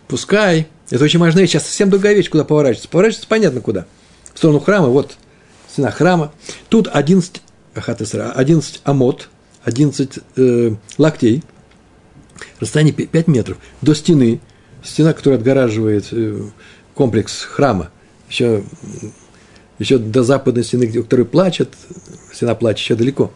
Пускай, 0.07 0.67
это 0.89 1.03
очень 1.03 1.19
важно, 1.19 1.45
сейчас 1.47 1.63
совсем 1.63 1.89
другая 1.89 2.13
вещь, 2.13 2.30
куда 2.30 2.43
поворачиваться. 2.43 2.89
Поворачиваться 2.89 3.28
понятно 3.28 3.61
куда. 3.61 3.86
В 4.34 4.38
сторону 4.38 4.59
храма, 4.59 4.88
вот 4.88 5.17
стена 5.69 5.91
храма. 5.91 6.32
Тут 6.69 6.89
11, 6.91 7.41
11 7.74 8.82
амот, 8.84 9.30
11 9.63 10.19
э, 10.36 10.76
локтей, 10.97 11.43
расстояние 12.59 12.93
5 12.93 13.28
метров 13.28 13.57
до 13.82 13.93
стены, 13.93 14.39
стена, 14.84 15.14
которая 15.14 15.40
отгораживает 15.40 16.08
э, 16.12 16.42
комплекс 16.94 17.44
храма, 17.44 17.90
еще, 18.30 18.64
еще 19.80 19.98
до 19.98 20.24
западной 20.24 20.64
стены, 20.64 20.86
где, 20.86 21.02
который 21.02 21.26
плачет, 21.26 21.70
стена 22.34 22.56
плачет 22.56 22.80
еще 22.80 22.96
далеко. 22.96 23.32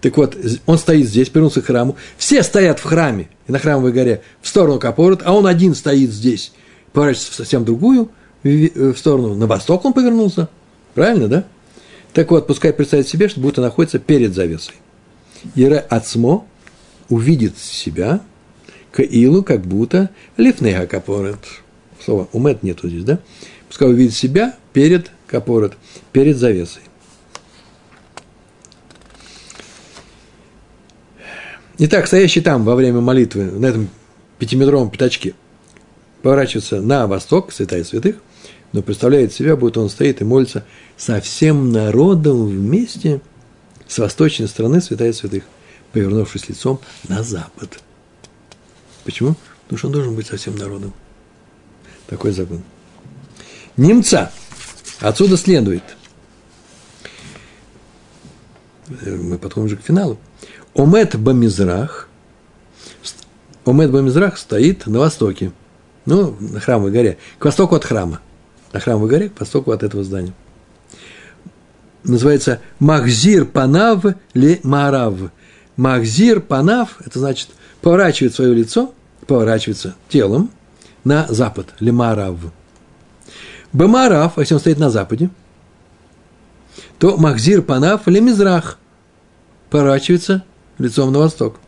Так 0.00 0.16
вот, 0.16 0.36
он 0.66 0.78
стоит 0.78 1.08
здесь, 1.08 1.28
повернулся 1.30 1.62
к 1.62 1.66
храму. 1.66 1.96
Все 2.18 2.42
стоят 2.42 2.78
в 2.78 2.84
храме 2.84 3.28
на 3.48 3.58
храмовой 3.58 3.92
горе 3.92 4.22
в 4.42 4.48
сторону 4.48 4.78
Капорот, 4.78 5.22
а 5.24 5.32
он 5.32 5.46
один 5.46 5.74
стоит 5.74 6.10
здесь, 6.10 6.52
поворачивается 6.92 7.32
в 7.32 7.34
совсем 7.36 7.64
другую 7.64 8.10
в 8.42 8.94
сторону. 8.96 9.34
На 9.34 9.46
восток 9.46 9.84
он 9.84 9.92
повернулся. 9.92 10.48
Правильно, 10.94 11.28
да? 11.28 11.44
Так 12.12 12.30
вот, 12.30 12.46
пускай 12.46 12.72
представит 12.72 13.08
себе, 13.08 13.28
что 13.28 13.40
будто 13.40 13.60
находится 13.60 13.98
перед 13.98 14.34
завесой. 14.34 14.76
Ире 15.54 15.78
Ацмо 15.78 16.46
увидит 17.08 17.58
себя, 17.58 18.20
Каилу, 18.96 19.42
как 19.42 19.60
будто 19.60 20.08
лифнега 20.38 20.86
капорет. 20.86 21.38
Слово 22.02 22.28
умет 22.32 22.62
нету 22.62 22.88
здесь, 22.88 23.04
да? 23.04 23.18
Пускай 23.68 23.90
увидит 23.90 24.14
себя 24.14 24.56
перед 24.72 25.10
капорет, 25.26 25.74
перед 26.12 26.38
завесой. 26.38 26.80
Итак, 31.76 32.06
стоящий 32.06 32.40
там 32.40 32.64
во 32.64 32.74
время 32.74 33.02
молитвы, 33.02 33.44
на 33.44 33.66
этом 33.66 33.90
пятиметровом 34.38 34.90
пятачке, 34.90 35.34
поворачивается 36.22 36.80
на 36.80 37.06
восток, 37.06 37.52
святая 37.52 37.84
святых, 37.84 38.16
но 38.72 38.80
представляет 38.80 39.34
себя, 39.34 39.56
будто 39.56 39.80
он 39.80 39.90
стоит 39.90 40.22
и 40.22 40.24
молится 40.24 40.64
со 40.96 41.20
всем 41.20 41.70
народом 41.70 42.46
вместе 42.46 43.20
с 43.86 43.98
восточной 43.98 44.48
стороны 44.48 44.80
святая 44.80 45.12
святых, 45.12 45.44
повернувшись 45.92 46.48
лицом 46.48 46.80
на 47.08 47.22
запад– 47.22 47.80
Почему? 49.06 49.36
Потому 49.62 49.78
что 49.78 49.86
он 49.86 49.92
должен 49.92 50.14
быть 50.16 50.26
со 50.26 50.36
всем 50.36 50.56
народом. 50.56 50.92
Такой 52.08 52.32
закон. 52.32 52.62
Немца. 53.76 54.32
Отсюда 55.00 55.36
следует. 55.36 55.84
Мы 58.88 59.38
подходим 59.38 59.66
уже 59.66 59.76
к 59.76 59.82
финалу. 59.82 60.18
Омет 60.74 61.16
Бамизрах. 61.16 62.08
Омет 63.64 63.92
Бамизрах 63.92 64.38
стоит 64.38 64.88
на 64.88 64.98
востоке. 64.98 65.52
Ну, 66.04 66.36
на 66.40 66.58
храмовой 66.58 66.90
горе. 66.90 67.16
К 67.38 67.44
востоку 67.44 67.76
от 67.76 67.84
храма. 67.84 68.20
На 68.72 68.80
храмовой 68.80 69.08
горе, 69.08 69.28
к 69.28 69.38
востоку 69.38 69.70
от 69.70 69.84
этого 69.84 70.02
здания. 70.02 70.34
Называется 72.02 72.60
Махзир 72.80 73.44
Панав 73.44 74.04
Ле 74.34 74.58
Марав. 74.64 75.14
Махзир 75.76 76.40
Панав, 76.40 77.00
это 77.04 77.20
значит 77.20 77.50
поворачивает 77.80 78.34
свое 78.34 78.54
лицо 78.54 78.92
поворачивается 79.26 79.94
телом 80.08 80.50
на 81.04 81.26
запад, 81.28 81.74
лемарав. 81.80 82.38
Бемарав, 83.72 84.38
если 84.38 84.54
он 84.54 84.60
стоит 84.60 84.78
на 84.78 84.90
западе, 84.90 85.30
то 86.98 87.16
Махзир 87.16 87.62
Панав 87.62 88.06
лемизрах 88.06 88.78
поворачивается 89.70 90.44
лицом 90.78 91.12
на 91.12 91.18
восток. 91.18 91.60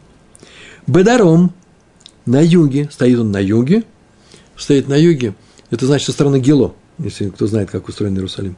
Бедаром 0.87 1.53
на 2.25 2.41
юге, 2.41 2.89
стоит 2.91 3.19
он 3.19 3.31
на 3.31 3.39
юге, 3.39 3.85
стоит 4.57 4.89
на 4.89 4.95
юге, 4.95 5.35
это 5.71 5.87
значит 5.87 6.07
со 6.07 6.13
стороны 6.13 6.41
Гило, 6.41 6.75
если 6.99 7.29
кто 7.29 7.47
знает, 7.47 7.71
как 7.71 7.89
устроен 7.89 8.15
Иерусалим, 8.15 8.57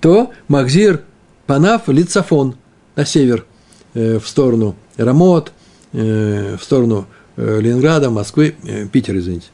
то 0.00 0.30
Махзир 0.48 1.02
Панав 1.46 1.88
лицафон 1.88 2.56
на 2.94 3.06
север, 3.06 3.46
э, 3.94 4.18
в 4.18 4.28
сторону 4.28 4.76
Рамот, 4.96 5.52
в 5.92 6.58
сторону 6.60 7.06
Э, 7.36 7.60
Ленинграда, 7.60 8.10
Москвы, 8.10 8.54
э, 8.64 8.86
Питера, 8.86 9.18
извините, 9.18 9.46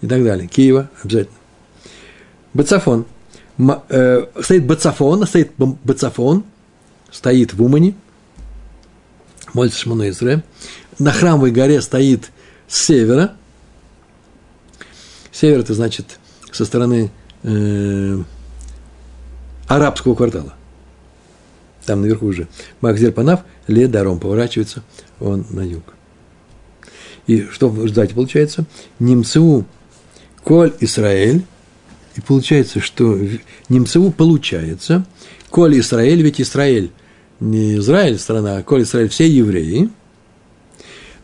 и 0.00 0.06
так 0.06 0.22
далее, 0.22 0.46
Киева 0.46 0.88
обязательно. 1.02 1.36
Бацафон. 2.52 3.06
Э, 3.88 4.26
стоит 4.40 4.66
Бацафон, 4.66 5.26
стоит 5.26 5.52
Бацафон, 5.56 6.44
стоит 7.10 7.54
в 7.54 7.62
Умане, 7.62 7.94
молится 9.52 9.88
Изре. 10.08 10.44
На 10.98 11.10
храмовой 11.10 11.50
горе 11.50 11.80
стоит 11.80 12.30
с 12.68 12.84
севера. 12.84 13.34
Север– 15.32 15.58
это 15.60 15.74
значит 15.74 16.20
со 16.52 16.64
стороны 16.64 17.10
э, 17.42 18.22
арабского 19.66 20.14
квартала. 20.14 20.54
Там 21.84 22.02
наверху 22.02 22.26
уже. 22.26 22.46
Макзер 22.80 23.10
Панав, 23.10 23.40
Ле 23.66 23.88
Даром 23.88 24.20
поворачивается 24.20 24.84
он 25.24 25.46
на 25.50 25.62
юг. 25.62 25.94
И 27.26 27.46
что 27.50 27.68
в 27.68 27.82
результате 27.82 28.14
получается? 28.14 28.66
Немцу 28.98 29.64
Коль 30.42 30.72
Израиль. 30.80 31.42
И 32.16 32.20
получается, 32.20 32.80
что 32.80 33.18
Немцеву 33.68 34.12
получается, 34.12 35.04
Коль 35.50 35.80
Израиль, 35.80 36.22
ведь 36.22 36.40
Израиль, 36.40 36.92
не 37.40 37.76
Израиль 37.78 38.18
страна, 38.18 38.58
а 38.58 38.62
Коль 38.62 38.82
Израиль, 38.82 39.08
все 39.08 39.26
евреи. 39.28 39.90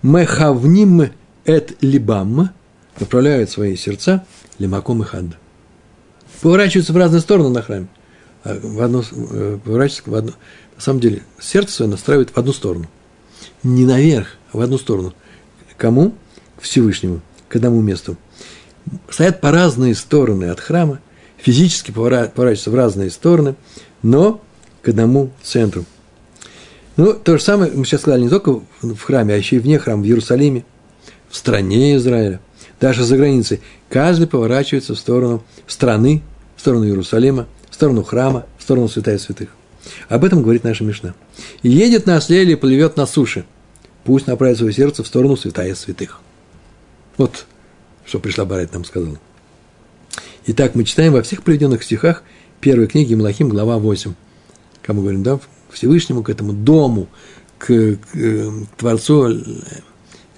Мехавним 0.03 1.11
эт 1.45 1.77
либам, 1.81 2.51
направляют 2.99 3.51
свои 3.51 3.77
сердца 3.77 4.25
лимаком 4.59 5.03
и 5.03 5.05
хад. 5.05 5.27
Поворачиваются 6.41 6.93
в 6.93 6.97
разные 6.97 7.21
стороны 7.21 7.51
на 7.51 7.63
храме. 7.63 7.89
А 8.43 8.59
в 8.61 8.81
одну, 8.81 9.03
э, 9.03 9.59
поворачиваются 9.63 10.11
в 10.11 10.15
одну. 10.15 10.33
На 10.75 10.81
самом 10.81 11.01
деле, 11.01 11.23
сердце 11.39 11.73
свое 11.75 11.91
настраивает 11.91 12.31
в 12.31 12.39
одну 12.39 12.53
сторону. 12.53 12.89
Не 13.63 13.85
наверх, 13.85 14.29
а 14.53 14.59
в 14.59 14.61
одну 14.61 14.79
сторону. 14.79 15.15
Кому? 15.77 16.15
Всевышнему, 16.61 17.21
к 17.49 17.57
одному 17.57 17.81
месту. 17.81 18.17
Стоят 19.09 19.41
по 19.41 19.51
разные 19.51 19.95
стороны 19.95 20.47
от 20.47 20.61
храма, 20.61 21.01
физически 21.37 21.91
поворачиваются 21.91 22.71
в 22.71 22.75
разные 22.75 23.11
стороны, 23.11 23.55
но 24.03 24.41
к 24.83 24.89
одному 24.89 25.31
центру. 25.43 25.85
Ну, 26.97 27.15
то 27.15 27.39
же 27.39 27.43
самое 27.43 27.73
мы 27.73 27.85
сейчас 27.85 28.03
сказали 28.03 28.23
не 28.23 28.29
только 28.29 28.61
в 28.83 29.01
храме, 29.01 29.35
а 29.35 29.37
еще 29.37 29.57
и 29.57 29.59
вне 29.59 29.79
храма, 29.79 30.03
в 30.03 30.07
Иерусалиме, 30.07 30.65
в 31.29 31.37
стране 31.37 31.97
Израиля, 31.97 32.41
даже 32.81 33.05
за 33.05 33.17
границей. 33.17 33.61
Каждый 33.89 34.27
поворачивается 34.27 34.95
в 34.95 34.99
сторону 34.99 35.43
страны, 35.67 36.23
в 36.57 36.61
сторону 36.61 36.87
Иерусалима, 36.87 37.47
в 37.71 37.75
сторону 37.75 38.03
храма, 38.03 38.47
в 38.59 38.63
сторону 38.63 38.89
святая 38.89 39.19
святых. 39.19 39.49
Об 40.09 40.25
этом 40.25 40.43
говорит 40.43 40.65
наша 40.65 40.85
Мишна. 40.85 41.15
«И 41.63 41.71
едет 41.71 42.07
на 42.07 42.17
осле 42.17 42.51
и 42.51 42.55
плывет 42.55 42.97
на 42.97 43.07
суше. 43.07 43.45
Пусть 44.05 44.27
направит 44.27 44.59
свое 44.59 44.73
сердце 44.73 45.03
в 45.03 45.07
сторону 45.07 45.37
святая 45.37 45.75
святых». 45.75 46.21
Вот 47.17 47.47
что 48.11 48.19
пришла 48.19 48.45
Барайт 48.45 48.73
нам 48.73 48.85
сказала. 48.85 49.21
Итак, 50.47 50.75
мы 50.75 50.83
читаем 50.83 51.13
во 51.13 51.23
всех 51.23 51.45
приведенных 51.45 51.85
стихах 51.85 52.25
первой 52.61 52.89
книги 52.89 53.15
Малахим, 53.15 53.49
глава 53.49 53.79
8. 53.79 54.15
Кому 54.83 55.03
говорим, 55.03 55.23
да, 55.23 55.39
Всевышнему, 55.71 56.25
к 56.25 56.29
этому 56.29 56.53
дому, 56.53 57.09
к, 57.59 57.67
к, 57.67 57.97
к 57.97 58.53
Творцу 58.77 59.45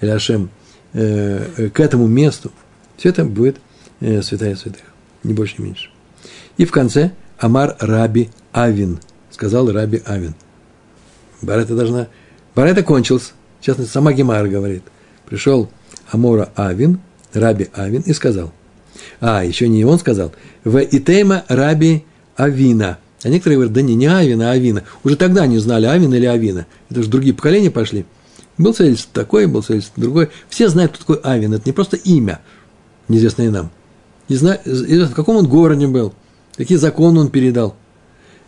Эляшем, 0.02 0.50
э, 0.92 1.70
к 1.72 1.80
этому 1.80 2.06
месту. 2.06 2.52
Все 2.98 3.08
это 3.08 3.24
будет 3.24 3.56
э, 4.00 4.20
святая 4.20 4.54
святых, 4.54 4.84
не 5.22 5.32
больше, 5.32 5.54
не 5.58 5.64
меньше. 5.64 5.88
И 6.58 6.66
в 6.66 6.72
конце 6.72 7.12
Амар 7.38 7.76
Раби 7.80 8.28
Авин, 8.52 8.98
сказал 9.32 9.70
Раби 9.70 10.02
Авин. 10.04 10.34
Барета 11.40 11.74
должна... 11.74 12.08
Барета 12.54 12.82
кончился. 12.82 13.32
В 13.60 13.86
сама 13.86 14.12
Гемара 14.12 14.48
говорит. 14.48 14.82
Пришел 15.26 15.70
Амора 16.10 16.52
Авин– 16.54 17.00
Раби 17.34 17.68
Авин 17.74 18.02
и 18.02 18.12
сказал. 18.12 18.52
А, 19.20 19.44
еще 19.44 19.68
не 19.68 19.84
он 19.84 19.98
сказал. 19.98 20.32
В 20.64 20.78
Итейма 20.78 21.44
Раби 21.48 22.04
Авина. 22.36 22.98
А 23.22 23.28
некоторые 23.28 23.56
говорят, 23.56 23.72
да 23.72 23.82
не, 23.82 23.94
не 23.94 24.06
Авина, 24.06 24.50
а 24.50 24.52
Авина. 24.52 24.84
Уже 25.04 25.16
тогда 25.16 25.46
не 25.46 25.58
знали, 25.58 25.86
Авина 25.86 26.14
или 26.14 26.26
Авина. 26.26 26.66
Это 26.90 27.02
же 27.02 27.08
другие 27.08 27.34
поколения 27.34 27.70
пошли. 27.70 28.04
Был 28.58 28.74
свидетельство 28.74 29.12
такой, 29.14 29.46
был 29.46 29.62
свидетельство 29.62 30.00
другой. 30.00 30.30
Все 30.48 30.68
знают, 30.68 30.92
кто 30.92 31.14
такой 31.14 31.32
Авин. 31.32 31.54
Это 31.54 31.62
не 31.66 31.72
просто 31.72 31.96
имя, 31.96 32.40
неизвестное 33.08 33.50
нам. 33.50 33.70
И 34.28 34.34
знают, 34.34 34.66
в 34.66 35.14
каком 35.14 35.36
он 35.36 35.48
городе 35.48 35.86
был, 35.86 36.14
какие 36.56 36.78
законы 36.78 37.20
он 37.20 37.28
передал. 37.28 37.76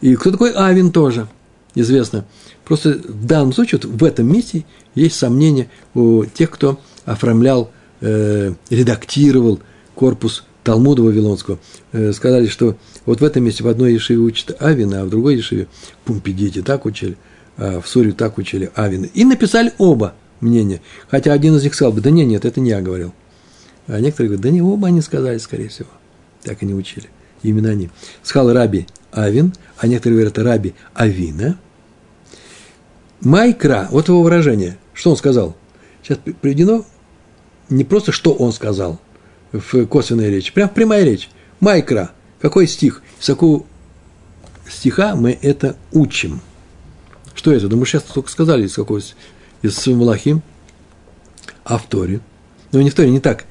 И 0.04 0.16
кто 0.16 0.30
такой 0.30 0.52
Авин 0.52 0.92
тоже 0.92 1.28
известно. 1.74 2.26
Просто 2.66 2.90
в 2.90 3.24
данном 3.24 3.54
случае, 3.54 3.80
вот 3.82 4.02
в 4.02 4.04
этом 4.04 4.30
месте 4.30 4.66
есть 4.94 5.16
сомнения 5.16 5.70
у 5.94 6.26
тех, 6.26 6.50
кто 6.50 6.78
оформлял 7.06 7.70
э, 8.02 8.52
редактировал 8.68 9.60
корпус 9.94 10.44
Талмуда 10.62 11.02
Вавилонского, 11.02 11.58
э, 11.92 12.12
сказали, 12.12 12.48
что 12.48 12.76
вот 13.06 13.22
в 13.22 13.24
этом 13.24 13.44
месте 13.44 13.64
в 13.64 13.68
одной 13.68 13.94
Ешиве 13.94 14.18
учат 14.18 14.60
Авина, 14.60 15.00
а 15.00 15.04
в 15.06 15.08
другой 15.08 15.36
Ешиве 15.36 15.68
Пумпидите 16.04 16.60
так 16.60 16.84
учили, 16.84 17.16
а 17.56 17.80
в 17.80 17.88
Суре 17.88 18.12
так 18.12 18.36
учили 18.36 18.70
Авина. 18.74 19.06
И 19.06 19.24
написали 19.24 19.72
оба 19.78 20.12
мнения. 20.42 20.82
Хотя 21.08 21.32
один 21.32 21.56
из 21.56 21.62
них 21.62 21.74
сказал 21.74 21.94
бы, 21.94 22.02
да 22.02 22.10
нет, 22.10 22.26
нет, 22.26 22.44
это 22.44 22.60
не 22.60 22.68
я 22.68 22.82
говорил. 22.82 23.14
А 23.86 23.98
некоторые 24.00 24.28
говорят, 24.28 24.42
да 24.42 24.50
не 24.50 24.60
оба 24.60 24.88
они 24.88 25.00
сказали, 25.00 25.38
скорее 25.38 25.70
всего. 25.70 25.88
Так 26.42 26.62
и 26.62 26.66
не 26.66 26.74
учили. 26.74 27.08
Именно 27.42 27.70
они. 27.70 27.88
Сказал 28.22 28.52
Раби 28.52 28.86
Авин, 29.14 29.54
а 29.78 29.86
некоторые 29.86 30.16
говорят, 30.18 30.38
Раби 30.38 30.74
Авина. 30.94 31.58
Майкра, 33.20 33.88
вот 33.90 34.08
его 34.08 34.22
выражение. 34.22 34.78
Что 34.92 35.10
он 35.10 35.16
сказал? 35.16 35.56
Сейчас 36.02 36.18
приведено 36.40 36.84
не 37.70 37.84
просто 37.84 38.12
что 38.12 38.34
он 38.34 38.52
сказал 38.52 39.00
в 39.52 39.86
косвенной 39.86 40.30
речи, 40.30 40.52
прям 40.52 40.68
прямая 40.68 41.04
речь. 41.04 41.30
Майкра, 41.60 42.10
какой 42.40 42.66
стих? 42.66 43.02
С 43.20 43.26
какого 43.26 43.64
стиха 44.68 45.14
мы 45.14 45.38
это 45.40 45.76
учим? 45.92 46.40
Что 47.34 47.52
это? 47.52 47.68
Да 47.68 47.76
мы 47.76 47.86
сейчас 47.86 48.02
только 48.02 48.30
сказали, 48.30 48.66
из 48.66 48.74
какого 48.74 49.00
из 49.62 49.86
Малахим, 49.86 50.42
а 51.64 51.78
в 51.78 51.86
Торе. 51.86 52.20
Но 52.72 52.82
не 52.82 52.90
в 52.90 52.94
Торе, 52.94 53.10
не 53.10 53.20
так. 53.20 53.46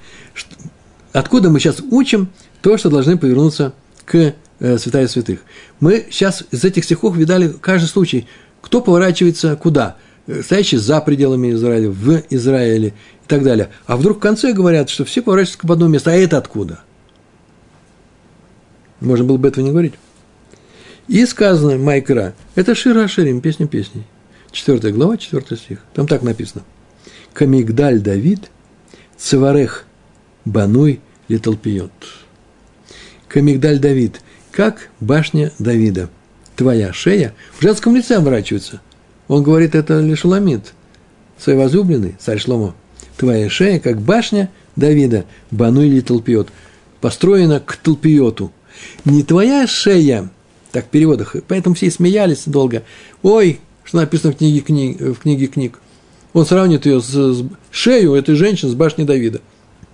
Откуда 1.11 1.49
мы 1.49 1.59
сейчас 1.59 1.79
учим 1.79 2.29
то, 2.61 2.77
что 2.77 2.89
должны 2.89 3.17
повернуться 3.17 3.73
к 4.05 4.35
святая 4.59 5.07
святых? 5.07 5.39
Мы 5.79 6.07
сейчас 6.09 6.43
из 6.51 6.63
этих 6.63 6.83
стихов 6.83 7.15
видали 7.15 7.53
каждый 7.61 7.87
случай, 7.87 8.27
кто 8.61 8.81
поворачивается 8.81 9.55
куда– 9.55 9.97
стоящий 10.27 10.77
за 10.77 11.01
пределами 11.01 11.51
Израиля, 11.51 11.89
в 11.89 12.23
Израиле 12.29 12.89
и 12.89 13.27
так 13.27 13.43
далее. 13.43 13.69
А 13.85 13.97
вдруг 13.97 14.17
в 14.17 14.21
конце 14.21 14.53
говорят, 14.53 14.89
что 14.89 15.05
все 15.05 15.21
поворачиваются 15.21 15.67
к 15.67 15.69
одному 15.69 15.91
месту. 15.91 16.09
А 16.09 16.13
это 16.13 16.37
откуда? 16.37 16.79
Можно 18.99 19.25
было 19.25 19.37
бы 19.37 19.47
этого 19.47 19.63
не 19.63 19.71
говорить. 19.71 19.93
И 21.07 21.25
сказано 21.25 21.77
Майкра, 21.77 22.33
это 22.55 22.75
Шира 22.75 23.07
Ширим, 23.07 23.41
песня 23.41 23.67
песней. 23.67 24.03
Четвертая 24.51 24.93
глава, 24.93 25.17
четвертый 25.17 25.57
стих. 25.57 25.79
Там 25.93 26.07
так 26.07 26.21
написано. 26.21 26.63
Камигдаль 27.33 27.99
Давид, 27.99 28.51
Цеварех 29.17 29.85
Бануй 30.45 31.01
Литалпиот. 31.27 31.91
Камигдаль 33.27 33.79
Давид, 33.79 34.21
как 34.53 34.89
башня 35.01 35.51
Давида. 35.59 36.09
Твоя 36.55 36.93
шея 36.93 37.33
в 37.57 37.61
женском 37.61 37.95
лице 37.95 38.15
оборачивается– 38.15 38.79
он 39.27 39.43
говорит, 39.43 39.75
это 39.75 39.99
лишь 39.99 40.25
ламит. 40.25 40.73
Свой 41.39 41.55
возлюбленный, 41.55 42.15
царь 42.19 42.39
Шломо, 42.39 42.75
твоя 43.17 43.49
шея, 43.49 43.79
как 43.79 44.01
башня 44.01 44.49
Давида, 44.75 45.25
бану 45.51 45.81
или 45.81 46.01
толпиот, 46.01 46.49
построена 47.01 47.59
к 47.59 47.75
толпиоту. 47.77 48.51
Не 49.05 49.23
твоя 49.23 49.67
шея, 49.67 50.29
так 50.71 50.85
в 50.85 50.89
переводах, 50.89 51.35
поэтому 51.47 51.75
все 51.75 51.89
смеялись 51.91 52.43
долго. 52.45 52.83
Ой, 53.23 53.59
что 53.83 53.97
написано 53.97 54.33
в 54.33 54.37
книге 54.37 54.59
книг, 54.61 54.99
в 54.99 55.15
книге 55.15 55.47
книг. 55.47 55.79
Он 56.33 56.45
сравнит 56.45 56.85
ее 56.85 57.01
с, 57.01 57.09
с 57.09 57.43
шею 57.71 58.13
этой 58.13 58.35
женщины 58.35 58.71
с 58.71 58.75
башней 58.75 59.05
Давида. 59.05 59.41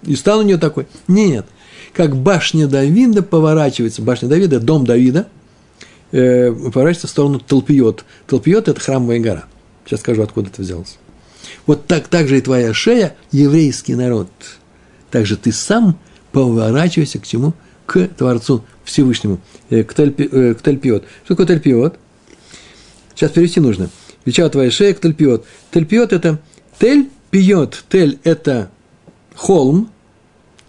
И 0.04 0.16
стал 0.16 0.40
у 0.40 0.44
нее 0.44 0.58
такой. 0.58 0.88
Нет. 1.08 1.46
Как 2.00 2.16
башня 2.16 2.66
Давида 2.66 3.22
поворачивается, 3.24 4.02
башня 4.02 4.30
Давида, 4.30 4.62
дом 4.62 4.86
Давида– 4.86 5.28
э, 6.14 6.50
поворачивается 6.50 7.08
в 7.08 7.10
сторону 7.10 7.40
Толпиот. 7.42 8.06
Толпиот– 8.26 8.68
это 8.70 8.80
храмовая 8.80 9.20
гора. 9.20 9.44
Сейчас 9.84 10.00
скажу, 10.00 10.22
откуда 10.22 10.48
это 10.48 10.62
взялось. 10.62 10.98
Вот 11.66 11.88
так, 11.88 12.08
так 12.08 12.30
же 12.30 12.38
и 12.38 12.42
твоя 12.42 12.74
шея– 12.74 13.18
еврейский 13.34 13.96
народ. 13.96 14.30
Также 15.12 15.36
ты 15.36 15.52
сам 15.52 16.00
поворачивайся 16.32 17.20
к 17.20 17.28
чему? 17.28 17.54
К 17.86 18.08
Творцу 18.08 18.64
Всевышнему, 18.86 19.42
э, 19.70 19.84
к, 19.84 19.94
тальпи, 19.94 20.30
э, 20.32 20.54
к 20.54 20.62
Тальпиот. 20.62 21.04
Что 21.26 21.34
такое 21.34 21.48
Тальпиот? 21.48 22.00
Сейчас 23.14 23.32
перевести 23.32 23.60
нужно. 23.60 23.90
Величава 24.24 24.50
твоя 24.50 24.72
шея 24.72 24.94
к 24.94 25.02
Тальпиот. 25.02 25.46
Тальпиот– 25.72 26.14
это 26.14 26.40
Тель 26.80 27.10
пьет. 27.30 27.84
Тель– 27.90 28.20
это 28.24 28.72
холм. 29.36 29.92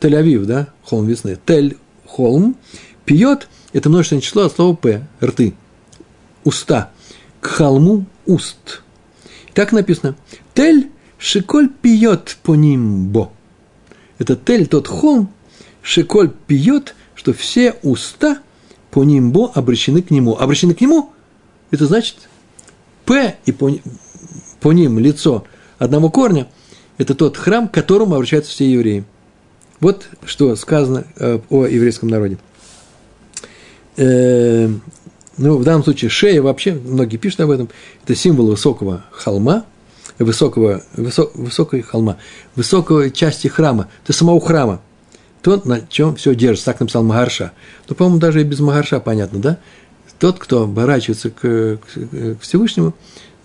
Тель-Авив, 0.01 0.45
да? 0.47 0.69
Холм 0.83 1.07
весны. 1.07 1.39
Тель– 1.47 1.77
холм. 2.07 2.57
Пьет– 3.05 3.49
это 3.73 3.89
множественное 3.89 4.23
число 4.23 4.43
от 4.45 4.55
слова 4.55 4.75
«п»– 4.75 5.07
рты, 5.21 5.55
уста. 6.45 6.91
К 7.41 7.47
холму– 7.47 8.05
уст. 8.27 8.83
Так 9.55 9.73
написано. 9.73 10.17
Тель 10.55 10.91
шиколь 11.19 11.69
пьет 11.69 12.39
по 12.43 12.55
нимбо. 12.55 13.31
Это 14.19 14.37
тель, 14.37 14.67
тот 14.67 14.87
холм, 14.89 15.33
шиколь 15.83 16.31
пьет, 16.47 16.95
что 17.15 17.33
все 17.33 17.77
уста 17.83 18.39
по 18.91 19.05
нимбо 19.05 19.51
обращены 19.55 20.03
к 20.03 20.11
нему. 20.11 20.37
Обращены 20.37 20.75
к 20.75 20.81
нему– 20.81 21.13
это 21.71 21.87
значит 21.87 22.17
«п» 23.05 23.37
и 23.45 23.53
по, 23.53 23.71
по 24.61 24.73
ним 24.73 24.99
лицо 24.99 25.45
одного 25.79 26.11
корня– 26.11 26.49
это 26.99 27.15
тот 27.15 27.37
храм, 27.37 27.67
к 27.69 27.73
которому 27.73 28.15
обращаются 28.15 28.53
все 28.53 28.71
евреи. 28.71 29.05
Вот 29.81 30.09
что 30.25 30.55
сказано 30.57 31.05
э, 31.17 31.39
о 31.49 31.67
еврейском 31.67 32.09
народе 32.09 32.39
э, 33.97 34.69
ну, 35.37 35.57
в 35.57 35.65
данном 35.65 35.85
случае 35.85 36.11
шея 36.11 36.43
вообще, 36.43 36.75
многие 36.75 37.17
пишут 37.17 37.41
об 37.41 37.51
этом, 37.51 37.71
это 38.05 38.15
символ 38.15 38.49
высокого 38.49 39.05
холма, 39.11 39.65
высокого, 40.19 40.83
высок, 40.97 41.35
высокой 41.35 41.81
холма, 41.81 42.19
высокой 42.57 43.11
части 43.11 43.49
храма, 43.49 43.89
до 44.07 44.13
самого 44.13 44.41
храма, 44.41 44.83
тот, 45.43 45.65
на 45.65 45.81
чем 45.81 46.17
все 46.17 46.35
держится, 46.35 46.67
так 46.67 46.81
написал 46.81 47.03
Магарша. 47.03 47.53
Ну, 47.89 47.95
по-моему, 47.95 48.19
даже 48.19 48.43
и 48.43 48.45
без 48.45 48.61
Магарша 48.61 49.01
понятно, 49.01 49.39
да? 49.39 49.59
Тот, 50.19 50.39
кто 50.39 50.65
оборачивается 50.65 51.31
к, 51.31 51.41
к, 51.41 51.79
к 51.81 52.41
Всевышнему, 52.43 52.95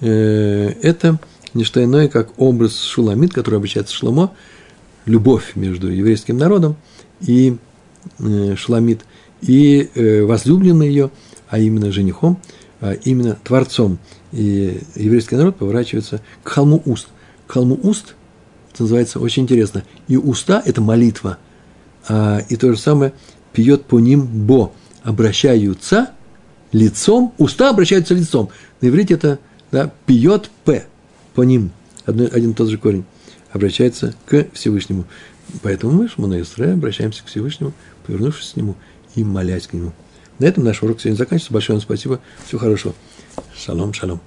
э, 0.02 0.74
это 0.82 1.18
не 1.54 1.64
что 1.64 1.82
иное, 1.82 2.10
как 2.10 2.38
образ 2.38 2.82
Шуламид, 2.82 3.34
который 3.34 3.56
обращается 3.56 3.96
Шломо, 3.96 4.34
любовь 5.06 5.56
между 5.56 5.90
еврейским 5.90 6.38
народом 6.38 6.76
и 7.22 7.58
э, 8.20 8.56
Шуламид, 8.56 9.06
и 9.42 9.90
э, 9.94 10.24
возлюбленный 10.24 10.88
ее, 10.88 11.12
а 11.48 11.60
именно 11.60 11.92
женихом, 11.92 12.40
а 12.82 12.94
именно 12.94 13.38
Творцом. 13.44 14.00
И 14.32 14.82
еврейский 14.96 15.36
народ 15.36 15.58
поворачивается 15.58 16.22
к 16.44 16.50
холму 16.50 16.82
уст. 16.86 17.08
К 17.48 17.54
холму 17.54 17.80
уст, 17.82 18.16
это 18.74 18.84
называется 18.84 19.20
очень 19.20 19.44
интересно, 19.44 19.84
и 20.08 20.18
уста– 20.18 20.62
это 20.66 20.82
молитва, 20.82 21.38
а, 22.08 22.40
и 22.50 22.56
то 22.56 22.72
же 22.74 22.80
самое 22.80 23.14
пьет 23.54 23.86
по 23.86 24.00
ним 24.00 24.26
бо, 24.26 24.74
обращаются 25.04 26.12
лицом, 26.72 27.34
уста 27.38 27.70
обращаются 27.70 28.14
лицом. 28.14 28.50
На 28.82 28.88
иврите 28.88 29.14
это 29.14 29.40
да, 29.72 29.92
пьет 30.06 30.50
п, 30.66 30.86
по 31.34 31.44
ним, 31.44 31.72
один, 32.06 32.30
один 32.34 32.52
и 32.52 32.54
тот 32.54 32.70
же 32.70 32.78
корень, 32.78 33.06
обращается 33.56 34.14
к 34.26 34.48
Всевышнему. 34.54 35.06
Поэтому 35.64 35.94
мы, 35.94 36.10
Шмона 36.10 36.42
Исре, 36.42 36.74
обращаемся 36.74 37.24
к 37.24 37.28
Всевышнему, 37.28 37.74
повернувшись 38.06 38.52
к 38.52 38.56
Нему 38.58 38.76
и 39.16 39.24
молясь 39.24 39.68
к 39.68 39.74
Нему. 39.74 39.94
На 40.40 40.46
этом 40.46 40.64
наш 40.66 40.84
урок 40.84 41.00
сегодня 41.00 41.18
заканчивается. 41.18 41.54
Большое 41.54 41.78
вам 41.78 41.82
спасибо. 41.82 42.20
Всего 42.46 42.60
хорошего. 42.60 42.94
Шалом, 43.56 43.94
шалом. 43.94 44.20